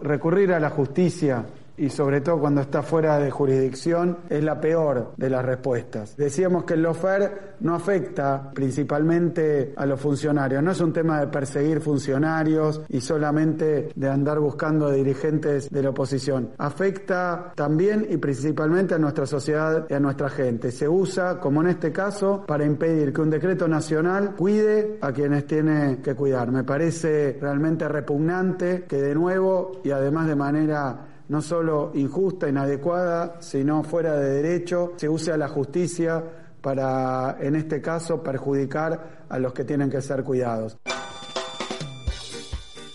Recurrir 0.00 0.52
a 0.52 0.60
la 0.60 0.70
justicia 0.70 1.44
y 1.78 1.88
sobre 1.90 2.20
todo 2.20 2.40
cuando 2.40 2.60
está 2.60 2.82
fuera 2.82 3.18
de 3.18 3.30
jurisdicción 3.30 4.18
es 4.28 4.42
la 4.42 4.60
peor 4.60 5.12
de 5.16 5.30
las 5.30 5.44
respuestas. 5.44 6.16
Decíamos 6.16 6.64
que 6.64 6.74
el 6.74 6.82
lofer 6.82 7.56
no 7.60 7.74
afecta 7.74 8.50
principalmente 8.52 9.72
a 9.76 9.86
los 9.86 10.00
funcionarios, 10.00 10.62
no 10.62 10.72
es 10.72 10.80
un 10.80 10.92
tema 10.92 11.20
de 11.20 11.28
perseguir 11.28 11.80
funcionarios 11.80 12.82
y 12.88 13.00
solamente 13.00 13.90
de 13.94 14.08
andar 14.08 14.38
buscando 14.40 14.90
dirigentes 14.90 15.70
de 15.70 15.82
la 15.82 15.90
oposición. 15.90 16.50
Afecta 16.58 17.52
también 17.54 18.06
y 18.08 18.16
principalmente 18.16 18.94
a 18.94 18.98
nuestra 18.98 19.26
sociedad 19.26 19.86
y 19.88 19.94
a 19.94 20.00
nuestra 20.00 20.28
gente. 20.28 20.70
Se 20.70 20.88
usa, 20.88 21.40
como 21.40 21.60
en 21.62 21.68
este 21.68 21.92
caso, 21.92 22.44
para 22.46 22.64
impedir 22.64 23.12
que 23.12 23.20
un 23.20 23.30
decreto 23.30 23.68
nacional 23.68 24.34
cuide 24.36 24.98
a 25.00 25.12
quienes 25.12 25.46
tiene 25.46 25.98
que 26.02 26.14
cuidar. 26.14 26.50
Me 26.50 26.64
parece 26.64 27.38
realmente 27.40 27.88
repugnante 27.88 28.84
que 28.88 28.96
de 28.96 29.14
nuevo 29.14 29.80
y 29.84 29.90
además 29.90 30.26
de 30.26 30.36
manera 30.36 31.07
no 31.28 31.42
solo 31.42 31.92
injusta, 31.94 32.48
inadecuada, 32.48 33.40
sino 33.40 33.82
fuera 33.82 34.14
de 34.16 34.42
derecho, 34.42 34.94
se 34.96 35.08
use 35.08 35.32
a 35.32 35.36
la 35.36 35.48
justicia 35.48 36.24
para, 36.60 37.36
en 37.40 37.56
este 37.56 37.80
caso, 37.80 38.22
perjudicar 38.22 39.26
a 39.28 39.38
los 39.38 39.52
que 39.52 39.64
tienen 39.64 39.90
que 39.90 40.00
ser 40.00 40.24
cuidados. 40.24 40.76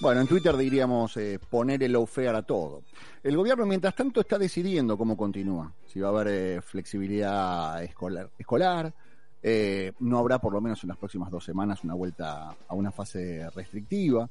Bueno, 0.01 0.19
en 0.19 0.27
Twitter 0.27 0.57
diríamos 0.57 1.15
eh, 1.15 1.39
poner 1.49 1.81
el 1.81 1.93
lawfare 1.93 2.29
a 2.29 2.41
todo. 2.41 2.84
El 3.23 3.38
gobierno, 3.38 3.65
mientras 3.65 3.95
tanto, 3.95 4.19
está 4.19 4.38
decidiendo 4.38 4.97
cómo 4.97 5.15
continúa. 5.15 5.71
Si 5.86 6.01
va 6.01 6.09
a 6.09 6.11
haber 6.11 6.27
eh, 6.27 6.61
flexibilidad 6.61 7.81
escolar, 7.81 8.93
eh, 9.41 9.93
no 9.99 10.17
habrá 10.17 10.39
por 10.39 10.51
lo 10.51 10.59
menos 10.59 10.84
en 10.84 10.89
las 10.89 10.97
próximas 10.97 11.31
dos 11.31 11.45
semanas 11.45 11.86
una 11.86 11.93
vuelta 11.93 12.53
a 12.67 12.73
una 12.73 12.91
fase 12.91 13.49
restrictiva. 13.55 14.29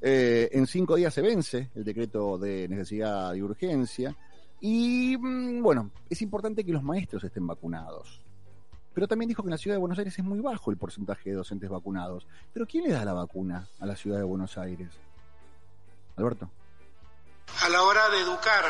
Eh, 0.00 0.48
en 0.52 0.66
cinco 0.66 0.96
días 0.96 1.12
se 1.12 1.22
vence 1.22 1.70
el 1.74 1.84
decreto 1.84 2.38
de 2.38 2.68
necesidad 2.68 3.34
y 3.34 3.42
urgencia. 3.42 4.16
Y 4.60 5.16
mm, 5.16 5.62
bueno, 5.62 5.90
es 6.08 6.22
importante 6.22 6.64
que 6.64 6.72
los 6.72 6.82
maestros 6.82 7.24
estén 7.24 7.46
vacunados. 7.46 8.20
Pero 8.94 9.06
también 9.06 9.28
dijo 9.28 9.42
que 9.42 9.48
en 9.48 9.52
la 9.52 9.58
ciudad 9.58 9.76
de 9.76 9.80
Buenos 9.80 9.98
Aires 9.98 10.18
es 10.18 10.24
muy 10.24 10.40
bajo 10.40 10.70
el 10.70 10.76
porcentaje 10.76 11.30
de 11.30 11.36
docentes 11.36 11.70
vacunados. 11.70 12.26
Pero 12.52 12.66
¿quién 12.66 12.84
le 12.84 12.92
da 12.92 13.04
la 13.04 13.12
vacuna 13.12 13.68
a 13.78 13.86
la 13.86 13.94
ciudad 13.94 14.18
de 14.18 14.24
Buenos 14.24 14.58
Aires? 14.58 14.90
Alberto. 16.16 16.50
A 17.62 17.68
la 17.68 17.82
hora 17.82 18.08
de 18.10 18.20
educar 18.20 18.64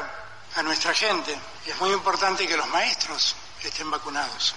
a 0.57 0.63
nuestra 0.63 0.93
gente, 0.93 1.35
es 1.67 1.81
muy 1.81 1.93
importante 1.93 2.47
que 2.47 2.57
los 2.57 2.69
maestros 2.69 3.37
estén 3.65 3.91
vacunados. 3.91 4.55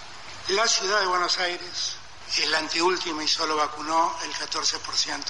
La 0.49 0.67
ciudad 0.67 0.99
de 0.99 1.07
Buenos 1.07 1.39
Aires 1.39 1.95
es 2.38 2.49
la 2.49 2.59
anteúltima 2.59 3.24
y 3.24 3.28
solo 3.28 3.55
vacunó 3.55 4.11
el 4.26 4.32
14% 4.32 5.22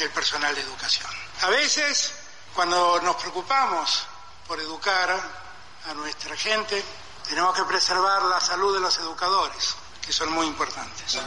del 0.00 0.10
personal 0.10 0.54
de 0.54 0.62
educación. 0.62 1.08
A 1.42 1.50
veces, 1.50 2.14
cuando 2.54 3.00
nos 3.02 3.16
preocupamos 3.16 4.06
por 4.48 4.58
educar 4.58 5.10
a 5.10 5.94
nuestra 5.94 6.34
gente, 6.36 6.82
tenemos 7.28 7.54
que 7.54 7.64
preservar 7.64 8.22
la 8.22 8.40
salud 8.40 8.74
de 8.74 8.80
los 8.80 8.98
educadores, 8.98 9.76
que 10.04 10.12
son 10.12 10.32
muy 10.32 10.46
importantes. 10.46 11.18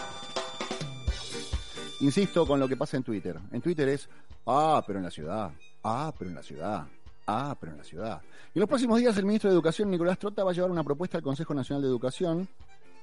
Insisto 1.99 2.47
con 2.47 2.59
lo 2.59 2.67
que 2.67 2.75
pasa 2.75 2.97
en 2.97 3.03
Twitter. 3.03 3.39
En 3.51 3.61
Twitter 3.61 3.87
es, 3.89 4.09
ah, 4.47 4.83
pero 4.85 4.97
en 4.97 5.05
la 5.05 5.11
ciudad, 5.11 5.51
ah, 5.83 6.11
pero 6.17 6.31
en 6.31 6.35
la 6.35 6.43
ciudad, 6.43 6.87
ah, 7.27 7.55
pero 7.59 7.73
en 7.73 7.77
la 7.77 7.83
ciudad. 7.83 8.21
Y 8.55 8.57
en 8.57 8.61
los 8.61 8.69
próximos 8.69 8.99
días 8.99 9.15
el 9.17 9.25
ministro 9.25 9.51
de 9.51 9.53
Educación, 9.53 9.91
Nicolás 9.91 10.17
Trota, 10.17 10.43
va 10.43 10.49
a 10.49 10.53
llevar 10.53 10.71
una 10.71 10.83
propuesta 10.83 11.17
al 11.17 11.23
Consejo 11.23 11.53
Nacional 11.53 11.83
de 11.83 11.89
Educación. 11.89 12.49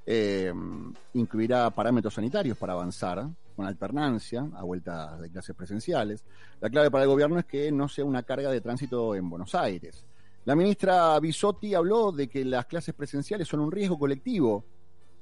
Eh, 0.04 0.52
incluirá 1.14 1.70
parámetros 1.70 2.14
sanitarios 2.14 2.58
para 2.58 2.72
avanzar 2.72 3.24
con 3.60 3.66
alternancia 3.66 4.48
a 4.54 4.62
vueltas 4.62 5.20
de 5.20 5.28
clases 5.28 5.54
presenciales. 5.54 6.24
La 6.62 6.70
clave 6.70 6.90
para 6.90 7.04
el 7.04 7.10
gobierno 7.10 7.38
es 7.38 7.44
que 7.44 7.70
no 7.70 7.88
sea 7.88 8.06
una 8.06 8.22
carga 8.22 8.50
de 8.50 8.62
tránsito 8.62 9.14
en 9.14 9.28
Buenos 9.28 9.54
Aires. 9.54 10.02
La 10.46 10.56
ministra 10.56 11.20
Bisotti 11.20 11.74
habló 11.74 12.10
de 12.10 12.26
que 12.26 12.42
las 12.42 12.64
clases 12.64 12.94
presenciales 12.94 13.46
son 13.46 13.60
un 13.60 13.70
riesgo 13.70 13.98
colectivo, 13.98 14.64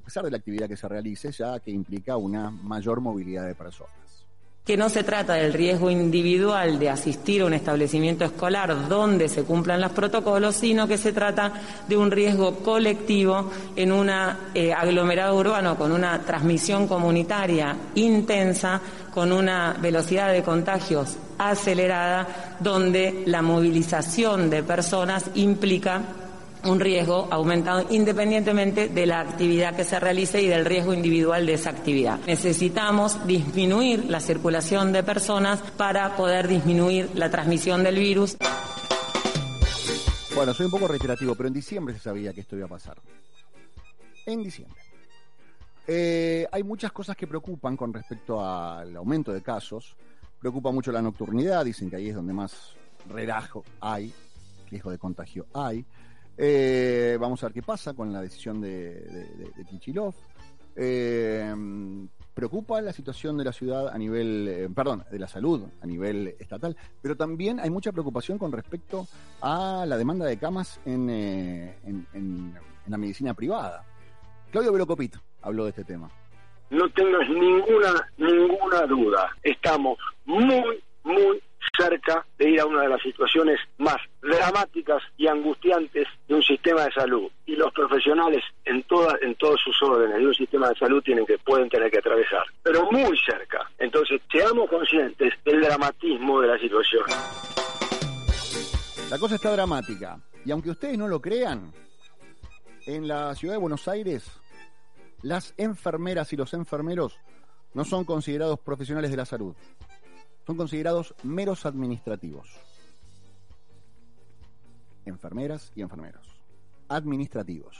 a 0.00 0.04
pesar 0.04 0.24
de 0.24 0.30
la 0.30 0.36
actividad 0.36 0.68
que 0.68 0.76
se 0.76 0.86
realice, 0.86 1.32
ya 1.32 1.58
que 1.58 1.72
implica 1.72 2.16
una 2.16 2.48
mayor 2.52 3.00
movilidad 3.00 3.44
de 3.44 3.56
personas. 3.56 4.07
Que 4.68 4.76
no 4.76 4.90
se 4.90 5.02
trata 5.02 5.32
del 5.32 5.54
riesgo 5.54 5.90
individual 5.90 6.78
de 6.78 6.90
asistir 6.90 7.40
a 7.40 7.46
un 7.46 7.54
establecimiento 7.54 8.26
escolar 8.26 8.86
donde 8.86 9.26
se 9.30 9.44
cumplan 9.44 9.80
los 9.80 9.92
protocolos, 9.92 10.56
sino 10.56 10.86
que 10.86 10.98
se 10.98 11.14
trata 11.14 11.50
de 11.88 11.96
un 11.96 12.10
riesgo 12.10 12.56
colectivo 12.56 13.50
en 13.74 13.92
un 13.92 14.10
aglomerado 14.10 15.38
urbano 15.38 15.74
con 15.78 15.90
una 15.90 16.20
transmisión 16.20 16.86
comunitaria 16.86 17.74
intensa, 17.94 18.78
con 19.14 19.32
una 19.32 19.74
velocidad 19.80 20.32
de 20.32 20.42
contagios 20.42 21.16
acelerada, 21.38 22.58
donde 22.60 23.22
la 23.24 23.40
movilización 23.40 24.50
de 24.50 24.62
personas 24.64 25.30
implica 25.36 26.02
un 26.64 26.80
riesgo 26.80 27.28
aumentado 27.30 27.86
independientemente 27.90 28.88
de 28.88 29.06
la 29.06 29.20
actividad 29.20 29.74
que 29.74 29.84
se 29.84 29.98
realice 30.00 30.42
y 30.42 30.48
del 30.48 30.64
riesgo 30.64 30.92
individual 30.94 31.46
de 31.46 31.54
esa 31.54 31.70
actividad. 31.70 32.18
Necesitamos 32.26 33.26
disminuir 33.26 34.04
la 34.06 34.20
circulación 34.20 34.92
de 34.92 35.02
personas 35.02 35.60
para 35.76 36.16
poder 36.16 36.48
disminuir 36.48 37.10
la 37.14 37.30
transmisión 37.30 37.82
del 37.82 37.96
virus. 37.96 38.36
Bueno, 40.34 40.54
soy 40.54 40.66
un 40.66 40.72
poco 40.72 40.86
reiterativo, 40.86 41.34
pero 41.34 41.48
en 41.48 41.54
diciembre 41.54 41.94
se 41.94 42.00
sabía 42.00 42.32
que 42.32 42.42
esto 42.42 42.56
iba 42.56 42.66
a 42.66 42.70
pasar. 42.70 42.96
En 44.26 44.42
diciembre. 44.42 44.80
Eh, 45.90 46.46
hay 46.52 46.62
muchas 46.62 46.92
cosas 46.92 47.16
que 47.16 47.26
preocupan 47.26 47.76
con 47.76 47.92
respecto 47.92 48.44
al 48.44 48.94
aumento 48.94 49.32
de 49.32 49.42
casos. 49.42 49.96
Preocupa 50.38 50.70
mucho 50.70 50.92
la 50.92 51.00
nocturnidad, 51.00 51.64
dicen 51.64 51.88
que 51.88 51.96
ahí 51.96 52.10
es 52.10 52.14
donde 52.14 52.34
más 52.34 52.74
relajo 53.08 53.64
hay, 53.80 54.12
riesgo 54.70 54.90
de 54.90 54.98
contagio 54.98 55.46
hay. 55.54 55.84
Eh, 56.40 57.16
vamos 57.20 57.42
a 57.42 57.46
ver 57.48 57.54
qué 57.54 57.62
pasa 57.62 57.94
con 57.94 58.12
la 58.12 58.22
decisión 58.22 58.60
de, 58.60 58.94
de, 59.56 59.64
Kichilov. 59.68 60.14
Eh, 60.76 61.52
preocupa 62.32 62.80
la 62.80 62.92
situación 62.92 63.36
de 63.36 63.44
la 63.44 63.52
ciudad 63.52 63.88
a 63.88 63.98
nivel, 63.98 64.46
eh, 64.48 64.68
perdón, 64.72 65.04
de 65.10 65.18
la 65.18 65.26
salud 65.26 65.64
a 65.82 65.86
nivel 65.86 66.36
estatal, 66.38 66.76
pero 67.02 67.16
también 67.16 67.58
hay 67.58 67.68
mucha 67.68 67.90
preocupación 67.90 68.38
con 68.38 68.52
respecto 68.52 69.08
a 69.40 69.84
la 69.86 69.96
demanda 69.96 70.24
de 70.26 70.36
camas 70.38 70.80
en, 70.86 71.10
eh, 71.10 71.76
en- 71.84 72.06
en- 72.14 72.54
en 72.86 72.90
la 72.92 72.96
medicina 72.96 73.34
privada. 73.34 73.84
Claudio 74.52 74.72
Velocopit 74.72 75.16
habló 75.42 75.64
de 75.64 75.70
este 75.70 75.84
tema. 75.84 76.08
no 76.70 76.88
tengas 76.90 77.26
ninguna 77.30 78.08
ninguna 78.18 78.82
duda. 78.86 79.30
Estamos 79.42 79.98
muy 80.26 80.62
muy 81.02 81.42
cerca 81.76 82.24
de 82.38 82.50
ir 82.50 82.60
a 82.60 82.66
una 82.66 82.82
de 82.82 82.88
las 82.88 83.02
situaciones 83.02 83.58
más 83.78 83.96
dramáticas 84.22 85.02
y 85.16 85.26
angustiantes 85.26 86.06
de 86.26 86.34
un 86.34 86.42
sistema 86.42 86.84
de 86.84 86.92
salud 86.92 87.30
y 87.46 87.56
los 87.56 87.72
profesionales 87.72 88.42
en 88.64 88.82
todas 88.84 89.14
en 89.22 89.34
todos 89.36 89.60
sus 89.64 89.82
órdenes 89.82 90.18
de 90.18 90.26
un 90.26 90.34
sistema 90.34 90.68
de 90.68 90.76
salud 90.76 91.02
tienen 91.02 91.26
que 91.26 91.38
pueden 91.38 91.68
tener 91.68 91.90
que 91.90 91.98
atravesar, 91.98 92.44
pero 92.62 92.90
muy 92.90 93.16
cerca. 93.18 93.68
Entonces, 93.78 94.20
seamos 94.30 94.68
conscientes 94.68 95.32
del 95.44 95.60
dramatismo 95.60 96.40
de 96.40 96.48
la 96.48 96.58
situación. 96.58 97.04
La 99.10 99.18
cosa 99.18 99.36
está 99.36 99.52
dramática. 99.52 100.20
Y 100.44 100.50
aunque 100.50 100.70
ustedes 100.70 100.98
no 100.98 101.08
lo 101.08 101.20
crean, 101.20 101.72
en 102.86 103.08
la 103.08 103.34
ciudad 103.34 103.54
de 103.54 103.58
Buenos 103.58 103.88
Aires, 103.88 104.30
las 105.22 105.54
enfermeras 105.56 106.32
y 106.32 106.36
los 106.36 106.54
enfermeros 106.54 107.18
no 107.74 107.84
son 107.84 108.04
considerados 108.04 108.58
profesionales 108.60 109.10
de 109.10 109.16
la 109.16 109.24
salud. 109.24 109.54
Son 110.48 110.56
considerados 110.56 111.14
meros 111.24 111.66
administrativos. 111.66 112.48
Enfermeras 115.04 115.70
y 115.76 115.82
enfermeros. 115.82 116.26
Administrativos. 116.88 117.76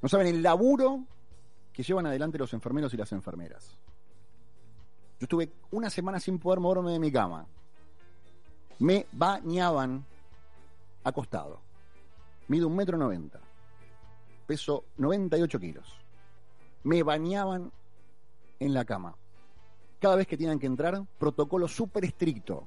No 0.00 0.08
saben 0.08 0.26
el 0.26 0.42
laburo 0.42 1.04
que 1.72 1.84
llevan 1.84 2.06
adelante 2.06 2.36
los 2.36 2.52
enfermeros 2.52 2.92
y 2.94 2.96
las 2.96 3.12
enfermeras. 3.12 3.78
Yo 5.20 5.24
estuve 5.26 5.52
una 5.70 5.88
semana 5.88 6.18
sin 6.18 6.40
poder 6.40 6.58
moverme 6.58 6.90
de 6.90 6.98
mi 6.98 7.12
cama. 7.12 7.46
Me 8.80 9.06
bañaban 9.12 10.04
acostado. 11.04 11.60
Mido 12.48 12.66
un 12.66 12.74
metro 12.74 12.98
noventa. 12.98 13.38
Peso 14.48 14.86
98 14.96 15.60
kilos. 15.60 15.96
Me 16.82 17.04
bañaban 17.04 17.70
en 18.58 18.74
la 18.74 18.84
cama. 18.84 19.14
Cada 20.02 20.16
vez 20.16 20.26
que 20.26 20.36
tenían 20.36 20.58
que 20.58 20.66
entrar, 20.66 21.00
protocolo 21.16 21.68
súper 21.68 22.04
estricto. 22.04 22.66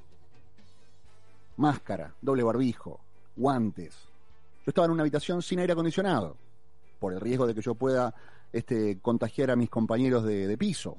Máscara, 1.58 2.16
doble 2.22 2.44
barbijo, 2.44 3.02
guantes. 3.36 3.94
Yo 4.66 4.70
estaba 4.70 4.86
en 4.86 4.92
una 4.92 5.04
habitación 5.04 5.42
sin 5.42 5.60
aire 5.60 5.74
acondicionado, 5.74 6.38
por 6.98 7.12
el 7.12 7.20
riesgo 7.20 7.46
de 7.46 7.54
que 7.54 7.60
yo 7.60 7.76
pueda 7.76 8.16
este, 8.54 9.00
contagiar 9.02 9.52
a 9.52 9.58
mis 9.58 9.70
compañeros 9.70 10.24
de, 10.24 10.48
de 10.48 10.58
piso. 10.58 10.96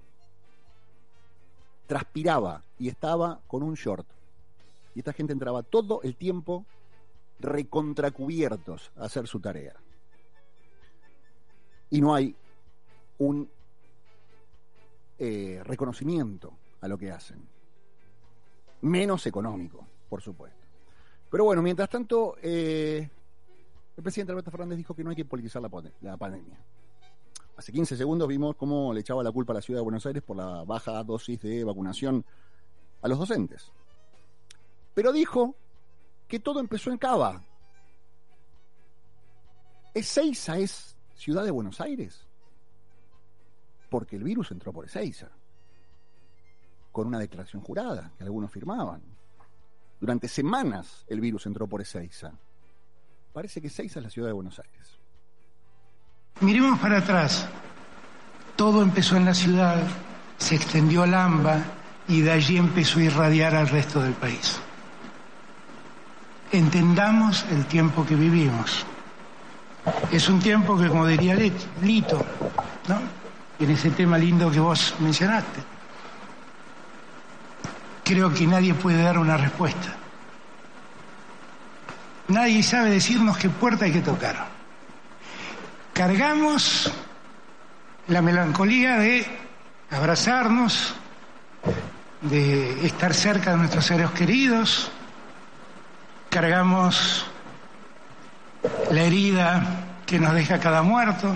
Transpiraba 1.86 2.62
y 2.78 2.88
estaba 2.88 3.40
con 3.46 3.62
un 3.62 3.72
short. 3.72 4.06
Y 4.94 4.98
esta 4.98 5.14
gente 5.14 5.32
entraba 5.32 5.62
todo 5.62 6.02
el 6.02 6.16
tiempo 6.16 6.66
recontracubiertos 7.40 8.92
a 8.98 9.04
hacer 9.06 9.26
su 9.26 9.40
tarea. 9.40 9.74
Y 11.88 12.02
no 12.02 12.14
hay 12.14 12.36
un 13.16 13.48
eh, 15.18 15.60
reconocimiento 15.64 16.58
a 16.80 16.88
lo 16.88 16.98
que 16.98 17.10
hacen. 17.10 17.48
Menos 18.82 19.26
económico, 19.26 19.86
por 20.08 20.20
supuesto. 20.20 20.66
Pero 21.30 21.44
bueno, 21.44 21.62
mientras 21.62 21.88
tanto, 21.88 22.36
eh, 22.42 23.08
el 23.96 24.02
presidente 24.02 24.32
Alberto 24.32 24.50
Fernández 24.50 24.78
dijo 24.78 24.94
que 24.94 25.02
no 25.02 25.10
hay 25.10 25.16
que 25.16 25.24
politizar 25.24 25.62
la, 25.62 25.70
la 26.02 26.16
pandemia. 26.16 26.58
Hace 27.56 27.72
15 27.72 27.96
segundos 27.96 28.28
vimos 28.28 28.54
cómo 28.56 28.92
le 28.92 29.00
echaba 29.00 29.22
la 29.22 29.32
culpa 29.32 29.52
a 29.52 29.56
la 29.56 29.62
ciudad 29.62 29.80
de 29.80 29.84
Buenos 29.84 30.04
Aires 30.04 30.22
por 30.22 30.36
la 30.36 30.62
baja 30.64 31.02
dosis 31.02 31.40
de 31.40 31.64
vacunación 31.64 32.24
a 33.00 33.08
los 33.08 33.18
docentes. 33.18 33.72
Pero 34.92 35.12
dijo 35.12 35.54
que 36.28 36.38
todo 36.38 36.60
empezó 36.60 36.90
en 36.90 36.98
Cava. 36.98 37.42
¿Ezeiza 39.94 40.58
es 40.58 40.94
ciudad 41.14 41.44
de 41.44 41.50
Buenos 41.50 41.80
Aires? 41.80 42.25
Porque 43.96 44.16
el 44.16 44.24
virus 44.24 44.50
entró 44.50 44.74
por 44.74 44.84
Ezeiza. 44.84 45.28
Con 46.92 47.06
una 47.06 47.18
declaración 47.18 47.62
jurada 47.62 48.10
que 48.18 48.24
algunos 48.24 48.50
firmaban. 48.50 49.00
Durante 49.98 50.28
semanas 50.28 51.06
el 51.08 51.18
virus 51.18 51.46
entró 51.46 51.66
por 51.66 51.80
Ezeiza. 51.80 52.30
Parece 53.32 53.62
que 53.62 53.68
Ezeiza 53.68 54.00
es 54.00 54.04
la 54.04 54.10
ciudad 54.10 54.28
de 54.28 54.34
Buenos 54.34 54.58
Aires. 54.58 54.98
Miremos 56.42 56.78
para 56.78 56.98
atrás. 56.98 57.48
Todo 58.54 58.82
empezó 58.82 59.16
en 59.16 59.24
la 59.24 59.32
ciudad, 59.32 59.82
se 60.36 60.56
extendió 60.56 61.02
al 61.04 61.14
AMBA 61.14 61.64
y 62.08 62.20
de 62.20 62.32
allí 62.32 62.58
empezó 62.58 62.98
a 62.98 63.04
irradiar 63.04 63.54
al 63.54 63.66
resto 63.68 64.02
del 64.02 64.12
país. 64.12 64.60
Entendamos 66.52 67.46
el 67.50 67.64
tiempo 67.64 68.04
que 68.04 68.14
vivimos. 68.14 68.84
Es 70.12 70.28
un 70.28 70.38
tiempo 70.38 70.76
que, 70.76 70.86
como 70.88 71.06
diría 71.06 71.34
Lit- 71.34 71.80
Lito, 71.80 72.18
¿no? 72.88 73.25
En 73.58 73.70
ese 73.70 73.90
tema 73.90 74.18
lindo 74.18 74.50
que 74.50 74.60
vos 74.60 74.94
mencionaste. 74.98 75.62
Creo 78.04 78.32
que 78.32 78.46
nadie 78.46 78.74
puede 78.74 79.02
dar 79.02 79.18
una 79.18 79.36
respuesta. 79.36 79.94
Nadie 82.28 82.62
sabe 82.62 82.90
decirnos 82.90 83.38
qué 83.38 83.48
puerta 83.48 83.84
hay 83.84 83.92
que 83.92 84.02
tocar. 84.02 84.46
Cargamos 85.92 86.92
la 88.08 88.20
melancolía 88.20 88.98
de 88.98 89.26
abrazarnos, 89.90 90.94
de 92.22 92.86
estar 92.86 93.14
cerca 93.14 93.52
de 93.52 93.56
nuestros 93.58 93.86
seres 93.86 94.10
queridos, 94.10 94.90
cargamos 96.30 97.26
la 98.90 99.02
herida 99.02 99.62
que 100.04 100.18
nos 100.18 100.34
deja 100.34 100.60
cada 100.60 100.82
muerto, 100.82 101.34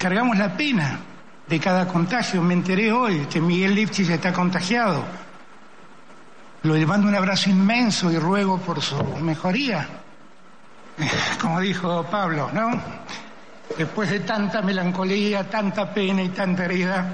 cargamos 0.00 0.38
la 0.38 0.56
pena 0.56 0.98
de 1.46 1.60
cada 1.60 1.86
contagio. 1.86 2.40
Me 2.40 2.54
enteré 2.54 2.90
hoy 2.90 3.26
que 3.26 3.38
Miguel 3.38 3.74
Lipchitz 3.74 4.08
está 4.08 4.32
contagiado. 4.32 5.04
Lo 6.62 6.74
le 6.74 6.86
mando 6.86 7.06
un 7.06 7.14
abrazo 7.14 7.50
inmenso 7.50 8.10
y 8.10 8.18
ruego 8.18 8.58
por 8.58 8.80
su 8.80 8.96
mejoría. 9.18 9.86
Como 11.40 11.60
dijo 11.60 12.02
Pablo, 12.10 12.50
¿no? 12.52 12.80
Después 13.76 14.10
de 14.10 14.20
tanta 14.20 14.62
melancolía, 14.62 15.48
tanta 15.48 15.92
pena 15.92 16.22
y 16.22 16.30
tanta 16.30 16.64
herida, 16.64 17.06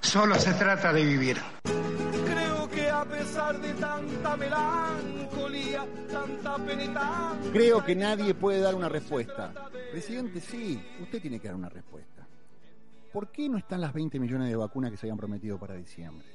solo 0.00 0.34
se 0.38 0.52
trata 0.54 0.92
de 0.92 1.04
vivir. 1.04 1.40
Creo 1.64 2.68
que 2.68 2.90
a 2.90 3.04
pesar 3.04 3.58
de 3.58 3.72
tanta 3.74 4.36
melancolía, 4.36 5.84
tanta 6.12 6.56
pena 6.56 6.84
y 6.84 6.88
tanta 6.88 7.32
Creo 7.52 7.82
que 7.82 7.96
nadie 7.96 8.34
puede 8.34 8.60
dar 8.60 8.74
una 8.74 8.90
respuesta. 8.90 9.52
Presidente, 9.90 10.40
sí, 10.40 10.82
usted 11.00 11.20
tiene 11.22 11.40
que 11.40 11.48
dar 11.48 11.56
una 11.56 11.70
respuesta. 11.70 12.15
¿Por 13.16 13.28
qué 13.28 13.48
no 13.48 13.56
están 13.56 13.80
las 13.80 13.94
20 13.94 14.20
millones 14.20 14.50
de 14.50 14.56
vacunas 14.56 14.90
que 14.90 14.98
se 14.98 15.06
habían 15.06 15.16
prometido 15.16 15.58
para 15.58 15.74
diciembre? 15.74 16.26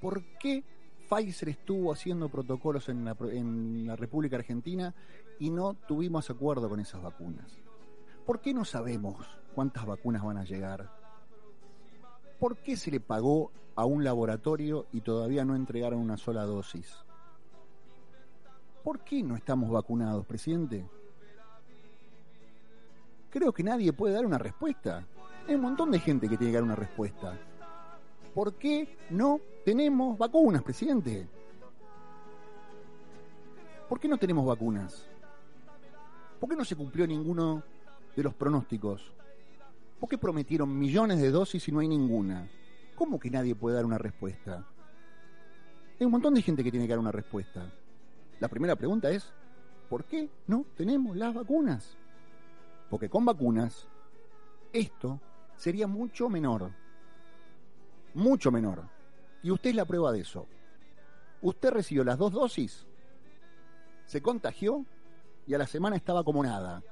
¿Por 0.00 0.20
qué 0.40 0.64
Pfizer 1.08 1.50
estuvo 1.50 1.92
haciendo 1.92 2.28
protocolos 2.28 2.88
en 2.88 3.04
la, 3.04 3.16
en 3.30 3.86
la 3.86 3.94
República 3.94 4.34
Argentina 4.34 4.92
y 5.38 5.48
no 5.50 5.74
tuvimos 5.74 6.28
acuerdo 6.28 6.68
con 6.68 6.80
esas 6.80 7.00
vacunas? 7.00 7.56
¿Por 8.24 8.40
qué 8.40 8.52
no 8.52 8.64
sabemos 8.64 9.24
cuántas 9.54 9.86
vacunas 9.86 10.24
van 10.24 10.38
a 10.38 10.44
llegar? 10.44 10.90
¿Por 12.40 12.56
qué 12.56 12.76
se 12.76 12.90
le 12.90 12.98
pagó 12.98 13.52
a 13.76 13.84
un 13.84 14.02
laboratorio 14.02 14.86
y 14.92 15.02
todavía 15.02 15.44
no 15.44 15.54
entregaron 15.54 16.00
una 16.00 16.16
sola 16.16 16.42
dosis? 16.46 16.96
¿Por 18.82 19.04
qué 19.04 19.22
no 19.22 19.36
estamos 19.36 19.70
vacunados, 19.70 20.26
presidente? 20.26 20.84
Creo 23.30 23.52
que 23.52 23.62
nadie 23.62 23.92
puede 23.92 24.14
dar 24.14 24.26
una 24.26 24.38
respuesta. 24.38 25.06
Hay 25.48 25.54
un 25.54 25.60
montón 25.60 25.92
de 25.92 26.00
gente 26.00 26.28
que 26.28 26.36
tiene 26.36 26.52
que 26.52 26.56
dar 26.56 26.64
una 26.64 26.74
respuesta. 26.74 27.38
¿Por 28.34 28.54
qué 28.54 28.98
no 29.10 29.40
tenemos 29.64 30.18
vacunas, 30.18 30.62
presidente? 30.62 31.28
¿Por 33.88 34.00
qué 34.00 34.08
no 34.08 34.18
tenemos 34.18 34.44
vacunas? 34.44 35.06
¿Por 36.40 36.50
qué 36.50 36.56
no 36.56 36.64
se 36.64 36.74
cumplió 36.74 37.06
ninguno 37.06 37.62
de 38.16 38.22
los 38.24 38.34
pronósticos? 38.34 39.12
¿Por 40.00 40.08
qué 40.08 40.18
prometieron 40.18 40.76
millones 40.76 41.20
de 41.20 41.30
dosis 41.30 41.66
y 41.68 41.72
no 41.72 41.78
hay 41.78 41.88
ninguna? 41.88 42.48
¿Cómo 42.96 43.20
que 43.20 43.30
nadie 43.30 43.54
puede 43.54 43.76
dar 43.76 43.86
una 43.86 43.98
respuesta? 43.98 44.66
Hay 45.98 46.04
un 46.04 46.12
montón 46.12 46.34
de 46.34 46.42
gente 46.42 46.64
que 46.64 46.72
tiene 46.72 46.86
que 46.86 46.92
dar 46.92 46.98
una 46.98 47.12
respuesta. 47.12 47.72
La 48.40 48.48
primera 48.48 48.74
pregunta 48.74 49.10
es, 49.10 49.32
¿por 49.88 50.04
qué 50.04 50.28
no 50.48 50.66
tenemos 50.76 51.16
las 51.16 51.32
vacunas? 51.32 51.96
Porque 52.90 53.08
con 53.08 53.24
vacunas 53.24 53.86
esto 54.72 55.20
sería 55.56 55.86
mucho 55.86 56.28
menor. 56.28 56.72
Mucho 58.14 58.50
menor. 58.50 58.88
Y 59.42 59.50
usted 59.50 59.70
es 59.70 59.76
la 59.76 59.84
prueba 59.84 60.12
de 60.12 60.20
eso. 60.20 60.46
Usted 61.42 61.70
recibió 61.70 62.02
las 62.02 62.18
dos 62.18 62.32
dosis, 62.32 62.86
se 64.06 64.22
contagió 64.22 64.84
y 65.46 65.54
a 65.54 65.58
la 65.58 65.66
semana 65.66 65.96
estaba 65.96 66.24
como 66.24 66.42
nada. 66.42 66.82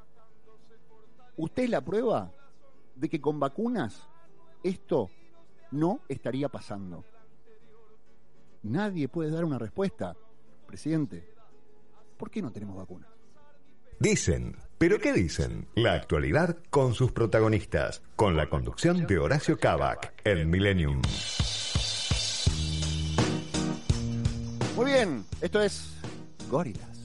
Usted 1.37 1.65
es 1.65 1.71
la 1.71 1.81
prueba 1.81 2.31
de 2.95 3.09
que 3.09 3.21
con 3.21 3.41
vacunas 3.41 4.09
esto 4.63 5.11
no 5.71 6.01
estaría 6.09 6.49
pasando. 6.49 7.05
Nadie 8.63 9.09
puede 9.09 9.31
dar 9.31 9.45
una 9.45 9.59
respuesta. 9.59 10.17
Presidente, 10.67 11.29
¿por 12.17 12.31
qué 12.31 12.41
no 12.41 12.53
tenemos 12.53 12.77
vacunas? 12.77 13.11
Dicen, 13.99 14.57
pero 14.79 14.99
¿qué 14.99 15.13
dicen? 15.13 15.67
La 15.75 15.95
actualidad 15.95 16.59
con 16.71 16.95
sus 16.95 17.13
protagonistas, 17.13 18.03
con 18.17 18.37
la 18.37 18.49
conducción 18.51 19.07
de 19.07 19.19
Horacio 19.19 19.59
Cabac, 19.59 20.13
el 20.25 20.47
Millennium. 20.47 21.01
Muy 24.77 24.87
bien, 24.87 25.25
esto 25.41 25.63
es 25.63 25.95
Gorilas. 26.51 26.99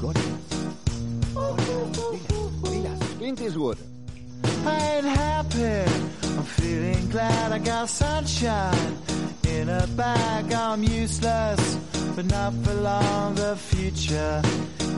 Gorilas. 0.00 0.24
Gorilas. 2.62 2.98
Clint 3.18 3.40
Eastwood. 3.40 3.76
I 4.64 4.96
ain't 4.96 5.06
happy. 5.06 5.84
I'm 6.36 6.44
feeling 6.44 7.08
glad 7.10 7.52
I 7.52 7.58
got 7.58 7.88
sunshine 7.88 8.96
in 9.46 9.68
a 9.68 9.86
bag. 9.88 10.52
I'm 10.52 10.82
useless, 10.82 11.78
but 12.16 12.24
not 12.24 12.54
for 12.64 12.74
long. 12.74 13.34
The 13.34 13.56
future 13.56 14.42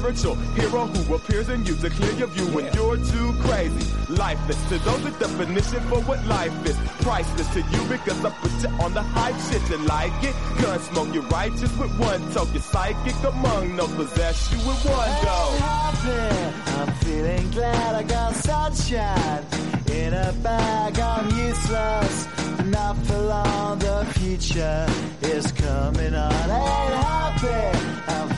hero 0.00 0.86
who 0.86 1.14
appears 1.14 1.48
in 1.48 1.64
you 1.64 1.74
to 1.76 1.88
clear 1.90 2.12
your 2.12 2.28
view 2.28 2.46
when 2.54 2.72
you're 2.74 2.96
too 2.96 3.32
crazy. 3.40 3.90
Lifeless 4.08 4.62
to 4.68 4.78
those, 4.78 5.02
the 5.04 5.10
definition 5.10 5.80
for 5.88 6.00
what 6.02 6.24
life 6.26 6.52
is. 6.66 6.76
Priceless 7.02 7.48
to 7.54 7.60
you 7.60 7.82
because 7.88 8.24
I 8.24 8.30
put 8.30 8.52
you 8.62 8.68
on 8.84 8.92
the 8.94 9.02
hype 9.02 9.38
shit. 9.48 9.62
You 9.70 9.78
like 9.86 10.12
it? 10.22 10.34
Gun 10.60 10.78
smoke, 10.80 11.14
you're 11.14 11.22
righteous 11.24 11.76
with 11.78 11.98
one 11.98 12.20
toke. 12.32 12.52
You're 12.52 12.62
psychic 12.62 13.16
among 13.24 13.76
no 13.76 13.86
possess 13.86 14.52
you 14.52 14.58
with 14.58 14.84
one 14.84 15.24
go. 15.24 15.58
I'm 16.78 16.92
feeling 17.04 17.50
glad 17.50 17.94
I 17.94 18.02
got 18.02 18.34
sunshine 18.34 19.44
in 19.90 20.12
a 20.12 20.32
bag. 20.42 20.98
I'm 20.98 21.26
useless, 21.36 22.28
not 22.66 22.96
for 23.06 23.18
long. 23.18 23.78
The 23.78 24.04
future 24.18 24.86
is 25.22 25.50
coming 25.52 26.14
on. 26.14 26.32
Ain't 26.32 26.94
happy. 26.94 27.78
I'm 28.08 28.35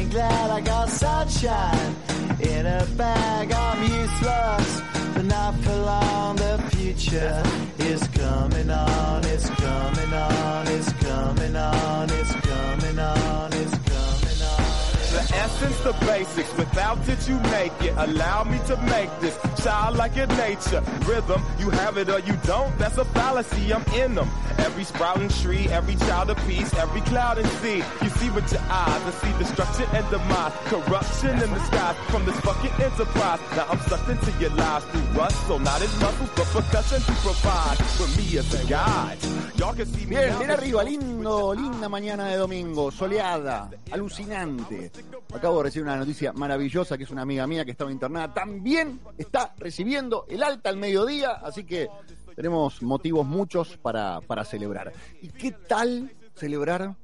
feeling 0.00 0.10
glad 0.10 0.50
I 0.50 0.60
got 0.60 0.88
sunshine 0.88 1.96
in 2.40 2.66
a 2.66 2.86
bag. 2.96 3.52
I'm 3.52 3.82
useless, 3.82 4.82
but 5.14 5.24
not 5.24 5.54
for 5.56 5.76
long. 5.76 6.36
The 6.36 6.58
future 6.74 7.42
is 7.78 8.06
coming 8.08 8.70
on. 8.70 9.24
It's 9.24 9.50
coming 9.50 10.12
on. 10.12 10.68
It's 10.68 10.92
coming 10.92 11.56
on. 11.56 12.10
It's 12.10 12.32
coming 12.32 12.98
on. 12.98 13.52
It's 13.52 13.78
coming 13.90 14.42
on. 14.42 14.70
The 15.12 15.32
essence, 15.34 15.80
the 15.80 15.92
basics. 16.20 16.52
Without 16.56 17.08
it, 17.08 17.28
you 17.28 17.38
make 17.56 17.72
it. 17.82 17.94
Allow 17.96 18.44
me 18.44 18.58
to 18.66 18.76
make 18.94 19.10
this 19.20 19.36
child 19.62 19.96
like 19.96 20.16
in 20.16 20.28
nature. 20.36 20.82
Rhythm, 21.06 21.42
you 21.58 21.70
have 21.70 21.96
it 21.96 22.08
or 22.08 22.20
you 22.20 22.34
don't. 22.44 22.72
That's 22.78 22.98
a 22.98 23.04
fallacy. 23.16 23.72
I'm 23.72 23.84
in 23.94 24.14
them. 24.14 24.28
Every 24.58 24.84
sprouting 24.84 25.30
tree, 25.40 25.66
every 25.68 25.96
child 26.06 26.30
of 26.30 26.38
peace, 26.46 26.72
every 26.74 27.00
cloud 27.02 27.38
and 27.38 27.48
sea. 27.60 27.82
You 28.02 28.10
see 28.18 28.30
with 28.30 28.50
your 28.52 28.64
eyes 28.68 29.02
and 29.08 29.14
see 29.22 29.32
destruction 29.38 29.86
and 29.96 30.04
demise. 30.10 30.52
Corruption 30.72 31.34
in 31.44 31.50
the 31.56 31.62
sky 31.68 31.92
from 32.10 32.24
this 32.26 32.38
fucking 32.40 32.74
enterprise. 32.86 33.40
Now 33.56 33.66
I'm 33.70 33.80
sucked 33.88 34.08
into 34.08 34.30
your 34.38 34.50
lives 34.50 34.84
through 34.86 35.08
rust. 35.18 35.38
So 35.46 35.58
not 35.58 35.80
as 35.80 35.92
muscles, 36.00 36.30
but 36.36 36.46
percussion 36.56 37.00
to 37.00 37.12
provide 37.24 37.78
for 37.96 38.08
me 38.18 38.38
as 38.38 38.48
a 38.54 38.62
guide. 38.66 39.18
Y'all 39.56 39.74
can 39.74 39.86
see 39.86 40.04
me 40.06 40.16
Bien, 40.16 40.38
bien 40.38 40.50
arriba, 40.50 40.84
lindo, 40.84 41.09
linda 41.20 41.88
mañana 41.88 42.28
de 42.28 42.36
domingo, 42.36 42.90
soleada, 42.90 43.70
alucinante. 43.90 44.90
Acabo 45.34 45.58
de 45.58 45.64
recibir 45.64 45.84
una 45.84 45.96
noticia 45.96 46.32
maravillosa 46.32 46.96
que 46.96 47.04
es 47.04 47.10
una 47.10 47.22
amiga 47.22 47.46
mía 47.46 47.64
que 47.64 47.72
estaba 47.72 47.92
internada. 47.92 48.32
También 48.32 49.00
está 49.18 49.52
recibiendo 49.58 50.24
el 50.28 50.42
alta 50.42 50.70
al 50.70 50.78
mediodía, 50.78 51.32
así 51.32 51.64
que 51.64 51.88
tenemos 52.34 52.82
motivos 52.82 53.26
muchos 53.26 53.76
para, 53.76 54.20
para 54.22 54.44
celebrar. 54.44 54.92
¿Y 55.20 55.28
qué 55.28 55.52
tal 55.52 56.10
celebrar 56.34 56.96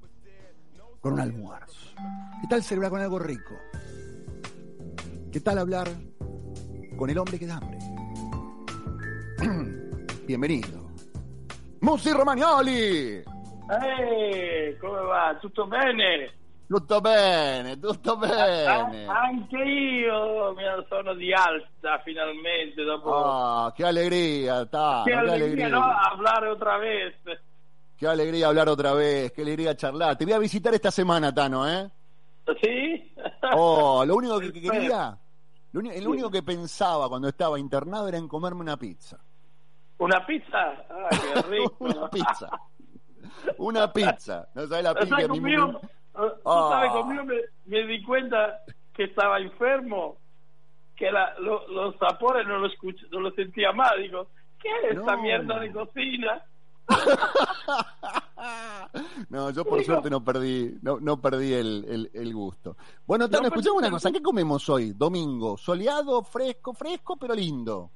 con 1.00 1.12
un 1.12 1.20
almuerzo? 1.20 1.94
¿Qué 2.40 2.48
tal 2.48 2.62
celebrar 2.62 2.92
con 2.92 3.00
algo 3.02 3.18
rico? 3.18 3.54
¿Qué 5.30 5.40
tal 5.40 5.58
hablar 5.58 5.90
con 6.96 7.10
el 7.10 7.18
hombre 7.18 7.38
que 7.38 7.46
da 7.46 7.58
hambre? 7.58 7.78
Bienvenido. 10.26 10.86
Musi 11.80 12.12
Romagnoli! 12.12 13.35
Ehi, 13.68 14.76
come 14.78 15.00
va? 15.00 15.36
Tutto 15.40 15.66
bene? 15.66 16.32
Tutto 16.68 17.00
bene, 17.00 17.78
tutto 17.78 18.16
bene. 18.16 19.06
Ah, 19.06 19.22
anche 19.22 19.56
io 19.56 20.52
mi 20.54 20.64
sono 20.88 21.14
di 21.14 21.32
alta 21.32 22.00
finalmente 22.04 22.82
dopo... 22.82 23.14
Ah, 23.14 23.72
qué 23.76 23.84
alegría, 23.84 24.66
Tano, 24.66 25.04
qué 25.04 25.12
qué 25.12 25.16
alegría, 25.16 25.66
alegría. 25.66 25.68
¿no? 25.68 25.82
Hablar 25.84 26.44
otra 26.48 26.76
vez. 26.78 27.14
Qué 27.96 28.06
alegría 28.08 28.48
hablar 28.48 28.68
otra 28.68 28.94
vez, 28.94 29.32
qué 29.32 29.42
alegría 29.42 29.76
charlar. 29.76 30.16
Te 30.16 30.24
voy 30.24 30.34
a 30.34 30.38
visitar 30.38 30.74
esta 30.74 30.90
semana, 30.90 31.32
Tano, 31.32 31.68
¿eh? 31.68 31.88
¿Sí? 32.60 33.12
Oh, 33.54 34.04
lo 34.04 34.16
único 34.16 34.40
que, 34.40 34.52
que 34.52 34.60
quería, 34.60 35.16
lo 35.70 35.80
el 35.90 36.08
único 36.08 36.30
que 36.30 36.42
pensaba 36.42 37.08
cuando 37.08 37.28
estaba 37.28 37.60
internado 37.60 38.08
era 38.08 38.18
en 38.18 38.26
comerme 38.26 38.60
una 38.62 38.76
pizza. 38.76 39.18
¿Una 39.98 40.26
pizza? 40.26 40.72
Ah, 40.90 41.08
qué 41.10 41.42
rico. 41.48 41.76
Una 41.78 42.10
pizza. 42.10 42.50
Una 43.58 43.92
pizza. 43.92 44.48
No 44.54 44.66
sabes 44.66 44.84
la 44.84 44.92
¿Sabes 44.92 45.08
pizza 45.08 45.16
mi 45.22 45.28
conmigo? 45.28 45.80
¿Tú 46.14 46.30
Ah. 46.44 46.68
sabes 46.70 46.90
conmigo? 46.92 47.24
Me, 47.24 47.36
me 47.66 47.86
di 47.86 48.02
cuenta 48.02 48.60
que 48.94 49.04
estaba 49.04 49.38
enfermo, 49.38 50.16
que 50.96 51.10
la- 51.10 51.34
lo- 51.38 51.66
los 51.68 51.96
sapores 51.98 52.46
no 52.46 52.58
lo, 52.58 52.68
escuch- 52.68 53.08
no 53.10 53.20
lo 53.20 53.30
sentía 53.32 53.72
más. 53.72 53.92
Digo, 53.98 54.28
¿qué 54.60 54.68
es 54.90 54.96
esta 54.98 55.16
No. 55.16 55.22
mierda 55.22 55.58
de 55.60 55.72
cocina? 55.72 56.42
No, 59.28 59.50
yo 59.50 59.64
por 59.64 59.82
suerte 59.82 60.08
no 60.08 60.22
perdí, 60.22 60.78
no, 60.82 61.00
no 61.00 61.20
perdí 61.20 61.52
el, 61.52 61.84
el- 61.88 62.10
el 62.14 62.32
gusto. 62.34 62.76
Bueno, 63.06 63.28
Tano, 63.28 63.42
No 63.42 63.48
escuchame 63.48 63.78
una 63.78 63.90
cosa, 63.90 64.12
¿qué 64.12 64.22
comemos 64.22 64.68
hoy? 64.68 64.92
Domingo, 64.92 65.56
soleado, 65.58 66.22
fresco, 66.22 66.72
fresco, 66.72 67.16
pero 67.16 67.34
lindo. 67.34 67.90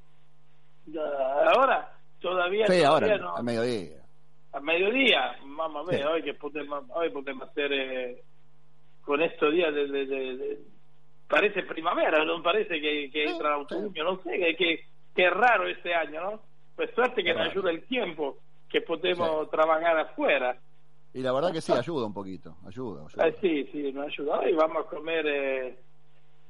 Ah, 0.99 1.51
Ahora, 1.55 1.93
todavía, 2.21 2.67
Sí, 2.67 2.83
todavía 2.83 2.89
ahora, 2.89 3.19
no. 3.19 3.37
a 3.37 3.43
mediodía. 3.43 4.00
A 4.53 4.61
mediodía, 4.61 5.37
mamma 5.45 5.83
mia, 5.85 5.99
Sì. 5.99 6.03
oggi 6.05 6.23
che 6.25 6.35
potremmo, 6.35 6.85
oggi 6.89 7.11
potremmo 7.11 7.45
hacer 7.45 8.23
con 9.03 9.21
estos 9.23 9.53
días 9.53 9.73
de, 9.75 9.87
de- 9.89 10.07
de- 10.07 10.37
de- 10.37 10.59
parece 11.29 11.63
primavera, 11.63 12.25
no 12.25 12.43
parece 12.43 12.81
que, 12.81 13.09
que 13.13 13.25
entra 13.25 13.57
otoño, 13.59 14.03
no 14.05 14.21
sé, 14.23 14.31
que, 14.39 14.57
que, 14.57 14.85
que 15.15 15.31
raro 15.31 15.69
este 15.69 15.95
año, 15.95 16.21
¿no? 16.23 16.41
Pues 16.75 16.91
suerte 16.95 17.23
que 17.23 17.33
nos 17.35 17.49
ayuda 17.51 17.71
el 17.71 17.83
tiempo, 17.85 18.39
que 18.69 18.81
podemos 18.81 19.49
trabajar 19.51 19.97
afuera. 19.99 20.57
Y 21.13 21.21
la 21.23 21.33
verdad 21.33 21.53
que 21.53 21.61
sí, 21.61 21.73
ayuda 21.73 22.07
un 22.07 22.15
poquito, 22.15 22.57
ayuda. 22.67 23.05
ayuda. 23.07 23.29
Eh, 23.29 23.37
sí, 23.41 23.69
sí, 23.73 23.93
nos 23.93 24.07
ayudó 24.07 24.49
y 24.49 24.53
vamos 24.53 24.85
a 24.85 24.89
comer 24.89 25.27
eh, 25.27 25.79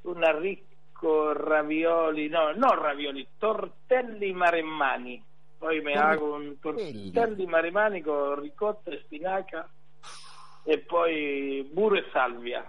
una 0.03 0.31
rico 0.33 1.33
ravioli, 1.33 2.29
no, 2.29 2.53
no 2.53 2.69
ravioli, 2.75 3.27
tortelli 3.39 4.33
maremmani. 4.33 5.21
Poi 5.61 5.79
mi 5.81 5.93
hago 5.93 6.33
un 6.33 6.59
tortelli 6.59 7.45
maremmani 7.45 8.01
con 8.01 8.39
ricotta 8.39 8.89
e 8.89 9.01
spinaca 9.05 9.69
e 10.63 10.79
poi 10.79 11.69
burro 11.71 11.97
e 11.97 12.05
salvia. 12.11 12.67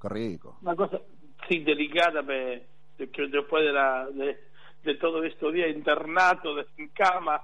Rico. 0.00 0.56
Una 0.62 0.74
cosa 0.74 0.98
sí 1.46 1.62
delicada 1.62 2.22
pe- 2.22 2.66
perché 2.96 3.28
después 3.28 3.62
de, 3.62 3.72
la, 3.72 4.08
de, 4.10 4.38
de 4.82 4.94
todo 4.94 5.22
estos 5.22 5.52
días 5.52 5.68
internato 5.68 6.54
de, 6.54 6.66
en 6.76 6.88
cama. 6.88 7.38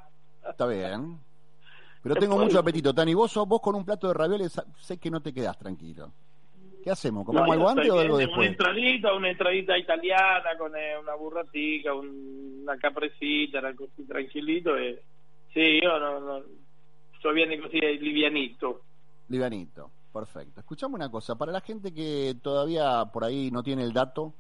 Está 0.49 0.67
bien. 0.67 1.19
Pero 2.03 2.15
tengo 2.15 2.39
mucho 2.39 2.59
apetito, 2.59 2.95
Tani. 2.95 3.13
Vos, 3.13 3.35
vos 3.47 3.61
con 3.61 3.75
un 3.75 3.85
plato 3.85 4.09
de 4.09 4.15
ravioles 4.15 4.59
sé 4.79 4.97
que 4.99 5.11
no 5.11 5.21
te 5.21 5.35
quedás 5.35 5.59
tranquilo. 5.59 6.11
¿Qué 6.87 6.93
hacemos? 6.93 7.27
¿Comemos 7.27 7.49
No, 7.49 7.53
algo 7.53 7.65
yo 7.65 7.69
antes 7.71 7.91
o 7.91 7.99
algo 7.99 8.17
después? 8.17 8.39
Una 8.39 8.47
entradita, 8.47 9.13
una 9.13 9.29
entradita 9.29 9.77
italiana 9.77 10.57
con 10.57 10.71
eh, 10.77 10.97
una 10.97 11.17
burratica, 11.17 11.93
un- 11.93 12.61
una 12.63 12.77
caprecita, 12.79 13.59
una 13.59 13.75
così 13.75 14.07
tranquilito. 14.07 14.77
E... 14.77 15.03
Sì, 15.53 15.81
io 15.83 15.99
no, 15.99 16.21
no, 16.21 16.43
sto 17.19 17.33
bien 17.33 17.61
così 17.61 17.81
livianito. 17.81 18.83
Livianito, 19.27 19.91
perfecto. 20.13 20.61
Escuchame 20.61 20.95
una 20.95 21.11
cosa, 21.11 21.35
para 21.35 21.51
la 21.51 21.61
gente 21.61 21.93
que 21.93 22.37
todavía 22.41 23.05
por 23.07 23.25
ahí 23.25 23.51
no 23.51 23.65
tiene 23.65 23.83
el 23.83 23.93
dato, 23.93 24.35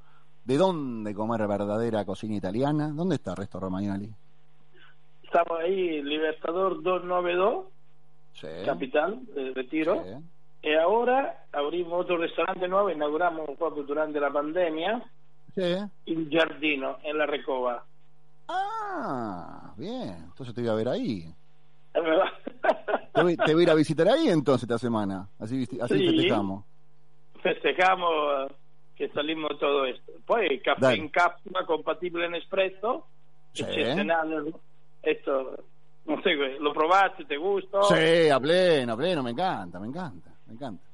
¿de 0.45 0.57
dónde 0.57 1.15
comer 1.15 1.49
verdadera 1.49 2.05
cocina 2.05 2.37
italiana? 2.37 2.93
¿Dónde 2.95 3.17
está 3.17 3.35
Resto 3.35 3.59
Romagnoli? 3.59 4.09
Estamos 5.25 5.59
ahí, 5.59 6.01
Libertador 6.01 6.81
292, 6.81 7.65
Sí. 8.35 8.47
capital, 8.65 9.21
Retiro. 9.57 10.05
Sí. 10.05 10.11
Y 10.67 10.75
ahora 10.75 11.45
abrimos 11.53 12.01
otro 12.01 12.17
restaurante 12.19 12.67
nuevo, 12.67 12.91
inauguramos 12.91 13.49
proprio 13.57 13.85
durante 13.85 14.19
la 14.21 14.31
pandemia, 14.33 15.01
Sí. 15.55 15.63
Il 16.07 16.29
Giardino, 16.29 16.99
en 17.03 17.17
la 17.17 17.25
Recova. 17.25 17.83
Ah, 18.49 19.73
bien. 19.77 20.17
Entonces 20.25 20.55
te 20.55 20.61
voy 20.61 20.71
a 20.71 20.75
ver 20.75 20.89
ahí. 20.89 21.33
Te 23.15 23.23
voy, 23.23 23.37
te 23.39 23.55
voy 23.55 23.63
a 23.63 23.65
ir 23.65 23.71
a 23.71 23.75
visitar 23.75 24.07
ahí 24.09 24.29
entonces 24.29 24.65
esta 24.65 24.77
semana. 24.77 25.27
Así, 25.39 25.67
así 25.81 25.99
Sí. 25.99 26.07
festejamos. 26.09 26.65
Festejamos 27.43 28.53
che 28.95 29.09
salimos 29.15 29.59
todo 29.59 29.87
esto. 29.87 30.13
Poi 30.27 30.61
caffè 30.61 30.81
Dale. 30.81 30.97
in 30.99 31.09
capsula 31.11 31.65
compatibile 31.65 32.27
in 32.27 32.35
espresso, 32.35 33.07
eccezionale. 33.55 34.53
Esto, 35.01 35.57
no 36.05 36.21
sé, 36.23 36.35
¿lo 36.61 36.75
probaste? 36.75 37.25
¿Te 37.25 37.39
gustó? 37.39 37.83
Sí, 37.85 38.29
a 38.29 38.39
pleno, 38.39 38.93
a 38.93 38.97
pleno. 38.99 39.23
Me 39.23 39.31
encanta, 39.31 39.81
me 39.81 39.87
encanta, 39.87 40.31
me 40.47 40.55
encanta. 40.55 40.85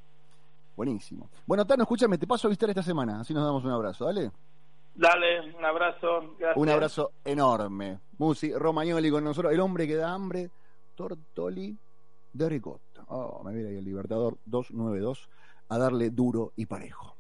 Buenísimo. 0.77 1.29
Bueno, 1.47 1.67
Tano, 1.67 1.83
escúchame, 1.83 2.19
te 2.19 2.27
paso 2.27 2.49
a 2.49 2.51
visitar 2.51 2.71
esta 2.71 2.83
semana. 2.83 3.21
Así 3.21 3.35
nos 3.35 3.45
damos 3.45 3.65
un 3.65 3.71
abrazo, 3.71 4.07
¿dale? 4.07 4.31
Dale, 4.95 5.55
un 5.57 5.65
abrazo. 5.65 6.35
Gracias. 6.39 6.57
Un 6.57 6.69
abrazo 6.69 7.13
enorme. 7.25 7.99
Musi 8.19 8.53
Romagnoli 8.53 9.11
con 9.11 9.25
nosotros, 9.25 9.53
el 9.53 9.61
hombre 9.61 9.87
que 9.87 9.97
da 9.97 10.13
hambre, 10.13 10.51
Tortoli 10.95 11.77
de 12.33 12.49
ricotta. 12.49 13.05
Oh, 13.09 13.43
me 13.45 13.53
viene 13.53 13.71
ahí 13.71 13.77
el 13.77 13.85
Libertador 13.85 14.39
292 14.47 15.29
a 15.69 15.79
darle 15.79 16.11
duro 16.11 16.53
y 16.57 16.67
parejo. 16.67 17.17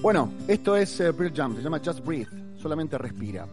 Bueno, 0.00 0.32
esto 0.46 0.76
es 0.76 1.00
eh, 1.00 1.12
Pearl 1.12 1.32
Jam, 1.34 1.56
se 1.56 1.62
llama 1.62 1.80
Just 1.84 2.04
Breathe, 2.04 2.58
solamente 2.58 2.96
respira. 2.98 3.46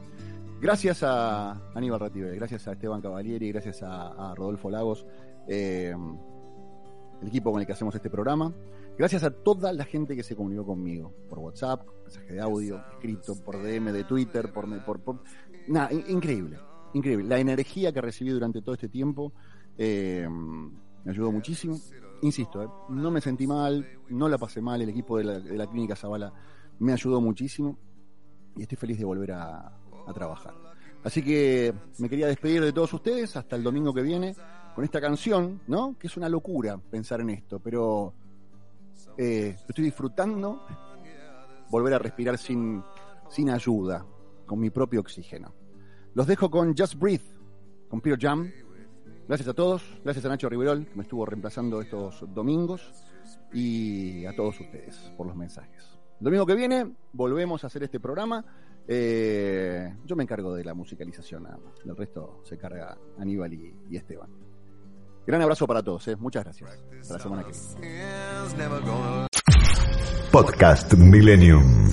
Gracias 0.62 1.04
a 1.04 1.52
Aníbal 1.74 2.00
Ratibel, 2.00 2.36
gracias 2.36 2.68
a 2.68 2.74
Esteban 2.74 3.02
Cavalieri, 3.02 3.52
gracias 3.52 3.82
a, 3.84 4.32
a 4.32 4.36
Rodolfo 4.36 4.70
Lagos, 4.70 5.06
eh, 5.48 5.96
el 7.22 7.28
equipo 7.28 7.52
con 7.52 7.62
el 7.62 7.68
que 7.68 7.74
hacemos 7.74 7.96
este 7.96 8.10
programa. 8.10 8.54
Gracias 8.98 9.24
a 9.24 9.32
toda 9.32 9.74
la 9.74 9.86
gente 9.86 10.16
que 10.16 10.24
se 10.24 10.36
comunicó 10.36 10.66
conmigo 10.66 11.14
por 11.30 11.40
WhatsApp, 11.40 11.88
mensaje 12.04 12.34
de 12.34 12.42
audio, 12.42 12.80
escrito 12.94 13.36
por 13.44 13.62
DM 13.62 13.92
de 13.92 14.04
Twitter, 14.04 14.52
por, 14.54 14.68
por, 14.86 15.00
por- 15.00 15.24
nada, 15.68 15.92
in- 15.92 16.04
increíble, 16.10 16.60
increíble. 16.94 17.26
La 17.28 17.40
energía 17.40 17.92
que 17.92 18.02
recibí 18.02 18.30
durante 18.30 18.62
todo 18.62 18.76
este 18.76 18.90
tiempo 18.90 19.34
eh, 19.78 20.28
me 20.30 21.12
ayudó 21.12 21.32
muchísimo. 21.32 21.80
Insisto, 22.22 22.62
eh, 22.64 22.68
no 22.90 23.10
me 23.10 23.20
sentí 23.20 23.48
mal, 23.48 23.86
no 24.10 24.30
la 24.30 24.38
pasé 24.38 24.62
mal. 24.62 24.82
El 24.82 24.90
equipo 24.90 25.18
de 25.18 25.24
la, 25.24 25.40
de 25.40 25.58
la 25.58 25.66
clínica 25.68 25.96
Zavala 25.96 26.32
me 26.80 26.94
ayudó 26.94 27.20
muchísimo 27.20 27.78
y 28.56 28.62
estoy 28.62 28.78
feliz 28.78 29.00
de 29.00 29.06
volver 29.06 29.32
a, 29.32 29.76
a 30.08 30.14
trabajar. 30.14 30.54
Así 31.04 31.24
que 31.24 31.74
me 31.98 32.08
quería 32.10 32.28
despedir 32.28 32.62
de 32.64 32.72
todos 32.72 32.94
ustedes 32.94 33.36
hasta 33.36 33.56
el 33.56 33.64
domingo 33.64 33.92
que 33.94 34.04
viene 34.04 34.36
con 34.76 34.84
esta 34.84 35.00
canción, 35.00 35.62
¿no? 35.68 35.96
Que 35.98 36.08
es 36.08 36.18
una 36.18 36.30
locura 36.30 36.78
pensar 36.78 37.22
en 37.22 37.30
esto, 37.30 37.60
pero 37.60 38.14
eh, 39.18 39.56
estoy 39.68 39.86
disfrutando 39.86 40.66
volver 41.70 41.94
a 41.94 42.00
respirar 42.00 42.38
sin, 42.38 42.84
sin 43.30 43.50
ayuda, 43.50 44.06
con 44.46 44.60
mi 44.60 44.70
propio 44.70 45.00
oxígeno. 45.00 45.54
Los 46.14 46.28
dejo 46.28 46.50
con 46.50 46.76
Just 46.78 46.96
Breathe, 46.96 47.24
con 47.90 48.02
Peter 48.02 48.20
Jam. 48.20 48.52
Gracias 49.28 49.48
a 49.48 49.54
todos, 49.54 49.84
gracias 50.04 50.26
a 50.26 50.30
Nacho 50.30 50.50
Riverol, 50.50 50.86
que 50.86 50.96
me 50.96 51.04
estuvo 51.04 51.26
reemplazando 51.26 51.82
estos 51.82 52.26
domingos, 52.34 52.92
y 53.54 54.26
a 54.26 54.36
todos 54.36 54.60
ustedes 54.60 54.98
por 55.16 55.28
los 55.28 55.36
mensajes. 55.36 55.98
El 56.20 56.26
domingo 56.26 56.46
que 56.46 56.56
viene 56.56 56.94
volvemos 57.14 57.64
a 57.64 57.68
hacer 57.68 57.84
este 57.84 58.00
programa. 58.00 58.44
Eh, 58.88 59.96
yo 60.06 60.16
me 60.16 60.24
encargo 60.24 60.54
de 60.54 60.64
la 60.64 60.74
musicalización 60.74 61.44
nada 61.44 61.58
más. 61.58 61.84
Del 61.84 61.96
resto 61.96 62.42
se 62.44 62.58
carga 62.58 62.98
Aníbal 63.18 63.54
y, 63.54 63.76
y 63.90 63.96
Esteban. 63.96 64.53
Gran 65.26 65.42
abrazo 65.42 65.66
para 65.66 65.82
todos, 65.82 66.08
eh. 66.08 66.16
muchas 66.18 66.44
gracias. 66.44 66.70
Hasta 67.02 67.14
la 67.14 67.20
semana 67.20 67.44
que 67.44 67.52
viene. 67.80 69.28
Podcast 70.32 70.94
Millennium. 70.96 71.92